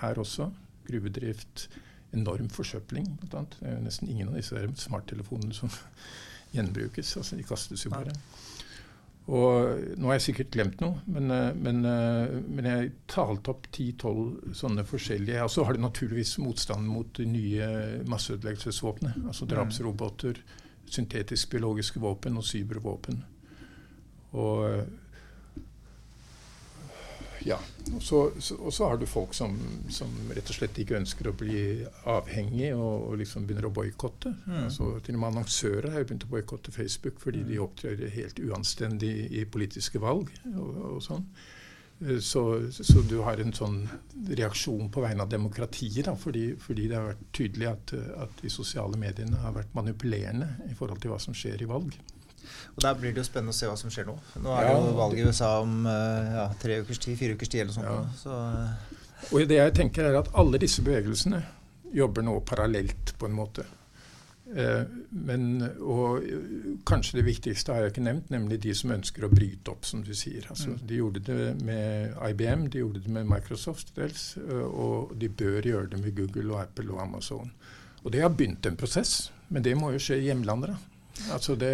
her 0.00 0.18
også. 0.18 0.48
Gruvedrift, 0.88 1.68
enorm 2.16 2.50
forsøpling. 2.50 3.06
bl.a. 3.22 3.44
Det 3.54 3.70
er 3.70 3.80
nesten 3.84 4.10
ingen 4.10 4.32
av 4.32 4.40
disse 4.40 4.66
smarttelefonene 4.82 5.54
som 5.54 5.70
gjenbrukes. 6.56 7.16
altså 7.20 7.38
De 7.38 7.46
kastes 7.46 7.84
jo 7.86 7.94
bare. 7.94 8.14
Og 9.28 9.96
nå 10.00 10.08
har 10.08 10.16
jeg 10.16 10.24
sikkert 10.30 10.52
glemt 10.54 10.80
noe, 10.80 11.02
men, 11.12 11.28
men, 11.60 11.82
men 11.84 12.68
jeg 12.68 12.92
talte 13.12 13.52
opp 13.52 13.66
10-12 13.68 14.54
sånne 14.56 14.84
forskjellige 14.88 15.42
Og 15.44 15.52
så 15.52 15.66
har 15.68 15.76
du 15.76 15.82
naturligvis 15.84 16.38
motstand 16.40 16.88
mot 16.88 17.10
de 17.18 17.26
nye 17.28 17.66
masseødeleggelsesvåpnene. 18.08 19.26
Altså 19.28 19.44
drapsroboter, 19.50 20.40
syntetisk-biologiske 20.88 22.00
våpen 22.00 22.40
og 22.40 22.48
cybervåpen. 22.48 23.20
Og 24.32 24.64
ja. 27.46 27.58
Og 27.94 28.02
så, 28.02 28.20
så, 28.40 28.84
har 28.84 28.98
du 28.98 29.06
folk 29.08 29.34
som, 29.36 29.54
som, 29.92 30.10
rett 30.34 30.50
og 30.50 30.58
slett 30.58 30.78
ikke 30.82 30.98
ønsker 30.98 31.30
å 31.30 31.36
bli 31.38 31.60
avhengig 32.10 32.72
og, 32.76 33.08
og 33.10 33.20
liksom 33.22 33.46
begynner 33.48 33.68
å 33.68 33.74
boikotte. 33.74 34.34
Mm. 34.46 34.64
Altså, 34.66 34.90
til 35.04 35.18
og 35.18 35.22
med 35.22 35.30
annonsører 35.32 35.92
har 35.94 36.08
begynt 36.08 36.26
å 36.28 36.32
boikotte 36.32 36.74
Facebook 36.74 37.22
fordi 37.22 37.44
de 37.48 37.60
opptrer 37.62 38.02
helt 38.14 38.42
uanstendig 38.42 39.14
i 39.30 39.46
politiske 39.48 40.02
valg 40.02 40.32
og, 40.54 40.82
og 40.96 41.00
sånn. 41.04 41.24
Så, 41.98 42.42
så, 42.70 43.00
du 43.10 43.16
har 43.26 43.40
en 43.42 43.50
sånn 43.50 43.80
reaksjon 44.38 44.86
på 44.94 45.02
vegne 45.02 45.24
av 45.24 45.32
demokratiet, 45.32 46.04
da, 46.06 46.12
fordi, 46.14 46.52
fordi, 46.62 46.84
det 46.86 46.94
har 46.94 47.08
vært 47.08 47.24
tydelig 47.34 47.66
at, 47.72 47.94
at 48.22 48.36
de 48.38 48.52
sosiale 48.54 49.00
mediene 49.00 49.40
har 49.42 49.56
vært 49.56 49.74
manipulerende 49.74 50.46
i 50.70 50.76
forhold 50.78 51.02
til 51.02 51.10
hva 51.10 51.18
som 51.22 51.34
skjer 51.34 51.64
i 51.64 51.66
valg. 51.66 51.96
Og 52.76 52.82
Der 52.84 52.98
blir 52.98 53.14
det 53.14 53.22
jo 53.22 53.28
spennende 53.28 53.54
å 53.54 53.58
se 53.58 53.70
hva 53.70 53.76
som 53.80 53.92
skjer 53.92 54.08
nå. 54.08 54.16
Nå 54.44 54.54
er 54.54 54.68
det 54.68 54.74
jo 54.76 54.96
valg 54.98 55.18
i 55.18 55.26
USA 55.26 55.52
om 55.62 55.86
ja, 55.88 56.48
tre 56.62 56.80
ukers 56.82 57.02
tid, 57.02 57.18
fire 57.20 57.38
ukers 57.38 57.52
tid 57.52 57.64
eller 57.64 57.76
sånt. 57.76 58.20
Så, 58.22 58.38
og 59.32 59.48
det 59.50 59.58
jeg 59.58 59.74
tenker 59.76 60.08
er 60.08 60.20
at 60.20 60.30
alle 60.38 60.60
disse 60.62 60.84
bevegelsene 60.86 61.42
jobber 61.94 62.24
nå 62.24 62.38
parallelt 62.46 63.14
på 63.18 63.26
en 63.26 63.36
måte. 63.36 63.64
Eh, 64.56 64.82
men, 65.10 65.62
og 65.80 66.24
kanskje 66.88 67.18
det 67.18 67.26
viktigste 67.26 67.74
har 67.74 67.84
jeg 67.84 67.94
ikke 67.94 68.04
nevnt, 68.06 68.30
nemlig 68.32 68.60
de 68.64 68.74
som 68.76 68.94
ønsker 68.94 69.26
å 69.26 69.32
bryte 69.32 69.72
opp, 69.72 69.84
som 69.88 70.02
du 70.04 70.14
sier. 70.16 70.46
Altså, 70.48 70.72
mm. 70.72 70.78
De 70.88 71.00
gjorde 71.00 71.24
det 71.26 71.48
med 71.64 72.16
IBM, 72.30 72.68
de 72.72 72.84
gjorde 72.84 73.04
det 73.04 73.12
med 73.12 73.28
Microsoft 73.28 73.92
dels, 73.98 74.30
og 74.68 75.12
de 75.20 75.28
bør 75.28 75.68
gjøre 75.72 75.92
det 75.92 76.00
med 76.04 76.16
Google 76.16 76.54
og 76.54 76.62
Apple 76.64 76.92
og 76.94 77.02
Amazon. 77.04 77.52
Og 78.04 78.12
det 78.14 78.22
har 78.24 78.32
begynt 78.32 78.66
en 78.66 78.78
prosess, 78.78 79.32
men 79.48 79.64
det 79.64 79.76
må 79.76 79.92
jo 79.92 80.00
skje 80.02 80.22
i 80.22 80.30
hjemlandet. 80.30 80.76
da. 80.76 80.97
Altså 81.34 81.56
det. 81.58 81.72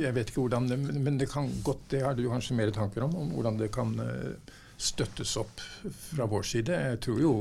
Jeg 0.00 0.14
vet 0.16 0.30
ikke 0.30 0.42
hvordan 0.44 0.66
Men 1.02 1.18
det 1.20 1.30
kan 1.30 1.50
godt, 1.64 1.84
det 1.92 2.02
har 2.04 2.16
du 2.18 2.26
kanskje 2.30 2.56
mer 2.58 2.72
tanker 2.74 3.06
om, 3.06 3.14
om 3.16 3.30
hvordan 3.36 3.60
det 3.60 3.70
kan 3.74 3.94
uh, 4.00 4.56
støttes 4.80 5.36
opp 5.40 5.62
fra 6.10 6.26
vår 6.30 6.46
side. 6.46 6.80
Jeg 6.90 7.00
tror 7.04 7.20
jo 7.20 7.34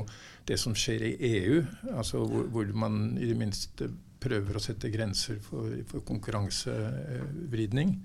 det 0.50 0.58
som 0.60 0.76
skjer 0.78 1.06
i 1.10 1.16
EU, 1.30 1.62
altså 1.94 2.24
hvor, 2.26 2.48
hvor 2.54 2.72
man 2.74 3.18
i 3.20 3.30
det 3.30 3.38
minste 3.38 3.90
prøver 4.20 4.58
å 4.58 4.64
sette 4.64 4.92
grenser 4.92 5.40
for, 5.44 5.72
for 5.88 6.04
konkurransevridning, 6.08 7.96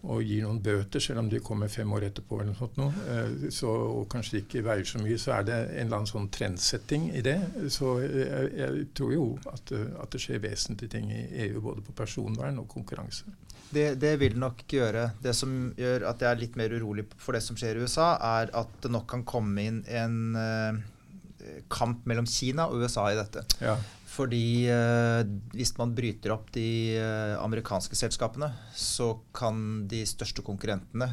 og 0.00 0.22
gir 0.24 0.46
noen 0.46 0.60
bøter, 0.64 1.02
selv 1.02 1.20
om 1.20 1.28
de 1.28 1.42
kommer 1.44 1.68
fem 1.68 1.90
år 1.92 2.06
etterpå, 2.08 2.38
eller 2.38 2.54
noe 2.54 2.58
sånt 2.58 2.78
noe, 2.80 3.04
eh, 3.12 3.48
så, 3.52 3.68
og 3.68 4.06
kanskje 4.12 4.40
ikke 4.40 4.62
veier 4.64 4.88
så 4.88 5.00
mye, 5.02 5.18
så 5.20 5.34
er 5.36 5.46
det 5.48 5.58
en 5.58 5.84
eller 5.84 5.98
annen 5.98 6.08
sånn 6.08 6.30
trendsetting 6.32 7.10
i 7.12 7.22
det. 7.26 7.36
Så 7.72 7.98
jeg, 8.04 8.48
jeg 8.56 8.86
tror 8.96 9.12
jo 9.12 9.26
at, 9.52 9.74
at, 9.74 10.08
det 10.14 10.22
skjer 10.24 10.40
vesentlige 10.46 10.94
ting 10.96 11.12
i 11.12 11.26
EU, 11.46 11.60
både 11.68 11.84
på 11.84 11.96
personvern 12.00 12.62
og 12.62 12.68
konkurranse. 12.72 13.28
Det, 13.70 13.92
det, 14.02 14.16
vil 14.18 14.38
nok 14.40 14.64
gjøre. 14.66 15.04
Det 15.22 15.34
som 15.36 15.52
gjør 15.78 16.08
at 16.08 16.24
jeg 16.24 16.30
er 16.32 16.40
litt 16.40 16.56
mer 16.58 16.72
urolig 16.74 17.04
for 17.20 17.36
det 17.36 17.44
som 17.44 17.58
skjer 17.58 17.78
i 17.78 17.84
USA, 17.84 18.14
er 18.40 18.50
at 18.58 18.72
det 18.82 18.90
nok 18.90 19.06
kan 19.12 19.22
komme 19.28 19.68
inn 19.68 19.84
en 19.86 20.82
kamp 21.70 22.02
mellom 22.08 22.26
Kina 22.28 22.66
og 22.68 22.82
USA 22.82 23.06
i 23.12 23.18
dette. 23.18 23.44
Ja. 23.62 23.76
Fordi 24.20 24.68
eh, 24.68 25.20
hvis 25.56 25.72
man 25.78 25.94
bryter 25.96 26.34
opp 26.34 26.50
de 26.52 26.96
eh, 27.00 27.36
amerikanske 27.40 27.96
selskapene, 27.96 28.50
så 28.76 29.14
kan 29.36 29.86
de 29.90 30.04
største 30.08 30.44
konkurrentene 30.46 31.08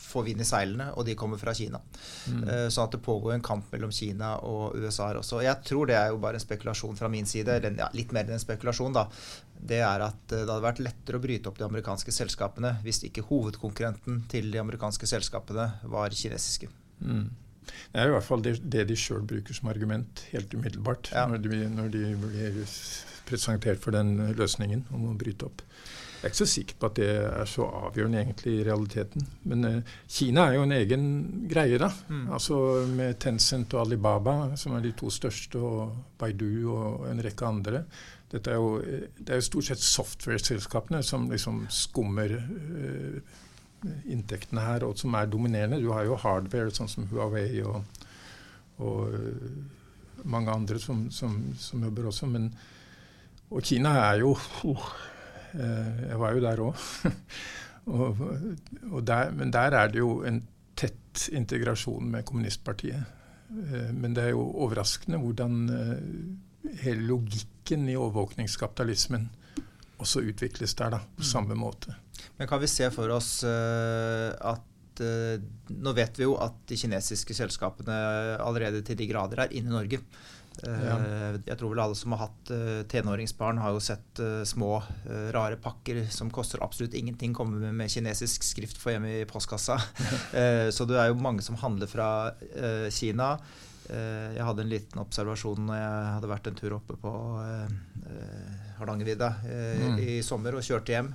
få 0.00 0.22
vind 0.22 0.40
i 0.42 0.46
seilene, 0.46 0.86
og 0.94 1.02
de 1.06 1.16
kommer 1.18 1.38
fra 1.38 1.50
Kina. 1.54 1.80
Mm. 2.30 2.44
sånn 2.70 2.84
at 2.86 2.94
det 2.94 3.00
pågår 3.02 3.34
en 3.34 3.42
kamp 3.44 3.66
mellom 3.74 3.90
Kina 3.94 4.36
og 4.46 4.76
USA 4.78 5.08
her 5.08 5.18
også. 5.18 5.40
Jeg 5.42 5.66
tror 5.66 5.90
det 5.90 5.96
er 5.98 6.12
jo 6.12 6.20
bare 6.22 6.38
en 6.38 6.44
spekulasjon 6.44 6.98
fra 6.98 7.10
min 7.10 7.26
side, 7.26 7.56
eller 7.58 7.74
ja, 7.78 7.88
litt 7.98 8.14
mer 8.14 8.28
enn 8.28 8.36
en 8.38 8.42
spekulasjon, 8.42 8.94
da 8.94 9.08
det 9.60 9.80
er 9.84 10.02
at 10.04 10.20
det 10.30 10.44
hadde 10.46 10.64
vært 10.64 10.82
lettere 10.82 11.18
å 11.18 11.22
bryte 11.22 11.50
opp 11.50 11.58
de 11.60 11.66
amerikanske 11.66 12.14
selskapene 12.14 12.76
hvis 12.84 13.02
ikke 13.08 13.26
hovedkonkurrenten 13.28 14.24
til 14.32 14.50
de 14.52 14.60
amerikanske 14.62 15.08
selskapene 15.10 15.66
var 15.92 16.16
kinesiske. 16.16 16.70
Mm. 17.04 17.28
Det 17.92 18.00
er 18.00 18.10
i 18.10 18.14
hvert 18.14 18.26
fall 18.26 18.42
det, 18.44 18.56
det 18.72 18.86
de 18.90 18.98
sjøl 18.98 19.24
bruker 19.26 19.56
som 19.56 19.70
argument 19.72 20.24
helt 20.32 20.52
umiddelbart 20.54 21.10
ja. 21.14 21.26
når, 21.30 21.42
de, 21.44 21.62
når, 21.70 21.88
de, 21.94 22.04
blir 22.20 22.60
presentert 23.28 23.82
for 23.82 23.94
den 23.94 24.16
løsningen 24.38 24.86
om 24.94 25.10
å 25.10 25.16
bryte 25.18 25.46
opp. 25.46 25.64
Jeg 26.20 26.26
er 26.26 26.32
ikke 26.34 26.40
så 26.42 26.46
sikker 26.52 26.76
på 26.76 26.88
at 26.90 26.96
det 26.98 27.10
er 27.16 27.46
så 27.48 27.66
avgjørende 27.86 28.18
egentlig 28.20 28.54
i 28.58 28.64
realiteten. 28.66 29.22
Men 29.48 29.64
uh, 29.64 29.92
Kina 30.10 30.48
er 30.50 30.58
jo 30.58 30.64
en 30.66 30.74
egen 30.76 31.04
greie, 31.48 31.78
da. 31.80 31.88
Mm. 32.10 32.26
Altså 32.36 32.58
Med 32.90 33.16
Tencent 33.24 33.72
og 33.72 33.86
Alibaba, 33.86 34.34
som 34.60 34.74
er 34.76 34.84
de 34.84 34.92
to 35.00 35.08
største, 35.14 35.56
og 35.56 35.94
Baidu 36.20 36.74
og 36.74 37.06
en 37.08 37.24
rekke 37.24 37.48
andre. 37.48 37.84
Er 38.36 38.52
jo, 38.52 38.74
det 39.16 39.32
er 39.32 39.40
jo 39.40 39.46
stort 39.48 39.70
sett 39.70 39.80
software-selskapene 39.82 41.00
som 41.02 41.24
liksom 41.32 41.64
skummer 41.72 42.36
uh, 42.36 43.40
inntektene 44.10 44.64
her, 44.64 44.84
og 44.86 44.98
som 45.00 45.14
er 45.16 45.28
dominerende. 45.30 45.80
Du 45.80 45.90
har 45.94 46.04
jo 46.08 46.18
hardware, 46.20 46.72
sånn 46.74 46.90
som 46.90 47.06
Huawei 47.10 47.62
og, 47.64 47.80
og 48.84 49.14
uh, 49.14 50.24
mange 50.28 50.52
andre 50.52 50.80
som, 50.82 51.06
som, 51.14 51.38
som, 51.58 51.84
jobber 51.88 52.10
også. 52.10 52.28
Men, 52.30 52.50
og 53.50 53.64
Kina 53.66 53.96
er 54.10 54.20
jo 54.24 54.34
oh, 54.68 54.90
Jeg 55.50 56.18
var 56.20 56.34
jo 56.36 56.42
der 56.44 56.60
òg. 56.62 56.82
men 59.38 59.50
der 59.50 59.74
er 59.74 59.88
det 59.90 59.98
jo 59.98 60.20
en 60.28 60.44
tett 60.78 61.24
integrasjon 61.34 62.12
med 62.12 62.24
kommunistpartiet. 62.24 63.16
men 63.50 64.14
det 64.14 64.24
er 64.24 64.28
jo 64.30 64.44
overraskende 64.62 65.18
hvordan 65.18 65.56
hele 66.84 67.02
logikken 67.08 67.88
i 67.88 67.96
overvåkningskapitalismen 67.96 69.26
også 70.00 70.24
utvikles 70.26 70.74
der, 70.78 70.96
da, 70.96 71.02
på 71.16 71.24
mm. 71.24 71.30
samme 71.30 71.58
måte. 71.58 71.94
Men 72.38 72.48
kan 72.48 72.60
vi 72.62 72.68
se 72.70 72.88
for 72.92 73.12
oss 73.14 73.40
uh, 73.44 74.32
at 74.32 75.00
uh, 75.04 75.36
Nå 75.70 75.94
vet 75.96 76.18
vi 76.20 76.26
jo 76.26 76.34
at 76.40 76.58
de 76.68 76.76
kinesiske 76.76 77.36
selskapene 77.36 77.96
allerede 78.40 78.82
til 78.84 78.98
de 78.98 79.08
grader 79.08 79.46
er 79.46 79.56
inne 79.56 79.72
i 79.72 79.76
Norge. 79.76 80.02
Uh, 80.60 80.82
ja. 80.84 80.96
Jeg 81.46 81.56
tror 81.60 81.72
vel 81.72 81.82
alle 81.86 81.96
som 81.96 82.12
har 82.16 82.26
hatt 82.26 82.52
tenåringsbarn, 82.92 83.62
har 83.62 83.72
jo 83.76 83.80
sett 83.84 84.20
små, 84.48 84.74
rare 85.32 85.56
pakker 85.62 86.02
som 86.12 86.32
koster 86.34 86.60
absolutt 86.64 86.96
ingenting, 86.98 87.32
komme 87.36 87.62
med, 87.62 87.76
med 87.78 87.92
kinesisk 87.92 88.44
skrift 88.44 88.80
for 88.80 88.92
hjemme 88.92 89.22
i 89.22 89.26
postkassa. 89.30 89.78
så 90.76 90.88
det 90.90 91.00
er 91.00 91.12
jo 91.12 91.20
mange 91.22 91.44
som 91.46 91.56
handler 91.60 91.88
fra 91.88 92.10
Kina. 92.92 93.36
Eh, 93.90 94.36
jeg 94.36 94.46
hadde 94.46 94.62
en 94.64 94.70
liten 94.70 95.02
observasjon 95.02 95.64
når 95.66 95.78
jeg 95.80 96.10
hadde 96.14 96.30
vært 96.30 96.50
en 96.50 96.58
tur 96.58 96.76
oppe 96.76 96.96
på 97.00 97.12
eh, 98.80 99.46
eh, 99.50 99.86
mm. 99.86 99.98
i 100.00 100.22
sommer 100.22 100.56
og 100.56 100.66
kjørte 100.66 100.96
hjem 100.96 101.14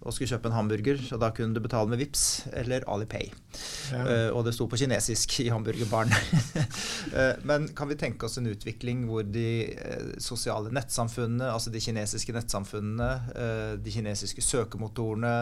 og 0.00 0.14
skulle 0.14 0.30
kjøpe 0.30 0.48
en 0.48 0.56
hamburger. 0.56 1.00
og 1.12 1.20
Da 1.20 1.28
kunne 1.36 1.54
du 1.54 1.60
betale 1.60 1.90
med 1.90 2.00
VIPS 2.00 2.22
eller 2.56 2.86
Alipay. 2.88 3.28
Ja. 3.92 4.04
Uh, 4.30 4.38
og 4.38 4.46
det 4.46 4.54
sto 4.56 4.66
på 4.70 4.78
kinesisk 4.80 5.34
i 5.44 5.50
hamburgerbaren. 5.52 6.14
uh, 6.14 7.34
men 7.48 7.68
kan 7.76 7.90
vi 7.90 7.98
tenke 8.00 8.24
oss 8.24 8.38
en 8.40 8.48
utvikling 8.48 9.04
hvor 9.10 9.26
de 9.28 9.50
uh, 9.74 10.14
sosiale 10.22 10.72
nettsamfunnene, 10.72 11.50
altså 11.52 11.72
de 11.74 11.84
kinesiske 11.84 12.32
nettsamfunnene, 12.36 13.10
de 13.84 13.92
kinesiske 13.92 14.44
søkemotorene, 14.44 15.34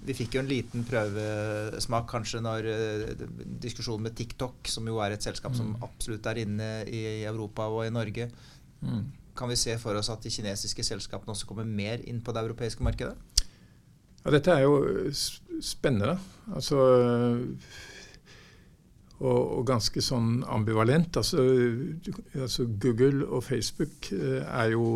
vi 0.00 0.14
fikk 0.16 0.38
jo 0.38 0.40
en 0.40 0.48
liten 0.48 0.84
prøvesmak 0.88 2.06
kanskje 2.08 2.40
når 2.40 2.68
diskusjonen 3.60 4.06
med 4.06 4.14
TikTok, 4.16 4.64
som 4.72 4.86
jo 4.88 4.96
er 5.04 5.12
et 5.12 5.26
selskap 5.26 5.52
mm. 5.52 5.58
som 5.58 5.74
absolutt 5.84 6.24
er 6.30 6.40
inne 6.40 6.70
i 6.88 7.02
Europa 7.28 7.68
og 7.68 7.84
i 7.84 7.92
Norge 7.92 8.30
mm. 8.80 9.02
Kan 9.40 9.48
vi 9.48 9.56
se 9.56 9.78
for 9.80 9.96
oss 9.96 10.10
at 10.12 10.20
de 10.20 10.32
kinesiske 10.32 10.84
selskapene 10.84 11.32
også 11.32 11.48
kommer 11.48 11.64
mer 11.64 12.02
inn 12.04 12.20
på 12.20 12.34
det 12.36 12.42
europeiske 12.44 12.84
markedet? 12.84 13.14
Ja, 14.20 14.34
dette 14.34 14.52
er 14.52 14.66
jo 14.66 14.74
spennende. 15.64 16.18
Altså 16.52 16.76
og, 19.20 19.40
og, 19.40 19.64
ganske 19.68 20.02
sånn 20.04 20.42
ambivalent. 20.48 21.16
Altså, 21.16 21.44
altså, 22.36 22.68
Google 22.80 23.26
og 23.28 23.44
Facebook 23.48 24.12
uh, 24.12 24.44
er 24.44 24.74
jo 24.74 24.86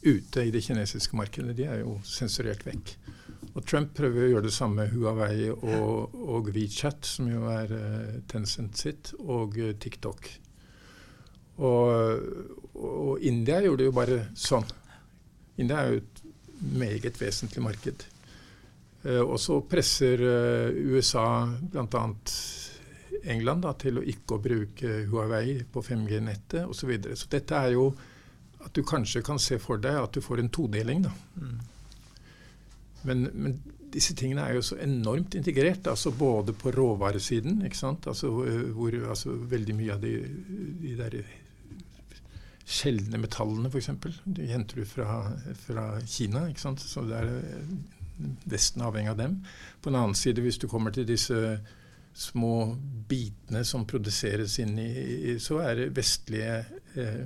ute 0.00 0.46
i 0.46 0.52
det 0.52 0.64
kinesiske 0.64 1.16
markedet. 1.16 1.56
De 1.56 1.68
er 1.68 1.82
jo 1.82 1.98
sensurert 2.04 2.64
vekk. 2.64 2.94
Og 3.50 3.64
Trump 3.66 3.92
prøver 3.96 4.24
å 4.24 4.30
gjøre 4.34 4.48
det 4.48 4.56
samme 4.56 4.86
med 4.86 4.92
Huawei 4.94 5.50
og, 5.50 6.14
og 6.16 6.52
WeChat, 6.54 7.04
som 7.08 7.28
jo 7.28 7.48
er 7.50 7.72
Tencent 8.30 8.78
sitt, 8.78 9.12
og 9.20 9.58
TikTok. 9.82 10.28
Og, 11.60 12.59
og, 12.74 13.20
India 13.26 13.60
gjorde 13.64 13.82
det 13.82 13.88
jo 13.90 13.96
bare 13.96 14.20
sånn. 14.38 14.66
India 15.60 15.82
er 15.82 15.94
jo 15.94 16.00
et 16.00 16.22
meget 16.80 17.20
vesentlig 17.20 17.64
marked. 17.64 18.06
Uh, 19.04 19.22
og 19.24 19.38
så 19.40 19.60
presser 19.64 20.20
USA 20.76 21.46
bl.a. 21.72 22.04
England 23.20 23.66
da, 23.66 23.74
til 23.76 24.00
å 24.00 24.04
ikke 24.06 24.36
å 24.36 24.42
bruke 24.42 24.94
Huawei 25.10 25.58
på 25.68 25.82
5G-nettet 25.84 26.64
osv. 26.64 26.78
Så, 26.78 26.88
videre. 26.88 27.18
så 27.18 27.28
dette 27.32 27.58
er 27.58 27.74
jo 27.76 27.90
at 28.64 28.72
du 28.76 28.82
kanskje 28.84 29.22
kan 29.24 29.40
se 29.40 29.58
for 29.60 29.80
deg 29.80 29.98
at 30.00 30.14
du 30.16 30.24
får 30.24 30.42
en 30.42 30.50
todeling. 30.52 31.04
da. 31.04 31.12
Mm. 31.40 31.58
Men, 33.08 33.28
men, 33.32 33.60
disse 33.90 34.14
tingene 34.14 34.44
er 34.46 34.54
jo 34.54 34.62
så 34.62 34.76
enormt 34.78 35.34
integrert, 35.34 35.88
altså 35.90 36.12
både 36.14 36.52
på 36.54 36.70
råvaresiden, 36.70 37.56
ikke 37.66 37.78
sant? 37.78 38.06
Altså, 38.06 38.28
hvor 38.76 38.94
altså, 39.10 39.32
veldig 39.50 39.74
mye 39.74 39.96
av 39.96 40.04
de, 40.04 40.12
de 40.84 40.92
der 40.98 41.16
sjeldne 42.70 43.18
metallene, 43.18 43.70
f.eks., 43.70 43.90
de 44.24 44.48
henter 44.50 44.80
du 44.80 44.86
fra, 44.88 45.22
fra, 45.64 45.86
Kina. 46.06 46.46
ikke 46.50 46.62
sant? 46.62 46.84
Så 46.84 47.04
det 47.08 47.18
er 47.18 47.30
Vesten 48.50 48.82
avhengig 48.84 49.14
av 49.14 49.16
dem. 49.16 49.38
På 49.80 49.88
den 49.88 49.96
annen 49.96 50.18
side, 50.18 50.42
hvis 50.44 50.58
du 50.60 50.66
kommer 50.68 50.92
til 50.92 51.06
disse 51.08 51.56
små 52.12 52.76
bitene 53.08 53.62
som 53.64 53.86
produseres 53.88 54.58
inn 54.60 54.76
i, 54.82 55.38
så 55.40 55.62
er 55.64 55.78
det 55.78 55.86
vestlige 55.96 56.58
eh, 57.00 57.22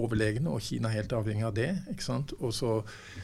overlegne, 0.00 0.50
og 0.50 0.62
Kina 0.64 0.88
helt 0.88 1.12
avhengig 1.12 1.44
av 1.46 1.54
det. 1.58 1.70
ikke 1.92 2.06
sant? 2.06 2.32
Så, 2.40 2.72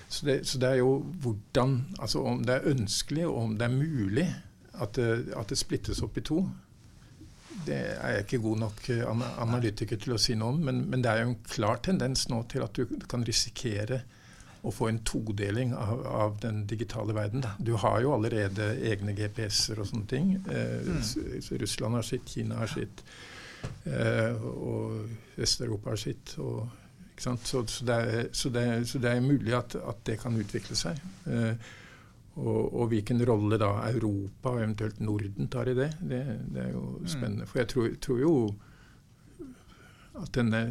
så, 0.09 0.27
det, 0.27 0.41
så, 0.47 0.61
det, 0.61 0.69
er 0.69 0.83
jo 0.83 0.99
hvordan 1.23 1.79
Altså 1.99 2.23
om 2.29 2.45
det 2.45 2.59
er 2.59 2.71
ønskelig, 2.75 3.27
og 3.27 3.39
om 3.45 3.57
det 3.59 3.67
er 3.67 3.79
mulig 3.79 4.29
at 4.81 4.97
det, 4.97 5.33
at 5.37 5.49
det 5.51 5.59
splittes 5.59 6.03
opp 6.03 6.19
i 6.19 6.25
to. 6.25 6.45
Det 7.67 7.77
er 7.77 8.15
jeg 8.15 8.25
ikke 8.27 8.43
god 8.47 8.63
nok 8.65 8.87
eh, 8.95 9.27
analytiker 9.43 10.01
til 10.01 10.17
å 10.17 10.21
si 10.21 10.37
noe 10.39 10.55
om, 10.55 10.63
men, 10.69 10.85
men, 10.91 11.05
det 11.05 11.13
er 11.13 11.23
jo 11.23 11.33
en 11.33 11.43
klar 11.51 11.83
tendens 11.85 12.29
nå 12.33 12.43
til 12.51 12.65
at 12.65 12.77
du 12.79 12.99
kan 13.11 13.25
risikere 13.27 14.03
å 14.61 14.73
få 14.75 14.91
en 14.91 15.01
todeling 15.09 15.73
av, 15.77 16.03
av 16.07 16.37
den 16.43 16.65
digitale 16.69 17.15
verden. 17.17 17.45
Du 17.59 17.73
har 17.81 18.01
jo 18.05 18.13
allerede 18.13 18.75
egne 18.91 19.15
GPS-er 19.17 19.81
og 19.81 19.89
sånne 19.89 20.09
ting. 20.11 20.35
Eh, 20.53 20.91
mm. 20.91 21.57
Russland 21.63 21.97
har 21.97 22.07
sitt, 22.07 22.29
Kina 22.29 22.61
har 22.61 22.73
sitt. 22.73 23.05
Eh, 23.89 24.37
og 24.37 25.09
Vest-Europa 25.39 25.95
har 25.95 26.01
sitt. 26.01 26.35
Og, 26.45 26.69
så, 27.21 27.37
så, 27.45 27.85
det 27.85 27.97
er, 27.97 28.29
så, 28.33 28.53
det 28.53 28.67
er, 28.67 28.85
så, 28.89 29.01
det 29.01 29.15
er, 29.15 29.25
mulig 29.25 29.57
at, 29.57 29.77
at 29.77 30.05
det 30.09 30.21
kan 30.21 30.37
utvikle 30.41 30.77
seg. 30.77 31.01
Eh, 31.29 31.73
og, 32.41 32.62
og, 32.72 32.88
hvilken 32.93 33.20
rolle 33.28 33.59
da 33.61 33.70
Europa 33.91 34.55
og 34.55 34.62
eventuelt 34.62 35.01
Norden 35.05 35.51
tar 35.53 35.70
i 35.70 35.76
det, 35.76 35.91
det, 36.01 36.20
det 36.55 36.64
er 36.64 36.72
jo 36.72 36.84
mm. 36.97 37.09
spennende. 37.12 37.49
For 37.51 37.62
jeg 37.62 37.70
tror, 37.74 37.93
tror, 38.03 38.20
jo 38.24 38.34
at 40.20 40.32
denne 40.36 40.62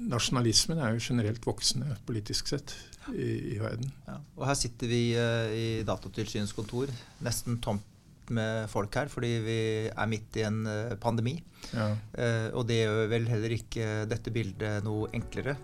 nasjonalismen 0.00 0.80
er 0.80 0.96
jo 0.96 1.04
generelt 1.04 1.44
voksende 1.46 1.94
politisk 2.08 2.50
sett 2.50 2.74
i, 3.12 3.54
i 3.54 3.58
verden. 3.60 3.92
Ja. 4.08 4.18
Og 4.38 4.46
her 4.48 4.58
sitter 4.58 4.90
vi 4.90 5.02
uh, 5.16 5.52
i 5.52 5.66
Datatilsynets 5.86 6.56
kontor, 6.56 6.92
nesten 7.24 7.60
tomt 7.64 7.86
med 8.30 8.68
folk 8.70 8.94
her, 8.94 9.10
fordi 9.10 9.32
vi 9.44 9.58
er 9.90 10.08
midt 10.10 10.38
i 10.38 10.46
en 10.46 10.62
uh, 10.68 10.96
pandemi. 11.02 11.36
Ja. 11.74 11.90
Uh, 12.14 12.48
og 12.60 12.64
det 12.70 12.82
gjør 12.82 13.10
vel 13.12 13.28
heller 13.30 13.56
ikke 13.56 13.90
dette 14.10 14.32
bildet 14.34 14.86
noe 14.86 15.10
enklere. 15.16 15.58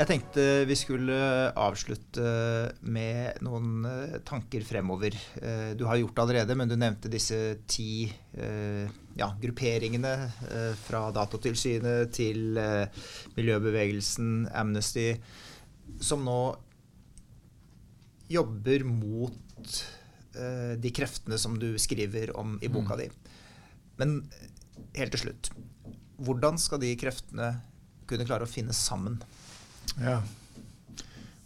Jeg 0.00 0.08
tenkte 0.08 0.42
vi 0.64 0.76
skulle 0.80 1.16
avslutte 1.60 2.22
med 2.88 3.42
noen 3.44 3.84
eh, 3.84 4.14
tanker 4.24 4.62
fremover. 4.64 5.12
Eh, 5.36 5.72
du 5.76 5.82
har 5.84 5.98
gjort 6.00 6.14
det 6.16 6.22
allerede, 6.22 6.54
men 6.56 6.70
du 6.70 6.76
nevnte 6.80 7.10
disse 7.12 7.36
ti 7.68 8.06
eh, 8.08 8.88
ja, 9.20 9.28
grupperingene 9.42 10.14
fra 10.86 11.02
Datatilsynet 11.12 12.14
til 12.16 12.56
miljøbevegelsen, 13.36 14.46
Amnesty, 14.56 15.10
som 16.00 16.24
nå 16.24 16.38
jobber 18.32 18.86
mot 18.88 19.74
de 20.80 20.92
kreftene 20.94 21.36
som 21.42 21.58
du 21.60 21.74
skriver 21.82 22.32
om 22.40 22.54
i 22.64 22.70
boka 22.72 22.96
mm. 22.96 23.00
di. 23.02 23.34
Men 24.00 24.16
helt 24.96 25.12
til 25.12 25.26
slutt, 25.26 25.52
hvordan 26.24 26.56
skal 26.62 26.80
de 26.86 26.94
kreftene 26.96 27.52
kunne 28.08 28.24
klare 28.24 28.48
å 28.48 28.54
finne 28.54 28.72
sammen? 28.72 29.18
Ja. 29.98 30.20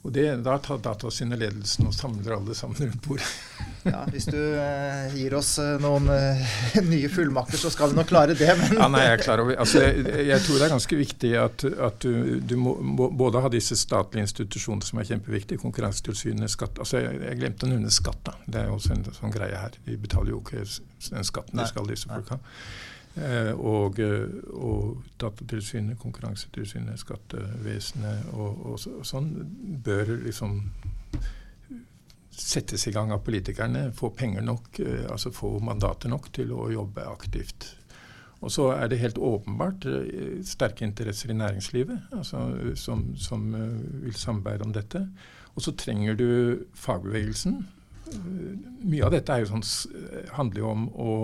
Og 0.05 0.13
det, 0.13 0.27
Da 0.45 0.59
tar 0.61 0.83
Datatilsynet-ledelsen 0.85 1.87
og 1.89 1.95
samler 1.97 2.35
alle 2.37 2.55
sammen 2.57 2.77
rundt 2.77 3.07
bordet. 3.07 3.29
ja, 3.89 4.03
Hvis 4.13 4.27
du 4.29 4.37
eh, 4.37 5.15
gir 5.17 5.33
oss 5.39 5.55
eh, 5.63 5.79
noen 5.81 6.11
eh, 6.13 6.53
nye 6.93 7.09
fullmakter, 7.09 7.57
så 7.61 7.71
skal 7.73 7.95
vi 7.95 7.97
nok 7.97 8.11
klare 8.11 8.37
det. 8.37 8.51
Men 8.61 8.77
ja, 8.77 8.91
nei, 8.93 9.01
jeg, 9.07 9.15
er 9.17 9.25
klar 9.25 9.41
over. 9.41 9.57
Altså, 9.65 9.81
jeg, 9.81 10.05
jeg, 10.33 10.45
tror 10.45 10.61
det 10.61 10.67
er 10.69 10.75
ganske 10.75 11.01
viktig 11.01 11.33
at, 11.41 11.65
at 11.89 12.05
du, 12.05 12.37
du, 12.45 12.57
må 12.61 13.09
både 13.17 13.41
ha 13.47 13.53
disse 13.53 13.79
statlige 13.81 14.29
institusjonene 14.29 14.85
som 14.85 15.01
er 15.01 15.09
kjempeviktige, 15.09 15.63
Konkurransetilsynet, 15.65 16.53
skatt 16.53 16.85
altså, 16.85 17.01
jeg, 17.01 17.23
jeg, 17.25 17.41
glemte 17.41 17.65
å 17.65 17.73
nevne 17.73 17.93
skatt. 17.95 18.21
da. 18.29 18.37
Det 18.45 18.61
er 18.61 18.75
også 18.77 18.99
en 18.99 19.07
sånn 19.09 19.33
greie 19.33 19.57
her. 19.57 19.81
De 19.89 19.97
betaler 20.05 20.37
jo 20.37 20.45
ikke 20.45 20.67
den 21.09 21.33
skatten 21.33 21.65
de 21.65 21.71
skal, 21.73 21.89
disse 21.89 22.13
folka. 22.13 22.43
Eh, 23.15 23.53
og, 23.55 24.01
eh, 24.03 24.27
og 24.59 25.05
Datatilsynet, 25.21 25.99
Konkurransetilsynet, 26.03 26.99
Skattevesenet 26.99 28.33
og, 28.33 28.65
og, 28.73 28.81
og, 28.91 29.05
sånn 29.07 29.29
bør 29.87 30.17
liksom 30.25 30.59
settes 32.35 32.89
i 32.91 32.95
gang 32.95 33.13
av 33.15 33.23
politikerne, 33.23 33.87
få 33.95 34.11
penger 34.19 34.43
nok, 34.43 34.81
eh, 34.83 35.07
altså 35.07 35.31
få 35.31 35.53
mandater 35.63 36.11
nok 36.11 36.33
til 36.35 36.51
å 36.59 36.67
jobbe 36.75 37.07
aktivt. 37.07 37.71
Og 38.43 38.51
så 38.51 38.73
er 38.75 38.91
det 38.91 38.99
helt 39.01 39.23
åpenbart 39.23 39.87
sterke 40.45 40.85
interesser 40.85 41.31
i 41.33 41.39
næringslivet 41.39 42.11
altså, 42.13 42.43
som, 42.77 43.07
som 43.17 43.47
vil 44.03 44.19
samarbeide 44.21 44.67
om 44.67 44.75
dette. 44.75 45.01
Og 45.55 45.65
så 45.65 45.73
trenger 45.81 46.19
du 46.19 46.27
fagbevegelsen. 46.77 47.63
Mye 48.83 49.07
av 49.07 49.15
dette 49.15 49.39
sånn, 49.49 49.65
handler 50.35 50.61
jo 50.61 50.73
om 50.75 50.85
å 50.93 51.15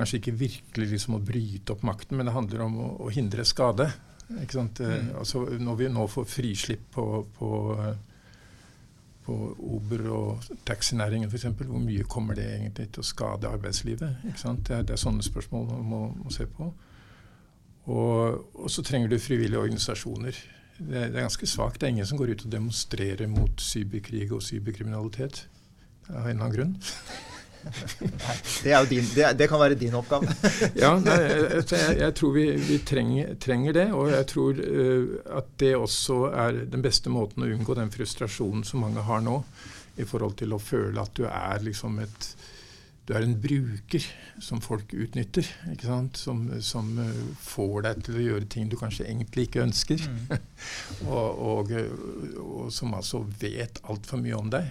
kanskje 0.00 0.20
ikke 0.20 0.36
virkelig 0.40 0.92
liksom 0.94 1.16
å 1.18 1.24
bryte 1.24 1.74
opp 1.74 1.84
makten, 1.86 2.18
men 2.18 2.28
det 2.28 2.36
handler 2.36 2.64
om 2.66 2.78
å, 2.80 2.88
å 3.06 3.10
hindre 3.14 3.46
skade. 3.48 3.90
Ikke 4.38 4.60
sant? 4.60 4.80
Eh, 4.80 5.00
mm. 5.00 5.10
Altså, 5.20 5.44
når 5.58 5.80
vi 5.80 5.90
nå 5.92 6.06
får 6.10 6.28
frislipp 6.30 6.86
på, 6.94 7.06
på, 7.36 7.50
på 9.26 9.38
Uber 9.58 10.06
og 10.14 10.52
taxinæringen 10.68 11.30
f.eks., 11.30 11.48
hvor 11.60 11.82
mye 11.82 12.06
kommer 12.10 12.38
det 12.38 12.46
egentlig 12.56 12.90
til 12.94 13.02
å 13.04 13.10
skade 13.10 13.50
arbeidslivet? 13.50 14.24
Ikke 14.30 14.42
sant? 14.42 14.64
Det, 14.68 14.78
er, 14.78 14.86
det 14.86 14.96
er 14.96 15.02
sånne 15.02 15.26
spørsmål 15.26 15.68
man 15.72 15.90
må, 15.90 16.04
må 16.24 16.34
se 16.34 16.46
på. 16.50 16.70
Og, 17.90 18.42
og, 18.54 18.66
så 18.70 18.84
trenger 18.86 19.10
du 19.10 19.18
frivillige 19.18 19.60
organisasjoner. 19.60 20.36
Det, 20.78 20.94
det 20.94 21.16
er 21.16 21.26
ganske 21.26 21.48
svakt. 21.48 21.80
Det 21.80 21.88
er 21.88 21.96
ingen 21.96 22.08
som 22.08 22.20
går 22.20 22.34
ut 22.34 22.46
og 22.46 22.52
demonstrerer 22.52 23.28
mot 23.30 23.64
cyberkrig 23.64 24.30
og 24.32 24.44
cyberkriminalitet 24.46 25.44
av 26.10 26.24
en 26.24 26.30
eller 26.30 26.44
annen 26.44 26.56
grunn. 26.56 26.78
Det, 28.64 28.88
din, 28.90 29.06
det, 29.14 29.32
det, 29.38 29.48
kan 29.48 29.60
være 29.60 29.78
din 29.78 29.94
oppgave. 29.98 30.28
ja, 30.78 30.92
nei, 31.02 31.16
jeg, 31.20 31.96
jeg, 32.00 32.14
tror 32.18 32.32
vi, 32.36 32.46
vi 32.68 32.78
trenger, 32.86 33.34
trenger, 33.42 33.76
det. 33.76 33.86
Og 33.96 34.12
jeg 34.12 34.28
tror 34.32 34.60
uh, 34.60 35.18
at 35.40 35.50
det 35.62 35.74
også 35.76 36.22
er 36.30 36.62
den 36.72 36.84
beste 36.84 37.12
måten 37.12 37.44
å 37.46 37.50
unngå 37.50 37.76
den 37.78 37.92
frustrasjonen 37.94 38.64
som 38.66 38.84
mange 38.84 39.04
har 39.06 39.24
nå, 39.24 39.40
i 40.00 40.06
forhold 40.08 40.38
til 40.40 40.56
å 40.56 40.62
føle 40.62 41.02
at 41.02 41.12
du 41.18 41.26
er 41.28 41.66
liksom 41.66 42.00
et 42.04 42.32
du 43.08 43.16
er 43.16 43.24
en 43.26 43.32
bruker 43.42 44.04
som 44.38 44.60
folk 44.62 44.92
utnytter. 44.94 45.46
Som, 46.14 46.44
som 46.62 46.92
uh, 46.94 47.08
får 47.42 47.80
deg 47.88 48.04
til 48.06 48.18
å 48.20 48.26
gjøre 48.28 48.50
ting 48.52 48.68
du 48.70 48.76
kanskje 48.78 49.08
egentlig 49.08 49.48
ikke 49.48 49.64
ønsker. 49.64 50.04
Mm. 50.06 50.36
og, 51.16 51.40
og, 51.42 51.72
og, 52.44 52.68
som 52.70 52.94
altså 52.94 53.24
vet 53.40 53.82
altfor 53.90 54.22
mye 54.22 54.38
om 54.38 54.52
deg. 54.52 54.70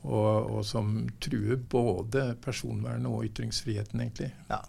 Og, 0.00 0.46
og, 0.48 0.60
som 0.64 0.94
truer 1.20 1.58
både 1.70 2.22
personvernet 2.40 3.04
og 3.10 3.26
ytringsfriheten, 3.26 4.00
egentlig. 4.00 4.30
Ja, 4.48 4.62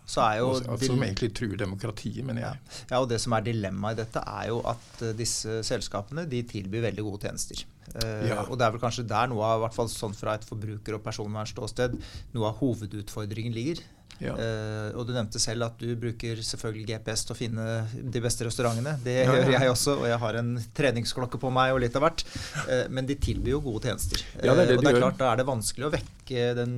og, 0.43 0.65
som 0.83 1.05
egentlig 1.05 1.29
truer 1.37 1.55
demokratiet, 1.61 2.19
mener 2.27 2.43
jeg. 2.43 2.59
Ja. 2.65 2.81
ja, 2.89 2.99
og 2.99 3.07
Det 3.13 3.21
som 3.23 3.37
er 3.37 3.45
dilemmaet 3.45 3.95
i 3.95 4.01
dette, 4.01 4.25
er 4.27 4.49
jo 4.49 4.59
at 4.67 4.89
uh, 4.99 5.13
disse 5.15 5.61
selskapene 5.67 6.27
de 6.27 6.43
tilbyr 6.51 6.83
veldig 6.89 7.05
gode 7.07 7.29
tjenester. 7.29 7.63
Uh, 7.93 8.27
ja. 8.27 8.41
Og 8.43 8.59
det 8.59 8.67
er 8.67 8.75
vel 8.75 8.83
kanskje 8.83 9.07
der 9.07 9.31
noe 9.31 9.47
av, 9.47 9.63
hvert 9.63 9.77
fall 9.77 9.89
sånn 9.93 10.17
fra 10.17 10.35
et 10.35 10.47
forbruker- 10.47 10.99
og 10.99 11.05
personvernståsted, 11.07 11.95
noe 12.35 12.51
av 12.51 12.59
hovedutfordringen 12.59 13.55
ligger. 13.55 13.85
Ja. 14.21 14.35
Uh, 14.37 14.97
og 14.99 15.07
du 15.07 15.13
nevnte 15.15 15.39
selv 15.41 15.65
at 15.65 15.81
du 15.81 15.95
bruker 15.99 16.39
selvfølgelig 16.45 16.87
GPS 16.91 17.25
til 17.25 17.35
å 17.35 17.37
finne 17.37 17.65
de 17.91 18.23
beste 18.23 18.45
restaurantene. 18.45 18.97
Det 19.03 19.17
ja, 19.23 19.33
gjør 19.33 19.53
jeg 19.55 19.73
også, 19.73 19.97
og 20.03 20.07
jeg 20.09 20.21
har 20.21 20.39
en 20.41 20.51
treningsklokke 20.77 21.41
på 21.41 21.51
meg 21.53 21.75
og 21.75 21.81
litt 21.83 21.97
av 21.97 22.05
hvert. 22.05 22.25
Uh, 22.67 22.85
men 22.93 23.09
de 23.09 23.17
tilbyr 23.17 23.55
jo 23.55 23.61
gode 23.65 23.89
tjenester. 23.89 24.21
Ja, 24.41 24.55
det 24.57 24.67
det 24.69 24.77
uh, 24.77 24.81
og 24.81 24.85
det 24.85 24.93
er 24.93 24.99
klart, 25.01 25.19
da 25.21 25.31
er 25.31 25.41
det 25.41 25.47
vanskelig 25.49 25.87
å 25.87 25.93
vekke 25.95 26.19
den 26.55 26.75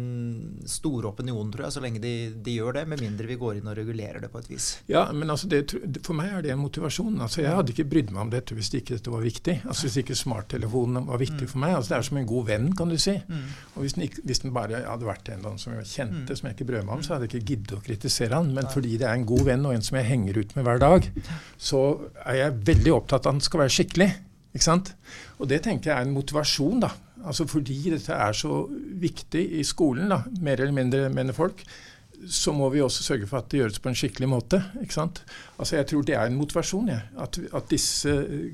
store 0.69 1.11
opinionen, 1.11 1.51
tror 1.53 1.67
jeg, 1.67 1.75
så 1.75 1.83
lenge 1.83 2.01
de, 2.03 2.13
de, 2.33 2.55
gjør 2.57 2.79
det. 2.79 2.85
Med 2.89 3.03
mindre 3.03 3.27
vi 3.29 3.37
går 3.39 3.59
inn 3.59 3.69
og 3.69 3.77
regulerer 3.77 4.23
det 4.23 4.31
på 4.33 4.41
et 4.41 4.49
vis. 4.49 4.69
Ja, 4.89 5.05
men 5.13 5.29
altså 5.29 5.49
det, 5.51 5.65
For 6.05 6.17
meg 6.17 6.31
er 6.33 6.45
det 6.45 6.53
en 6.55 6.61
motivasjon. 6.63 7.19
Altså 7.21 7.43
Jeg 7.43 7.53
hadde 7.53 7.75
ikke 7.75 7.87
brydd 7.91 8.13
meg 8.13 8.23
om 8.25 8.33
dette 8.33 8.57
hvis 8.57 8.71
ikke 8.73 8.97
dette 8.97 9.13
var 9.13 9.23
viktig. 9.25 9.59
Altså 9.67 9.87
Hvis 9.87 9.99
ikke 10.01 10.17
smarttelefonen 10.17 11.05
var 11.09 11.21
viktig 11.21 11.45
mm. 11.45 11.51
for 11.51 11.63
meg. 11.65 11.75
Altså 11.77 11.93
Det 11.93 11.99
er 11.99 12.07
som 12.09 12.21
en 12.21 12.29
god 12.29 12.49
venn, 12.49 12.71
kan 12.77 12.89
du 12.89 12.97
si. 13.01 13.15
Mm. 13.27 13.45
Og 13.75 13.85
hvis 13.85 13.97
den, 13.97 14.07
ikke, 14.07 14.23
hvis 14.23 14.43
den, 14.45 14.55
bare 14.55 14.83
hadde 14.87 15.07
vært 15.07 15.33
en 15.33 15.45
som 15.61 15.75
jeg 15.75 15.89
kjente, 15.89 16.25
mm. 16.31 16.39
som 16.39 16.49
jeg 16.49 16.57
ikke 16.57 16.69
brød 16.71 16.87
meg 16.87 16.95
om, 16.97 17.05
så 17.05 17.15
hadde 17.15 17.27
jeg 17.27 17.32
ikke 17.33 17.53
gidde 17.53 17.77
å 17.77 17.83
kritisere 17.85 18.37
han, 18.37 18.51
men 18.55 18.69
fordi 18.71 18.97
det 19.01 19.07
er 19.09 19.17
en 19.17 19.25
god 19.29 19.47
venn 19.47 19.65
og 19.69 19.75
en 19.75 19.85
som 19.85 19.97
jeg 19.99 20.09
henger 20.09 20.39
ut 20.41 20.53
med 20.57 20.67
hver 20.67 20.83
dag, 20.83 21.07
så 21.57 21.81
er 22.25 22.39
jeg 22.39 22.59
veldig 22.71 22.93
opptatt 22.97 23.25
av 23.25 23.33
at 23.33 23.33
han 23.33 23.43
skal 23.45 23.63
være 23.63 23.75
skikkelig. 23.77 24.09
Ikke 24.53 24.67
sant? 24.67 24.93
Og 25.41 25.49
det 25.49 25.63
tenker 25.65 25.89
jeg 25.89 25.97
er 25.97 26.05
en 26.05 26.13
motivasjon, 26.13 26.83
da. 26.83 26.91
Altså 27.23 27.47
fordi 27.47 27.79
dette 27.93 28.13
er 28.13 28.35
så 28.35 28.65
viktig 29.01 29.41
i 29.59 29.63
skolen, 29.65 30.11
da, 30.11 30.21
mer 30.43 30.61
eller 30.61 30.75
mindre, 30.75 31.07
mener 31.13 31.35
folk, 31.35 31.63
så 32.29 32.53
må 32.55 32.69
vi 32.71 32.81
også 32.83 33.03
sørge 33.03 33.27
for 33.27 33.41
at 33.41 33.49
det 33.51 33.59
gjøres 33.59 33.79
på 33.83 33.91
en 33.91 33.97
skikkelig 33.97 34.29
måte. 34.29 34.59
ikke 34.81 34.95
sant? 34.95 35.23
Altså 35.57 35.75
Jeg 35.75 35.87
tror 35.89 36.03
det 36.07 36.15
er 36.15 36.25
en 36.27 36.37
motivasjon, 36.37 36.91
ja. 36.91 36.99
at, 37.19 37.39
at 37.53 37.69
disse 37.71 38.13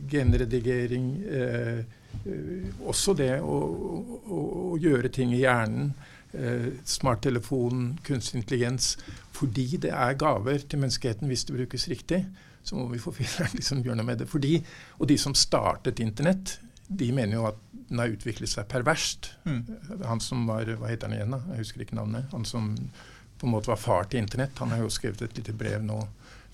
genredigering 0.09 1.09
eh, 1.27 1.79
eh, 2.25 2.69
Også 2.85 3.13
det 3.17 3.35
å, 3.41 3.57
å, 4.25 4.39
å, 4.73 4.77
gjøre 4.81 5.11
ting 5.13 5.33
i 5.35 5.43
hjernen 5.43 5.91
smarttelefon, 6.85 7.99
kunstig 8.05 8.43
intelligens. 8.43 8.97
Fordi 9.33 9.79
det 9.81 9.91
er 9.95 10.17
gaver 10.19 10.61
til 10.61 10.81
menneskeheten 10.83 11.29
hvis 11.29 11.47
det 11.47 11.55
brukes 11.57 11.87
riktig, 11.89 12.23
så 12.63 12.75
må 12.77 12.87
vi 12.91 13.01
få 13.01 13.13
liksom 13.57 13.83
gjøre 13.83 13.99
noe 14.01 14.09
med 14.11 14.21
det. 14.23 14.29
Fordi, 14.29 14.59
og 14.99 15.09
de 15.09 15.17
som 15.17 15.35
startet 15.37 16.01
Internett, 16.03 16.59
de 16.89 17.11
mener 17.13 17.37
jo 17.37 17.47
at 17.49 17.57
den 17.89 18.01
har 18.01 18.13
utviklet 18.13 18.49
seg 18.49 18.67
perverst. 18.69 19.31
Mm. 19.45 19.63
Han 20.05 20.21
som 20.21 20.45
var 20.49 20.69
Hva 20.77 20.91
heter 20.91 21.09
han 21.09 21.17
igjen, 21.17 21.33
da? 21.33 21.41
Jeg 21.53 21.63
husker 21.63 21.85
ikke 21.85 21.97
navnet. 21.97 22.29
Han 22.33 22.45
som 22.45 22.73
på 23.39 23.47
en 23.47 23.53
måte 23.53 23.71
var 23.71 23.79
far 23.81 24.09
til 24.09 24.21
Internett. 24.23 24.57
Han 24.61 24.73
har 24.73 24.83
jo 24.83 24.93
skrevet 24.93 25.23
et 25.25 25.37
lite 25.39 25.55
brev 25.57 25.81
nå 25.85 26.01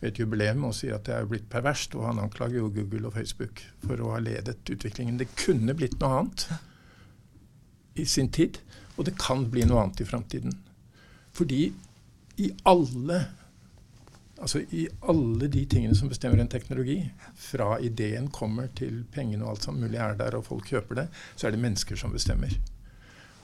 ved 0.02 0.12
et 0.12 0.20
jubileum 0.20 0.66
og 0.68 0.76
sier 0.76 0.98
at 0.98 1.08
det 1.08 1.16
er 1.16 1.28
blitt 1.30 1.48
perverst. 1.52 1.96
Og 1.98 2.08
han 2.10 2.22
anklager 2.24 2.60
jo 2.60 2.72
Google 2.76 3.10
og 3.10 3.16
Facebook 3.18 3.64
for 3.84 4.00
å 4.00 4.14
ha 4.16 4.22
ledet 4.24 4.60
utviklingen. 4.72 5.20
Det 5.20 5.32
kunne 5.40 5.76
blitt 5.78 5.98
noe 6.02 6.22
annet 6.22 6.48
i 7.96 8.06
sin 8.08 8.32
tid. 8.32 8.60
Og 8.96 9.06
det 9.08 9.18
kan 9.20 9.48
bli 9.52 9.66
noe 9.68 9.84
annet 9.84 10.04
i 10.04 10.08
framtiden. 10.08 10.54
Fordi 11.36 11.74
i 12.38 12.52
alle, 12.68 13.20
altså 14.40 14.62
i 14.72 14.86
alle 15.08 15.50
de 15.52 15.66
tingene 15.72 15.96
som 15.96 16.12
bestemmer 16.12 16.40
en 16.42 16.52
teknologi, 16.52 17.00
fra 17.36 17.76
ideen 17.84 18.30
kommer 18.32 18.72
til 18.76 19.04
pengene 19.12 19.46
og 19.46 19.56
alt 19.56 19.68
som 19.68 19.80
mulig 19.80 20.00
er 20.00 20.16
der, 20.20 20.38
og 20.38 20.48
folk 20.48 20.72
kjøper 20.72 21.02
det, 21.02 21.10
så 21.36 21.48
er 21.48 21.56
det 21.56 21.64
mennesker 21.64 22.00
som 22.00 22.16
bestemmer. 22.16 22.56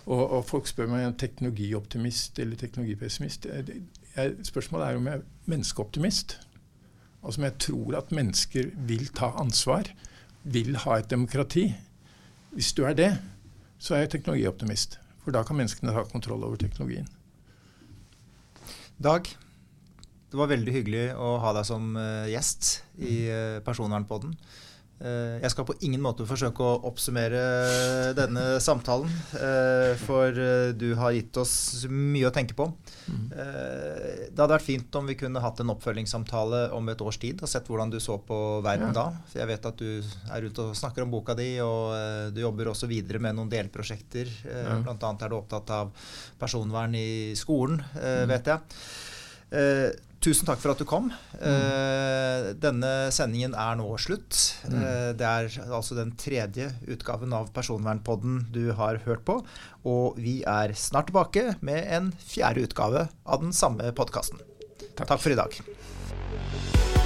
Og, 0.06 0.24
og 0.24 0.46
folk 0.48 0.68
spør 0.68 0.88
meg 0.90 0.96
om 0.96 1.04
jeg 1.04 1.12
er 1.12 1.20
teknologioptimist 1.22 2.40
eller 2.42 2.58
teknologipessimist. 2.58 3.46
Spørsmålet 4.48 4.88
er 4.88 4.98
om 4.98 5.08
jeg 5.08 5.20
er 5.20 5.28
menneskeoptimist. 5.52 6.40
Altså 7.22 7.42
om 7.42 7.46
jeg 7.46 7.58
tror 7.68 8.00
at 8.00 8.16
mennesker 8.16 8.72
vil 8.88 9.06
ta 9.14 9.30
ansvar, 9.38 9.92
vil 10.44 10.76
ha 10.86 10.98
et 10.98 11.12
demokrati. 11.12 11.68
Hvis 12.52 12.74
du 12.74 12.84
er 12.84 12.98
det, 12.98 13.12
så 13.78 13.96
er 13.96 14.06
jeg 14.06 14.16
teknologioptimist. 14.16 15.01
For 15.22 15.36
da 15.36 15.44
kan 15.46 15.60
menneskene 15.60 15.94
ha 15.96 16.06
kontroll 16.10 16.44
over 16.48 16.60
teknologien. 16.62 17.08
Dag, 19.02 19.28
det 20.32 20.38
var 20.40 20.50
veldig 20.52 20.74
hyggelig 20.74 21.06
å 21.18 21.36
ha 21.44 21.54
deg 21.58 21.66
som 21.68 21.94
uh, 21.98 22.30
gjest 22.30 22.82
i 23.02 23.16
uh, 23.30 23.62
Personvernpodden. 23.66 24.36
Uh, 25.02 25.42
jeg 25.42 25.52
skal 25.54 25.66
på 25.66 25.76
ingen 25.82 26.02
måte 26.04 26.28
forsøke 26.30 26.62
å 26.62 26.80
oppsummere 26.90 27.42
denne 28.18 28.44
samtalen, 28.62 29.10
for 30.06 30.36
du 30.78 30.88
har 31.00 31.16
gitt 31.16 31.38
oss 31.42 31.54
mye 31.90 32.28
å 32.30 32.34
tenke 32.34 32.56
på. 32.58 32.68
Mm. 33.12 33.32
det 33.32 34.38
hadde 34.38 34.54
vært 34.54 34.66
fint 34.66 34.96
om 34.96 35.08
vi 35.10 35.16
kunne 35.20 35.42
hatt 35.44 35.60
en 35.60 35.72
oppfølgingssamtale 35.74 36.62
om 36.76 36.92
et 36.92 37.02
års 37.04 37.18
tid 37.20 37.42
og 37.44 37.50
sett 37.50 37.68
hvordan 37.68 37.92
du 37.92 37.98
så 38.04 38.18
på 38.24 38.38
verden 38.64 38.92
ja. 38.92 38.96
da. 38.96 39.24
For 39.32 39.42
jeg 39.42 39.50
vet 39.50 39.68
at 39.72 39.82
du 39.82 40.12
er 40.36 40.46
ute 40.48 40.68
og 40.68 40.78
snakker 40.78 41.06
om 41.06 41.14
boka 41.14 41.36
di, 41.38 41.50
og 41.64 42.32
du 42.36 42.42
jobber 42.44 42.72
også 42.72 42.90
videre 42.92 43.22
med 43.24 43.38
noen 43.38 43.52
delprosjekter. 43.52 44.32
Ja. 44.46 44.78
Blant 44.86 45.04
annet 45.08 45.26
er 45.26 45.34
du 45.34 45.40
opptatt 45.40 45.74
av 45.76 45.92
personvern 46.40 46.96
i 47.00 47.34
skolen, 47.40 47.82
mm. 47.98 48.32
vet 48.32 48.54
jeg. 48.54 50.00
Eh, 50.22 50.28
tusen 50.30 50.46
takk 50.46 50.60
for 50.62 50.72
at 50.72 50.78
du 50.78 50.86
kom. 50.86 51.12
Mm. 51.42 52.60
denne 52.62 53.12
sendingen 53.12 53.56
er 53.58 53.76
nå 53.76 53.88
slutt. 53.98 54.38
Mm. 54.70 55.18
det 55.18 55.26
er 55.26 55.50
altså 55.74 55.96
den 55.98 56.14
tredje 56.16 56.72
utgaven 56.88 57.34
av 57.34 57.52
Personvernpodden 57.54 58.48
du 58.54 58.72
har 58.78 59.02
hørt 59.06 59.26
på. 59.26 59.42
Og 59.84 60.18
vi 60.18 60.44
er 60.46 60.74
snart 60.74 61.10
tilbake 61.10 61.58
med 61.62 61.88
en 61.90 62.14
fjerde 62.22 62.62
utgave 62.68 63.10
av 63.26 63.42
den 63.42 63.54
samme 63.54 63.92
podkasten. 63.92 64.40
Takk. 64.96 65.08
takk 65.08 65.22
for 65.22 65.32
i 65.32 65.40
dag. 65.40 67.01